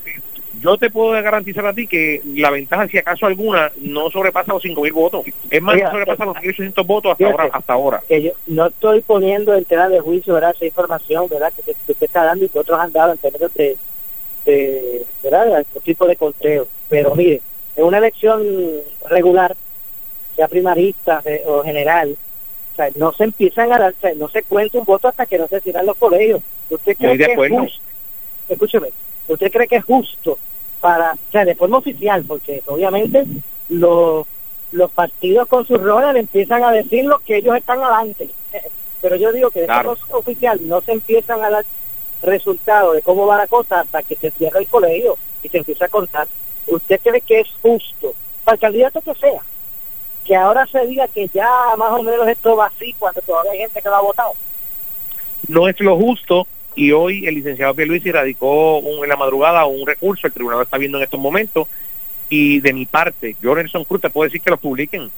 Yo 0.60 0.76
te 0.76 0.90
puedo 0.90 1.10
garantizar 1.22 1.64
a 1.64 1.72
ti 1.72 1.86
que 1.86 2.20
la 2.34 2.50
ventaja, 2.50 2.86
si 2.86 2.98
acaso 2.98 3.24
alguna, 3.24 3.72
no 3.80 4.10
sobrepasa 4.10 4.52
los 4.52 4.62
5.000 4.62 4.92
votos. 4.92 5.24
Es 5.50 5.62
más, 5.62 5.74
Oiga, 5.74 5.86
no 5.86 5.92
sobrepasa 5.92 6.24
los 6.26 6.36
1.800 6.36 6.86
votos 6.86 7.12
hasta 7.12 7.24
fíjate, 7.24 7.42
ahora. 7.42 7.56
Hasta 7.56 7.72
ahora. 7.72 8.02
que 8.06 8.22
yo 8.22 8.32
no 8.46 8.66
estoy 8.66 9.00
poniendo 9.00 9.54
en 9.54 9.64
tela 9.64 9.88
de 9.88 10.00
juicio 10.00 10.34
verdad 10.34 10.54
esa 10.54 10.66
información 10.66 11.28
verdad 11.28 11.52
que, 11.54 11.62
que 11.62 11.92
usted 11.92 12.06
está 12.06 12.24
dando 12.24 12.44
y 12.44 12.48
que 12.48 12.58
otros 12.58 12.78
han 12.78 12.92
dado 12.92 13.12
en 13.12 13.18
términos 13.18 13.54
de, 13.54 13.76
de 14.44 15.06
verdad 15.22 15.60
otro 15.60 15.80
tipo 15.80 16.06
de 16.06 16.16
conteo 16.16 16.68
pero 16.88 17.14
mire 17.14 17.40
en 17.76 17.84
una 17.84 17.98
elección 17.98 18.42
regular 19.08 19.56
sea 20.36 20.48
primarista 20.48 21.22
eh, 21.24 21.42
o 21.46 21.62
general 21.62 22.16
o 22.72 22.76
sea, 22.76 22.90
no 22.96 23.12
se 23.12 23.24
empiezan 23.24 23.72
a 23.72 23.78
dar, 23.78 23.94
o 23.96 24.00
sea, 24.00 24.14
no 24.14 24.28
se 24.28 24.42
cuenta 24.42 24.78
un 24.78 24.84
voto 24.84 25.08
hasta 25.08 25.26
que 25.26 25.38
no 25.38 25.48
se 25.48 25.60
tiran 25.60 25.86
los 25.86 25.96
colegios 25.96 26.42
usted 26.68 26.96
cree 26.96 27.16
de 27.16 27.26
que 27.26 27.32
es 27.32 27.50
justo 27.50 27.82
escúcheme 28.48 28.88
usted 29.28 29.50
cree 29.50 29.68
que 29.68 29.76
es 29.76 29.84
justo 29.84 30.38
para 30.80 31.12
o 31.12 31.32
sea 31.32 31.44
de 31.44 31.54
forma 31.54 31.78
oficial 31.78 32.24
porque 32.26 32.62
obviamente 32.66 33.24
los 33.68 34.26
los 34.72 34.90
partidos 34.92 35.48
con 35.48 35.66
sus 35.66 35.80
roles 35.82 36.14
empiezan 36.16 36.62
a 36.62 36.70
decir 36.70 37.04
lo 37.04 37.18
que 37.20 37.38
ellos 37.38 37.56
están 37.56 37.80
adelante. 37.82 38.30
Pero 39.02 39.16
yo 39.16 39.32
digo 39.32 39.50
que 39.50 39.60
de 39.62 39.66
Claro. 39.66 39.96
forma 39.96 40.18
oficial 40.18 40.60
no 40.62 40.80
se 40.82 40.92
empiezan 40.92 41.42
a 41.42 41.50
dar 41.50 41.64
resultados 42.22 42.94
de 42.94 43.02
cómo 43.02 43.26
va 43.26 43.36
la 43.38 43.46
cosa 43.46 43.80
hasta 43.80 44.02
que 44.02 44.14
se 44.16 44.30
cierra 44.30 44.60
el 44.60 44.66
colegio 44.68 45.16
y 45.42 45.48
se 45.48 45.58
empieza 45.58 45.86
a 45.86 45.88
contar. 45.88 46.28
¿Usted 46.66 47.00
cree 47.02 47.20
que 47.20 47.40
es 47.40 47.48
justo 47.62 48.14
para 48.44 48.54
el 48.54 48.60
candidato 48.60 49.00
que 49.00 49.14
sea, 49.14 49.42
que 50.24 50.36
ahora 50.36 50.66
se 50.66 50.86
diga 50.86 51.08
que 51.08 51.28
ya 51.34 51.48
más 51.76 51.92
o 51.92 52.02
menos 52.02 52.28
esto 52.28 52.56
va 52.56 52.66
así 52.66 52.94
cuando 52.98 53.20
todavía 53.22 53.52
hay 53.52 53.58
gente 53.58 53.82
que 53.82 53.88
lo 53.88 53.96
ha 53.96 54.02
votado. 54.02 54.32
No 55.48 55.66
es 55.68 55.80
lo 55.80 55.96
justo 55.96 56.46
y 56.74 56.92
hoy 56.92 57.26
el 57.26 57.34
licenciado 57.34 57.74
Pierluisi 57.74 58.12
radicó 58.12 58.78
un- 58.78 59.02
en 59.02 59.08
la 59.08 59.16
madrugada 59.16 59.64
un 59.66 59.86
recurso, 59.86 60.26
el 60.26 60.32
tribunal 60.32 60.58
lo 60.58 60.64
está 60.64 60.78
viendo 60.78 60.98
en 60.98 61.04
estos 61.04 61.20
momentos 61.20 61.68
y 62.28 62.60
de 62.60 62.72
mi 62.72 62.86
parte, 62.86 63.36
yo 63.42 63.54
Nelson 63.54 63.84
Cruz 63.84 64.00
te 64.00 64.10
puedo 64.10 64.24
decir 64.28 64.40
que 64.40 64.50
lo 64.50 64.56
publiquen 64.56 65.10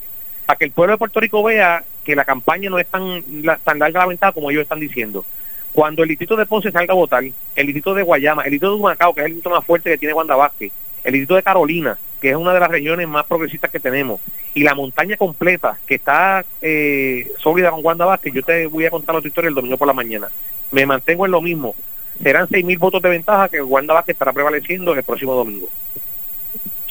para 0.47 0.59
que 0.59 0.65
el 0.65 0.71
pueblo 0.73 0.93
de 0.95 0.99
Puerto 0.99 1.21
Rico 1.21 1.43
vea 1.43 1.85
que 2.05 2.17
la 2.17 2.25
campaña 2.25 2.69
no 2.71 2.79
es 2.79 2.87
tan, 2.87 3.23
tan 3.65 3.79
larga 3.79 4.01
la 4.01 4.07
ventaja 4.07 4.33
como 4.33 4.51
ellos 4.51 4.63
están 4.63 4.81
diciendo. 4.81 5.25
Cuando 5.73 6.03
el 6.03 6.09
distrito 6.09 6.37
de 6.37 6.47
Ponce 6.47 6.71
salga 6.73 6.93
a 6.93 6.97
votar, 6.97 7.23
el 7.25 7.67
distrito 7.67 7.95
de 7.95 8.03
Guayama, 8.03 8.43
el 8.43 8.51
distrito 8.51 8.75
de 8.75 8.81
Humacao, 8.81 9.15
que 9.15 9.21
es 9.21 9.27
el 9.27 9.33
distrito 9.35 9.55
más 9.55 9.65
fuerte 9.65 9.91
que 9.91 9.99
tiene 9.99 10.13
Wanda 10.15 10.37
Vázquez, 10.37 10.73
el 11.05 11.13
distrito 11.13 11.35
de 11.37 11.43
Carolina, 11.43 11.97
que 12.21 12.31
es 12.31 12.37
una 12.37 12.53
de 12.53 12.61
las 12.61 12.71
regiones 12.71 13.09
más 13.09 13.25
progresistas 13.27 13.71
que 13.71 13.81
tenemos, 13.81 14.21
y 14.55 14.63
la 14.65 14.75
montaña 14.75 15.17
completa, 15.17 15.79
que 15.87 15.95
está 15.95 16.45
eh, 16.61 17.33
sólida 17.39 17.71
con 17.71 17.85
Wanda 17.85 18.05
Vázquez, 18.05 18.35
yo 18.35 18.43
te 18.43 18.67
voy 18.67 18.85
a 18.85 18.91
contar 18.91 19.17
otra 19.17 19.29
historia 19.29 19.49
el 19.49 19.55
domingo 19.55 19.79
por 19.79 19.87
la 19.89 19.95
mañana. 19.95 20.31
Me 20.73 20.85
mantengo 20.87 21.25
en 21.27 21.33
lo 21.33 21.41
mismo. 21.41 21.75
Serán 22.23 22.49
seis 22.49 22.64
mil 22.64 22.79
votos 22.79 23.01
de 23.01 23.09
ventaja 23.09 23.49
que 23.49 23.62
Wanda 23.62 23.95
Vázquez 23.95 24.14
estará 24.14 24.33
prevaleciendo 24.33 24.93
el 24.93 25.03
próximo 25.03 25.35
domingo. 25.35 25.68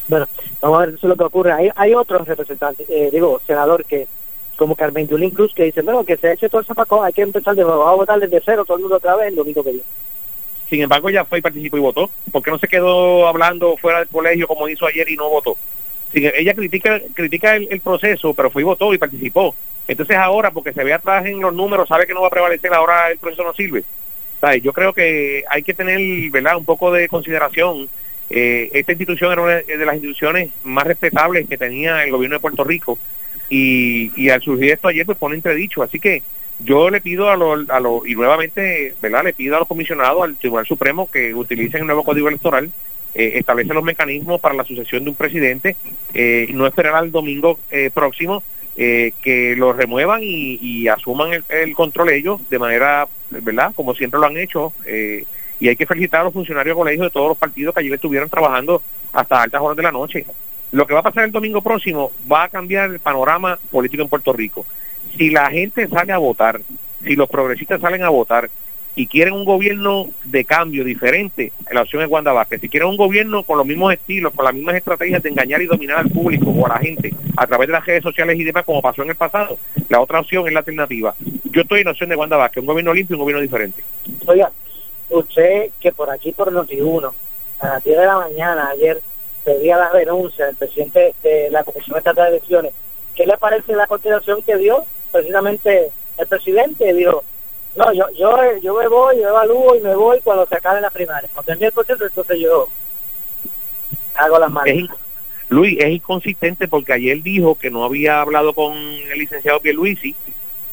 Bueno, 0.07 0.27
vamos 0.61 0.77
a 0.77 0.85
ver 0.85 0.95
eso 0.95 1.07
es 1.07 1.09
lo 1.09 1.15
que 1.15 1.23
ocurre. 1.23 1.51
Hay, 1.51 1.69
hay 1.75 1.93
otros 1.93 2.27
representantes, 2.27 2.89
eh, 2.89 3.09
digo, 3.11 3.41
senador 3.47 3.85
que, 3.85 4.07
como 4.57 4.75
Carmen 4.75 5.07
Yulín 5.07 5.29
Cruz, 5.31 5.53
que 5.53 5.63
dicen, 5.63 5.85
bueno, 5.85 6.03
que 6.03 6.17
se 6.17 6.33
eche 6.33 6.49
todo 6.49 6.61
el 6.61 6.67
zapacón, 6.67 7.05
hay 7.05 7.13
que 7.13 7.21
empezar 7.21 7.55
de 7.55 7.63
nuevo, 7.63 7.79
vamos 7.79 7.93
a 7.93 7.97
votar 7.97 8.19
desde 8.19 8.41
cero, 8.43 8.65
todo 8.65 8.77
el 8.77 8.81
mundo 8.81 8.97
otra 8.97 9.15
vez 9.15 9.27
el 9.29 9.35
domingo 9.35 9.63
que 9.63 9.71
viene. 9.71 9.85
Sin 10.69 10.81
embargo, 10.81 11.09
ella 11.09 11.25
fue 11.25 11.39
y 11.39 11.41
participó 11.41 11.77
y 11.77 11.81
votó. 11.81 12.09
¿Por 12.31 12.43
qué 12.43 12.51
no 12.51 12.59
se 12.59 12.67
quedó 12.67 13.27
hablando 13.27 13.77
fuera 13.77 13.99
del 13.99 14.07
colegio 14.09 14.47
como 14.47 14.67
hizo 14.69 14.85
ayer 14.85 15.09
y 15.09 15.15
no 15.17 15.29
votó? 15.29 15.57
Sin- 16.13 16.31
ella 16.35 16.53
critica 16.53 17.01
critica 17.13 17.55
el, 17.55 17.67
el 17.71 17.79
proceso, 17.81 18.33
pero 18.33 18.49
fue 18.51 18.61
y 18.61 18.65
votó 18.65 18.93
y 18.93 18.97
participó. 18.97 19.55
Entonces 19.91 20.15
ahora, 20.15 20.51
porque 20.51 20.71
se 20.71 20.85
ve 20.85 20.93
atrás 20.93 21.25
en 21.25 21.41
los 21.41 21.53
números, 21.53 21.89
sabe 21.89 22.07
que 22.07 22.13
no 22.13 22.21
va 22.21 22.27
a 22.27 22.31
prevalecer, 22.31 22.73
ahora 22.73 23.11
el 23.11 23.17
proceso 23.17 23.43
no 23.43 23.53
sirve. 23.53 23.83
¿Sabe? 24.39 24.61
Yo 24.61 24.71
creo 24.71 24.93
que 24.93 25.43
hay 25.49 25.63
que 25.63 25.73
tener 25.73 25.99
verdad 26.31 26.55
un 26.55 26.63
poco 26.63 26.93
de 26.93 27.09
consideración. 27.09 27.89
Eh, 28.29 28.69
esta 28.71 28.93
institución 28.93 29.33
era 29.33 29.41
una 29.41 29.55
de 29.55 29.85
las 29.85 29.95
instituciones 29.95 30.49
más 30.63 30.87
respetables 30.87 31.45
que 31.49 31.57
tenía 31.57 32.05
el 32.05 32.11
gobierno 32.11 32.37
de 32.37 32.39
Puerto 32.39 32.63
Rico 32.63 32.97
y, 33.49 34.13
y 34.15 34.29
al 34.29 34.41
surgir 34.41 34.71
esto 34.71 34.87
ayer 34.87 35.05
pues 35.05 35.17
pone 35.17 35.35
entredicho. 35.35 35.83
Así 35.83 35.99
que 35.99 36.23
yo 36.59 36.89
le 36.89 37.01
pido 37.01 37.29
a 37.29 37.35
los, 37.35 37.69
a 37.69 37.81
los 37.81 38.07
y 38.07 38.15
nuevamente, 38.15 38.95
¿verdad? 39.01 39.25
Le 39.25 39.33
pido 39.33 39.57
a 39.57 39.59
los 39.59 39.67
comisionados, 39.67 40.23
al 40.23 40.37
Tribunal 40.37 40.65
Supremo, 40.65 41.11
que 41.11 41.35
utilicen 41.35 41.81
el 41.81 41.87
nuevo 41.87 42.05
Código 42.05 42.29
Electoral, 42.29 42.71
eh, 43.13 43.33
establecen 43.35 43.75
los 43.75 43.83
mecanismos 43.83 44.39
para 44.39 44.55
la 44.55 44.63
sucesión 44.63 45.03
de 45.03 45.09
un 45.09 45.17
presidente, 45.17 45.75
eh, 46.13 46.47
no 46.53 46.65
esperar 46.65 46.95
al 46.95 47.11
domingo 47.11 47.59
eh, 47.71 47.91
próximo 47.93 48.41
eh, 48.77 49.13
que 49.21 49.55
lo 49.55 49.73
remuevan 49.73 50.21
y, 50.23 50.59
y 50.61 50.87
asuman 50.87 51.43
el, 51.49 51.73
control 51.73 52.09
ellos 52.09 52.39
de 52.49 52.59
manera, 52.59 53.07
¿verdad? 53.29 53.73
Como 53.75 53.93
siempre 53.95 54.19
lo 54.19 54.27
han 54.27 54.37
hecho. 54.37 54.73
eh, 54.85 55.25
y 55.61 55.69
hay 55.69 55.75
que 55.75 55.85
felicitar 55.85 56.21
a 56.21 56.23
los 56.23 56.33
funcionarios 56.33 56.75
de 56.75 56.79
colegio 56.79 57.03
de 57.03 57.11
todos 57.11 57.29
los 57.29 57.37
partidos 57.37 57.73
que 57.73 57.81
ayer 57.81 57.93
estuvieron 57.93 58.27
trabajando 58.27 58.81
hasta 59.13 59.43
altas 59.43 59.61
horas 59.61 59.77
de 59.77 59.83
la 59.83 59.91
noche. 59.91 60.25
Lo 60.71 60.87
que 60.87 60.95
va 60.95 61.01
a 61.01 61.03
pasar 61.03 61.23
el 61.23 61.31
domingo 61.31 61.61
próximo 61.61 62.11
va 62.29 62.45
a 62.45 62.49
cambiar 62.49 62.89
el 62.89 62.99
panorama 62.99 63.59
político 63.69 64.01
en 64.01 64.09
Puerto 64.09 64.33
Rico. 64.33 64.65
Si 65.15 65.29
la 65.29 65.51
gente 65.51 65.87
sale 65.87 66.13
a 66.13 66.17
votar, 66.17 66.61
si 67.03 67.15
los 67.15 67.29
progresistas 67.29 67.79
salen 67.79 68.01
a 68.01 68.09
votar 68.09 68.49
y 68.95 69.07
quieren 69.07 69.33
un 69.33 69.45
gobierno 69.45 70.09
de 70.25 70.43
cambio 70.43 70.83
diferente, 70.83 71.53
la 71.71 71.83
opción 71.83 72.01
es 72.01 72.09
Wanda 72.09 72.33
Vázquez. 72.33 72.61
Si 72.61 72.69
quieren 72.69 72.89
un 72.89 72.97
gobierno 72.97 73.43
con 73.43 73.57
los 73.57 73.65
mismos 73.65 73.93
estilos, 73.93 74.33
con 74.33 74.43
las 74.43 74.53
mismas 74.53 74.75
estrategias 74.75 75.23
de 75.23 75.29
engañar 75.29 75.61
y 75.61 75.67
dominar 75.67 75.99
al 75.99 76.09
público 76.09 76.49
o 76.49 76.65
a 76.65 76.69
la 76.69 76.79
gente 76.79 77.13
a 77.37 77.47
través 77.47 77.67
de 77.67 77.73
las 77.73 77.85
redes 77.85 78.03
sociales 78.03 78.37
y 78.37 78.43
demás, 78.43 78.65
como 78.65 78.81
pasó 78.81 79.03
en 79.03 79.09
el 79.09 79.15
pasado, 79.15 79.57
la 79.87 80.01
otra 80.01 80.19
opción 80.19 80.45
es 80.45 80.53
la 80.53 80.59
alternativa. 80.59 81.15
Yo 81.51 81.61
estoy 81.61 81.79
en 81.79 81.85
la 81.85 81.91
opción 81.91 82.09
de 82.09 82.15
Wanda 82.15 82.37
Vázquez, 82.37 82.61
un 82.61 82.67
gobierno 82.67 82.93
limpio 82.93 83.13
y 83.13 83.15
un 83.15 83.21
gobierno 83.21 83.41
diferente. 83.41 83.81
Oiga, 84.25 84.51
usted 85.09 85.69
que 85.79 85.91
por 85.93 86.09
aquí 86.09 86.33
por 86.33 86.51
Noti1, 86.51 87.11
a 87.59 87.67
las 87.67 87.83
10 87.83 87.97
de 87.97 88.05
la 88.05 88.17
mañana 88.17 88.69
ayer 88.69 89.01
pedía 89.45 89.77
la 89.77 89.89
renuncia 89.89 90.47
del 90.47 90.55
presidente 90.55 91.13
de 91.23 91.49
la 91.49 91.63
Comisión 91.63 91.97
Estatal 91.97 92.25
de 92.25 92.37
Elecciones, 92.37 92.73
¿qué 93.15 93.25
le 93.25 93.37
parece 93.37 93.73
la 93.73 93.87
contestación 93.87 94.41
que 94.41 94.57
dio 94.57 94.85
precisamente 95.11 95.91
el 96.17 96.27
presidente? 96.27 96.93
Dijo, 96.93 97.23
no, 97.75 97.93
yo 97.93 98.05
yo 98.17 98.37
yo 98.61 98.75
me 98.75 98.87
voy, 98.87 99.17
yo 99.17 99.29
evalúo 99.29 99.75
y 99.75 99.81
me 99.81 99.95
voy 99.95 100.19
cuando 100.23 100.45
se 100.45 100.55
acaben 100.55 100.81
las 100.81 100.91
primarias. 100.91 101.31
Cuando 101.33 101.47
termine 101.47 101.67
el 101.67 101.73
proceso, 101.73 102.05
entonces 102.05 102.39
yo 102.39 102.67
hago 104.15 104.39
las 104.39 104.51
manos. 104.51 104.89
Luis, 105.49 105.77
es 105.79 105.89
inconsistente 105.89 106.67
porque 106.67 106.93
ayer 106.93 107.21
dijo 107.21 107.55
que 107.55 107.69
no 107.69 107.83
había 107.83 108.21
hablado 108.21 108.53
con 108.53 108.73
el 108.77 109.19
licenciado 109.19 109.59
Pierluisi 109.59 110.15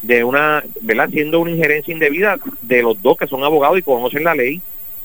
de 0.03 0.23
una, 0.23 0.63
¿verdad? 0.81 1.07
Haciendo 1.07 1.41
una 1.41 1.51
injerencia 1.51 1.93
indebida 1.93 2.39
de 2.63 2.83
los 2.83 3.01
dos 3.03 3.17
que 3.17 3.27
son 3.27 3.43
abogados 3.43 3.79
y 3.79 3.83
conocen 3.83 4.25
la 4.25 4.35
ley. 4.35 4.63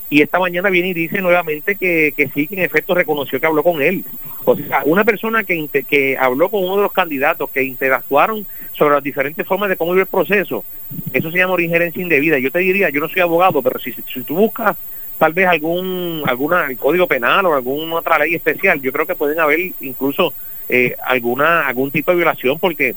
Y 0.10 0.22
esta 0.22 0.38
mañana 0.38 0.70
viene 0.70 0.90
y 0.90 0.94
dice 0.94 1.22
nuevamente 1.22 1.76
que, 1.76 2.14
que 2.16 2.28
sí, 2.30 2.48
que 2.48 2.56
en 2.56 2.62
efecto 2.62 2.94
reconoció 2.94 3.40
que 3.40 3.48
habló 3.48 3.64
con 3.64 3.82
él. 3.82 4.06
O 4.46 4.56
sea, 4.56 4.84
una 4.86 5.04
persona 5.04 5.44
que, 5.44 5.68
que 5.68 6.18
habló 6.20 6.50
con 6.50 6.64
uno 6.64 6.76
de 6.78 6.84
los 6.84 6.94
candidatos, 6.94 7.50
que 7.50 7.64
interactuaron 7.64 8.46
sobre 8.74 8.96
las 8.96 9.04
diferentes 9.04 9.46
formas 9.46 9.70
de 9.70 9.78
cómo 9.78 9.94
iba 9.94 10.02
el 10.02 10.08
proceso, 10.08 10.66
eso 11.14 11.32
se 11.32 11.38
llama 11.38 11.62
injerencia 11.62 12.02
indebida. 12.02 12.40
Yo 12.40 12.52
te 12.52 12.60
diría, 12.60 12.90
yo 12.90 13.00
no 13.00 13.10
soy 13.10 13.22
abogado, 13.22 13.62
pero 13.62 13.80
si, 13.80 13.94
si 13.94 14.22
tú 14.22 14.36
buscas 14.36 14.76
tal 15.18 15.34
vez 15.34 15.48
algún 15.48 16.24
alguna 16.26 16.68
código 16.78 17.08
penal 17.08 17.46
o 17.46 17.54
alguna 17.54 17.96
otra 17.96 18.20
ley 18.20 18.36
especial 18.36 18.82
yo 18.82 18.92
creo 18.92 19.06
que 19.06 19.16
pueden 19.16 19.40
haber 19.40 19.60
incluso 19.80 20.34
eh, 20.68 20.96
alguna 21.06 21.68
algún 21.68 21.92
tipo 21.92 22.12
de 22.12 22.18
violación 22.18 22.60
porque 22.60 22.96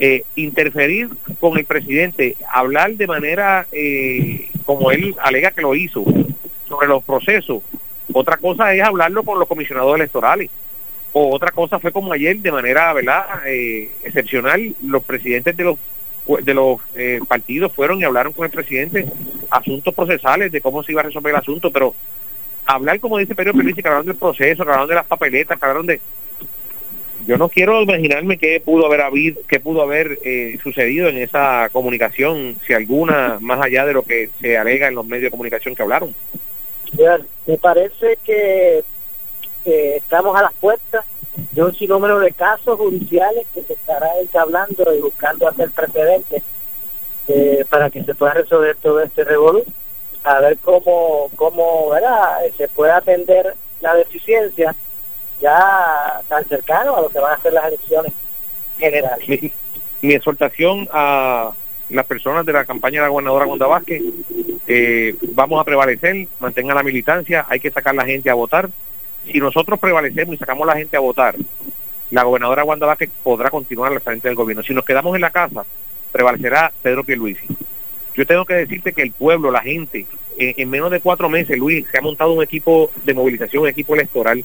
eh, 0.00 0.22
interferir 0.34 1.08
con 1.40 1.58
el 1.58 1.64
presidente 1.64 2.36
hablar 2.50 2.94
de 2.94 3.06
manera 3.06 3.66
eh, 3.72 4.50
como 4.64 4.90
él 4.90 5.14
alega 5.22 5.50
que 5.50 5.62
lo 5.62 5.74
hizo 5.74 6.04
sobre 6.68 6.88
los 6.88 7.02
procesos. 7.02 7.62
Otra 8.12 8.36
cosa 8.36 8.74
es 8.74 8.82
hablarlo 8.82 9.22
con 9.22 9.38
los 9.38 9.48
comisionados 9.48 9.94
electorales 9.94 10.50
o 11.12 11.34
otra 11.34 11.50
cosa 11.50 11.78
fue 11.78 11.92
como 11.92 12.12
ayer 12.12 12.38
de 12.38 12.52
manera 12.52 12.92
verdad 12.92 13.24
eh, 13.46 13.90
excepcional 14.04 14.74
los 14.82 15.02
presidentes 15.04 15.56
de 15.56 15.64
los 15.64 15.78
de 16.44 16.52
los 16.52 16.78
eh, 16.94 17.20
partidos 17.26 17.72
fueron 17.72 18.00
y 18.00 18.04
hablaron 18.04 18.34
con 18.34 18.44
el 18.44 18.50
presidente 18.50 19.06
asuntos 19.48 19.94
procesales 19.94 20.52
de 20.52 20.60
cómo 20.60 20.82
se 20.82 20.92
iba 20.92 21.00
a 21.00 21.04
resolver 21.04 21.30
el 21.30 21.40
asunto, 21.40 21.70
pero 21.70 21.94
hablar 22.66 23.00
como 23.00 23.16
dice 23.16 23.34
Pedro 23.34 23.54
Pierluisi, 23.54 23.80
que 23.80 23.88
hablaron 23.88 24.06
del 24.06 24.16
proceso, 24.16 24.62
que 24.62 24.70
hablaron 24.70 24.88
de 24.88 24.94
las 24.94 25.06
papeletas, 25.06 25.58
que 25.58 25.64
hablaron 25.64 25.86
de 25.86 26.00
yo 27.26 27.36
no 27.36 27.48
quiero 27.48 27.82
imaginarme 27.82 28.38
qué 28.38 28.60
pudo 28.60 28.86
haber 28.86 29.02
habido, 29.02 29.42
qué 29.46 29.60
pudo 29.60 29.82
haber 29.82 30.18
eh, 30.24 30.58
sucedido 30.62 31.08
en 31.08 31.18
esa 31.18 31.68
comunicación, 31.72 32.56
si 32.66 32.72
alguna, 32.72 33.38
más 33.40 33.60
allá 33.60 33.84
de 33.84 33.92
lo 33.92 34.02
que 34.02 34.30
se 34.40 34.56
alega 34.56 34.88
en 34.88 34.94
los 34.94 35.04
medios 35.04 35.24
de 35.24 35.30
comunicación 35.30 35.74
que 35.74 35.82
hablaron. 35.82 36.14
Me 37.46 37.58
parece 37.58 38.18
que 38.24 38.82
estamos 39.68 40.36
a 40.36 40.42
las 40.42 40.52
puertas 40.54 41.04
de 41.52 41.62
un 41.62 41.74
sinnúmero 41.74 42.18
de 42.18 42.32
casos 42.32 42.76
judiciales 42.78 43.46
que 43.54 43.62
se 43.62 43.74
estará 43.74 44.18
entablando 44.20 44.94
y 44.94 45.00
buscando 45.00 45.48
hacer 45.48 45.70
precedentes 45.70 46.42
eh, 47.28 47.64
para 47.68 47.90
que 47.90 48.02
se 48.02 48.14
pueda 48.14 48.34
resolver 48.34 48.76
todo 48.76 49.00
este 49.00 49.24
revolú, 49.24 49.64
a 50.24 50.40
ver 50.40 50.58
cómo, 50.58 51.30
cómo 51.36 51.90
¿verdad? 51.90 52.38
se 52.56 52.68
puede 52.68 52.92
atender 52.92 53.54
la 53.80 53.94
deficiencia 53.94 54.74
ya 55.40 56.20
tan 56.28 56.44
cercano 56.48 56.96
a 56.96 57.02
lo 57.02 57.08
que 57.08 57.20
van 57.20 57.38
a 57.38 57.42
ser 57.42 57.52
las 57.52 57.66
elecciones 57.66 58.12
generales. 58.78 59.28
Mi, 59.28 59.52
mi 60.02 60.14
exhortación 60.14 60.88
a 60.92 61.52
las 61.90 62.06
personas 62.06 62.44
de 62.44 62.52
la 62.52 62.64
campaña 62.64 63.00
de 63.00 63.06
la 63.06 63.08
gobernadora 63.08 63.46
Gonda 63.46 63.66
Vázquez, 63.66 64.02
eh, 64.66 65.16
vamos 65.32 65.60
a 65.60 65.64
prevalecer, 65.64 66.28
mantengan 66.38 66.76
la 66.76 66.82
militancia, 66.82 67.46
hay 67.48 67.60
que 67.60 67.70
sacar 67.70 67.94
la 67.94 68.04
gente 68.04 68.28
a 68.28 68.34
votar. 68.34 68.68
Si 69.30 69.38
nosotros 69.38 69.78
prevalecemos 69.78 70.34
y 70.34 70.38
sacamos 70.38 70.66
la 70.66 70.76
gente 70.76 70.96
a 70.96 71.00
votar, 71.00 71.36
la 72.10 72.22
gobernadora 72.22 72.64
Wanda 72.64 72.86
Vázquez 72.86 73.10
podrá 73.22 73.50
continuar 73.50 73.92
al 73.92 74.00
frente 74.00 74.28
del 74.28 74.36
gobierno. 74.36 74.62
Si 74.62 74.72
nos 74.72 74.84
quedamos 74.84 75.14
en 75.14 75.20
la 75.20 75.30
casa, 75.30 75.64
prevalecerá 76.10 76.72
Pedro 76.82 77.04
Pierluisi. 77.04 77.46
Yo 78.14 78.26
tengo 78.26 78.44
que 78.44 78.54
decirte 78.54 78.92
que 78.92 79.02
el 79.02 79.12
pueblo, 79.12 79.50
la 79.50 79.60
gente, 79.60 80.06
en, 80.38 80.54
en 80.56 80.70
menos 80.70 80.90
de 80.90 81.00
cuatro 81.00 81.28
meses, 81.28 81.58
Luis, 81.58 81.86
se 81.90 81.98
ha 81.98 82.00
montado 82.00 82.32
un 82.32 82.42
equipo 82.42 82.90
de 83.04 83.14
movilización, 83.14 83.64
un 83.64 83.68
equipo 83.68 83.94
electoral. 83.94 84.44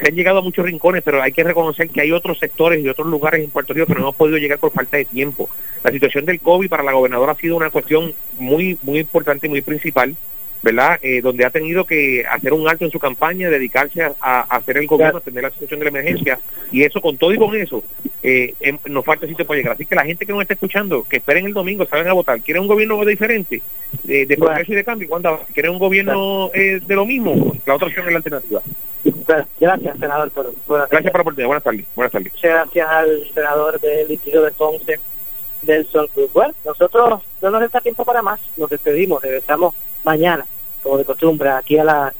Se 0.00 0.08
han 0.08 0.14
llegado 0.14 0.38
a 0.38 0.42
muchos 0.42 0.64
rincones, 0.64 1.02
pero 1.04 1.22
hay 1.22 1.32
que 1.32 1.44
reconocer 1.44 1.90
que 1.90 2.00
hay 2.00 2.10
otros 2.10 2.38
sectores 2.38 2.82
y 2.82 2.88
otros 2.88 3.06
lugares 3.06 3.44
en 3.44 3.50
Puerto 3.50 3.74
Rico 3.74 3.86
que 3.86 3.94
no 3.94 4.00
hemos 4.00 4.16
podido 4.16 4.38
llegar 4.38 4.58
por 4.58 4.72
falta 4.72 4.96
de 4.96 5.04
tiempo. 5.04 5.48
La 5.84 5.90
situación 5.90 6.24
del 6.24 6.40
COVID 6.40 6.68
para 6.68 6.82
la 6.82 6.92
gobernadora 6.92 7.32
ha 7.32 7.36
sido 7.36 7.56
una 7.56 7.70
cuestión 7.70 8.14
muy, 8.38 8.78
muy 8.82 9.00
importante 9.00 9.46
y 9.46 9.50
muy 9.50 9.62
principal. 9.62 10.16
¿Verdad? 10.62 10.98
Eh, 11.02 11.20
donde 11.20 11.44
ha 11.44 11.50
tenido 11.50 11.84
que 11.84 12.24
hacer 12.24 12.52
un 12.52 12.68
alto 12.68 12.84
en 12.84 12.90
su 12.90 12.98
campaña, 12.98 13.50
dedicarse 13.50 14.02
a, 14.02 14.14
a 14.20 14.40
hacer 14.56 14.78
el 14.78 14.86
gobierno, 14.86 15.16
a 15.16 15.20
atender 15.20 15.42
la 15.42 15.50
situación 15.50 15.80
de 15.80 15.84
la 15.86 15.90
emergencia, 15.90 16.38
y 16.70 16.82
eso 16.84 17.00
con 17.00 17.16
todo 17.16 17.32
y 17.32 17.38
con 17.38 17.54
eso, 17.56 17.82
eh, 18.22 18.54
em- 18.60 18.78
nos 18.86 19.04
falta 19.04 19.26
sitio 19.26 19.44
para 19.46 19.58
llegar. 19.58 19.74
Así 19.74 19.84
que 19.86 19.94
la 19.94 20.04
gente 20.04 20.24
que 20.24 20.32
nos 20.32 20.42
está 20.42 20.54
escuchando, 20.54 21.04
que 21.08 21.16
esperen 21.16 21.46
el 21.46 21.52
domingo, 21.52 21.84
salgan 21.86 22.08
a 22.08 22.12
votar, 22.12 22.40
quieren 22.40 22.62
un 22.62 22.68
gobierno 22.68 23.04
diferente, 23.04 23.60
de, 24.04 24.24
de 24.26 24.36
progreso 24.36 24.72
y 24.72 24.76
de 24.76 24.84
cambio, 24.84 25.08
cuando 25.08 25.40
quieren 25.52 25.72
un 25.72 25.78
gobierno 25.78 26.50
eh, 26.54 26.80
de 26.86 26.94
lo 26.94 27.04
mismo, 27.04 27.54
la 27.66 27.74
otra 27.74 27.88
opción 27.88 28.06
es 28.06 28.12
la 28.12 28.18
alternativa. 28.18 28.62
Gracias, 29.58 29.98
senador. 29.98 30.30
Por, 30.30 30.54
por 30.66 30.88
Gracias 30.88 31.10
por 31.10 31.18
la 31.18 31.22
oportunidad. 31.22 31.46
Buenas 31.48 31.64
tardes. 31.64 31.84
Buenas 31.96 32.12
tardes. 32.12 32.32
Muchas 32.32 32.50
gracias 32.52 32.88
al 32.88 33.30
senador 33.34 33.80
del 33.80 34.06
distrito 34.08 34.42
de 34.42 34.50
Ponce, 34.52 35.00
Nelson 35.62 36.06
Cruz. 36.14 36.32
Bueno, 36.32 36.54
nosotros 36.64 37.20
no 37.40 37.50
nos 37.50 37.60
resta 37.60 37.80
tiempo 37.80 38.04
para 38.04 38.22
más. 38.22 38.38
Nos 38.56 38.70
despedimos. 38.70 39.20
Regresamos 39.22 39.74
mañana, 40.04 40.46
como 40.82 40.98
de 40.98 41.04
costumbre, 41.04 41.50
aquí 41.50 41.78
a 41.78 41.84
la 41.84 42.14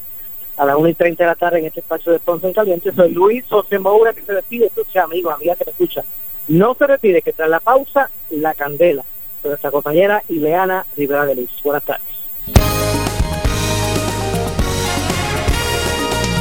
a 0.57 0.67
las 0.67 0.77
1 0.77 0.89
y 0.89 0.95
30 0.95 1.25
de 1.25 1.29
la 1.29 1.35
tarde 1.35 1.59
en 1.59 1.67
este 1.67 1.81
espacio 1.81 2.13
de 2.13 2.19
Ponce 2.21 2.47
en 2.47 2.53
Caliente. 2.53 2.93
Soy 2.95 3.11
Luis 3.11 3.45
José 3.49 3.79
Moura, 3.79 4.13
que 4.13 4.23
se 4.23 4.35
despide. 4.35 4.67
Escucha, 4.67 5.05
amigos, 5.05 5.35
amigas 5.35 5.59
que 5.59 5.65
me 5.65 5.71
escuchan. 5.71 6.05
No 6.49 6.75
se 6.75 6.87
retire, 6.87 7.23
que 7.23 7.33
tras 7.33 7.49
la 7.49 7.61
pausa, 7.61 8.11
la 8.31 8.55
candela. 8.55 9.05
Con 9.41 9.51
nuestra 9.51 9.71
compañera 9.71 10.23
Ileana 10.29 10.87
Rivera 10.97 11.27
de 11.27 11.35
Luis. 11.35 11.51
Buenas 11.65 11.83
tardes. 11.83 12.07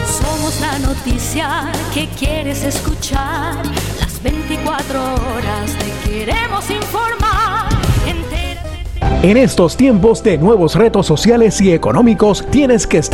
Somos 0.06 0.62
la 0.62 0.80
noticia 0.80 1.72
que 1.94 2.08
quieres 2.10 2.64
escuchar. 2.64 3.56
Las 4.00 4.22
24 4.22 5.00
horas 5.00 5.78
te 5.78 6.10
queremos 6.10 6.70
informar. 6.70 7.81
En 9.24 9.38
estos 9.38 9.78
tiempos 9.78 10.24
de 10.24 10.40
nuevos 10.40 10.74
retos 10.74 11.06
sociales 11.06 11.62
y 11.62 11.72
económicos, 11.72 12.44
tienes 12.50 12.88
que 12.88 12.98
estar 12.98 13.12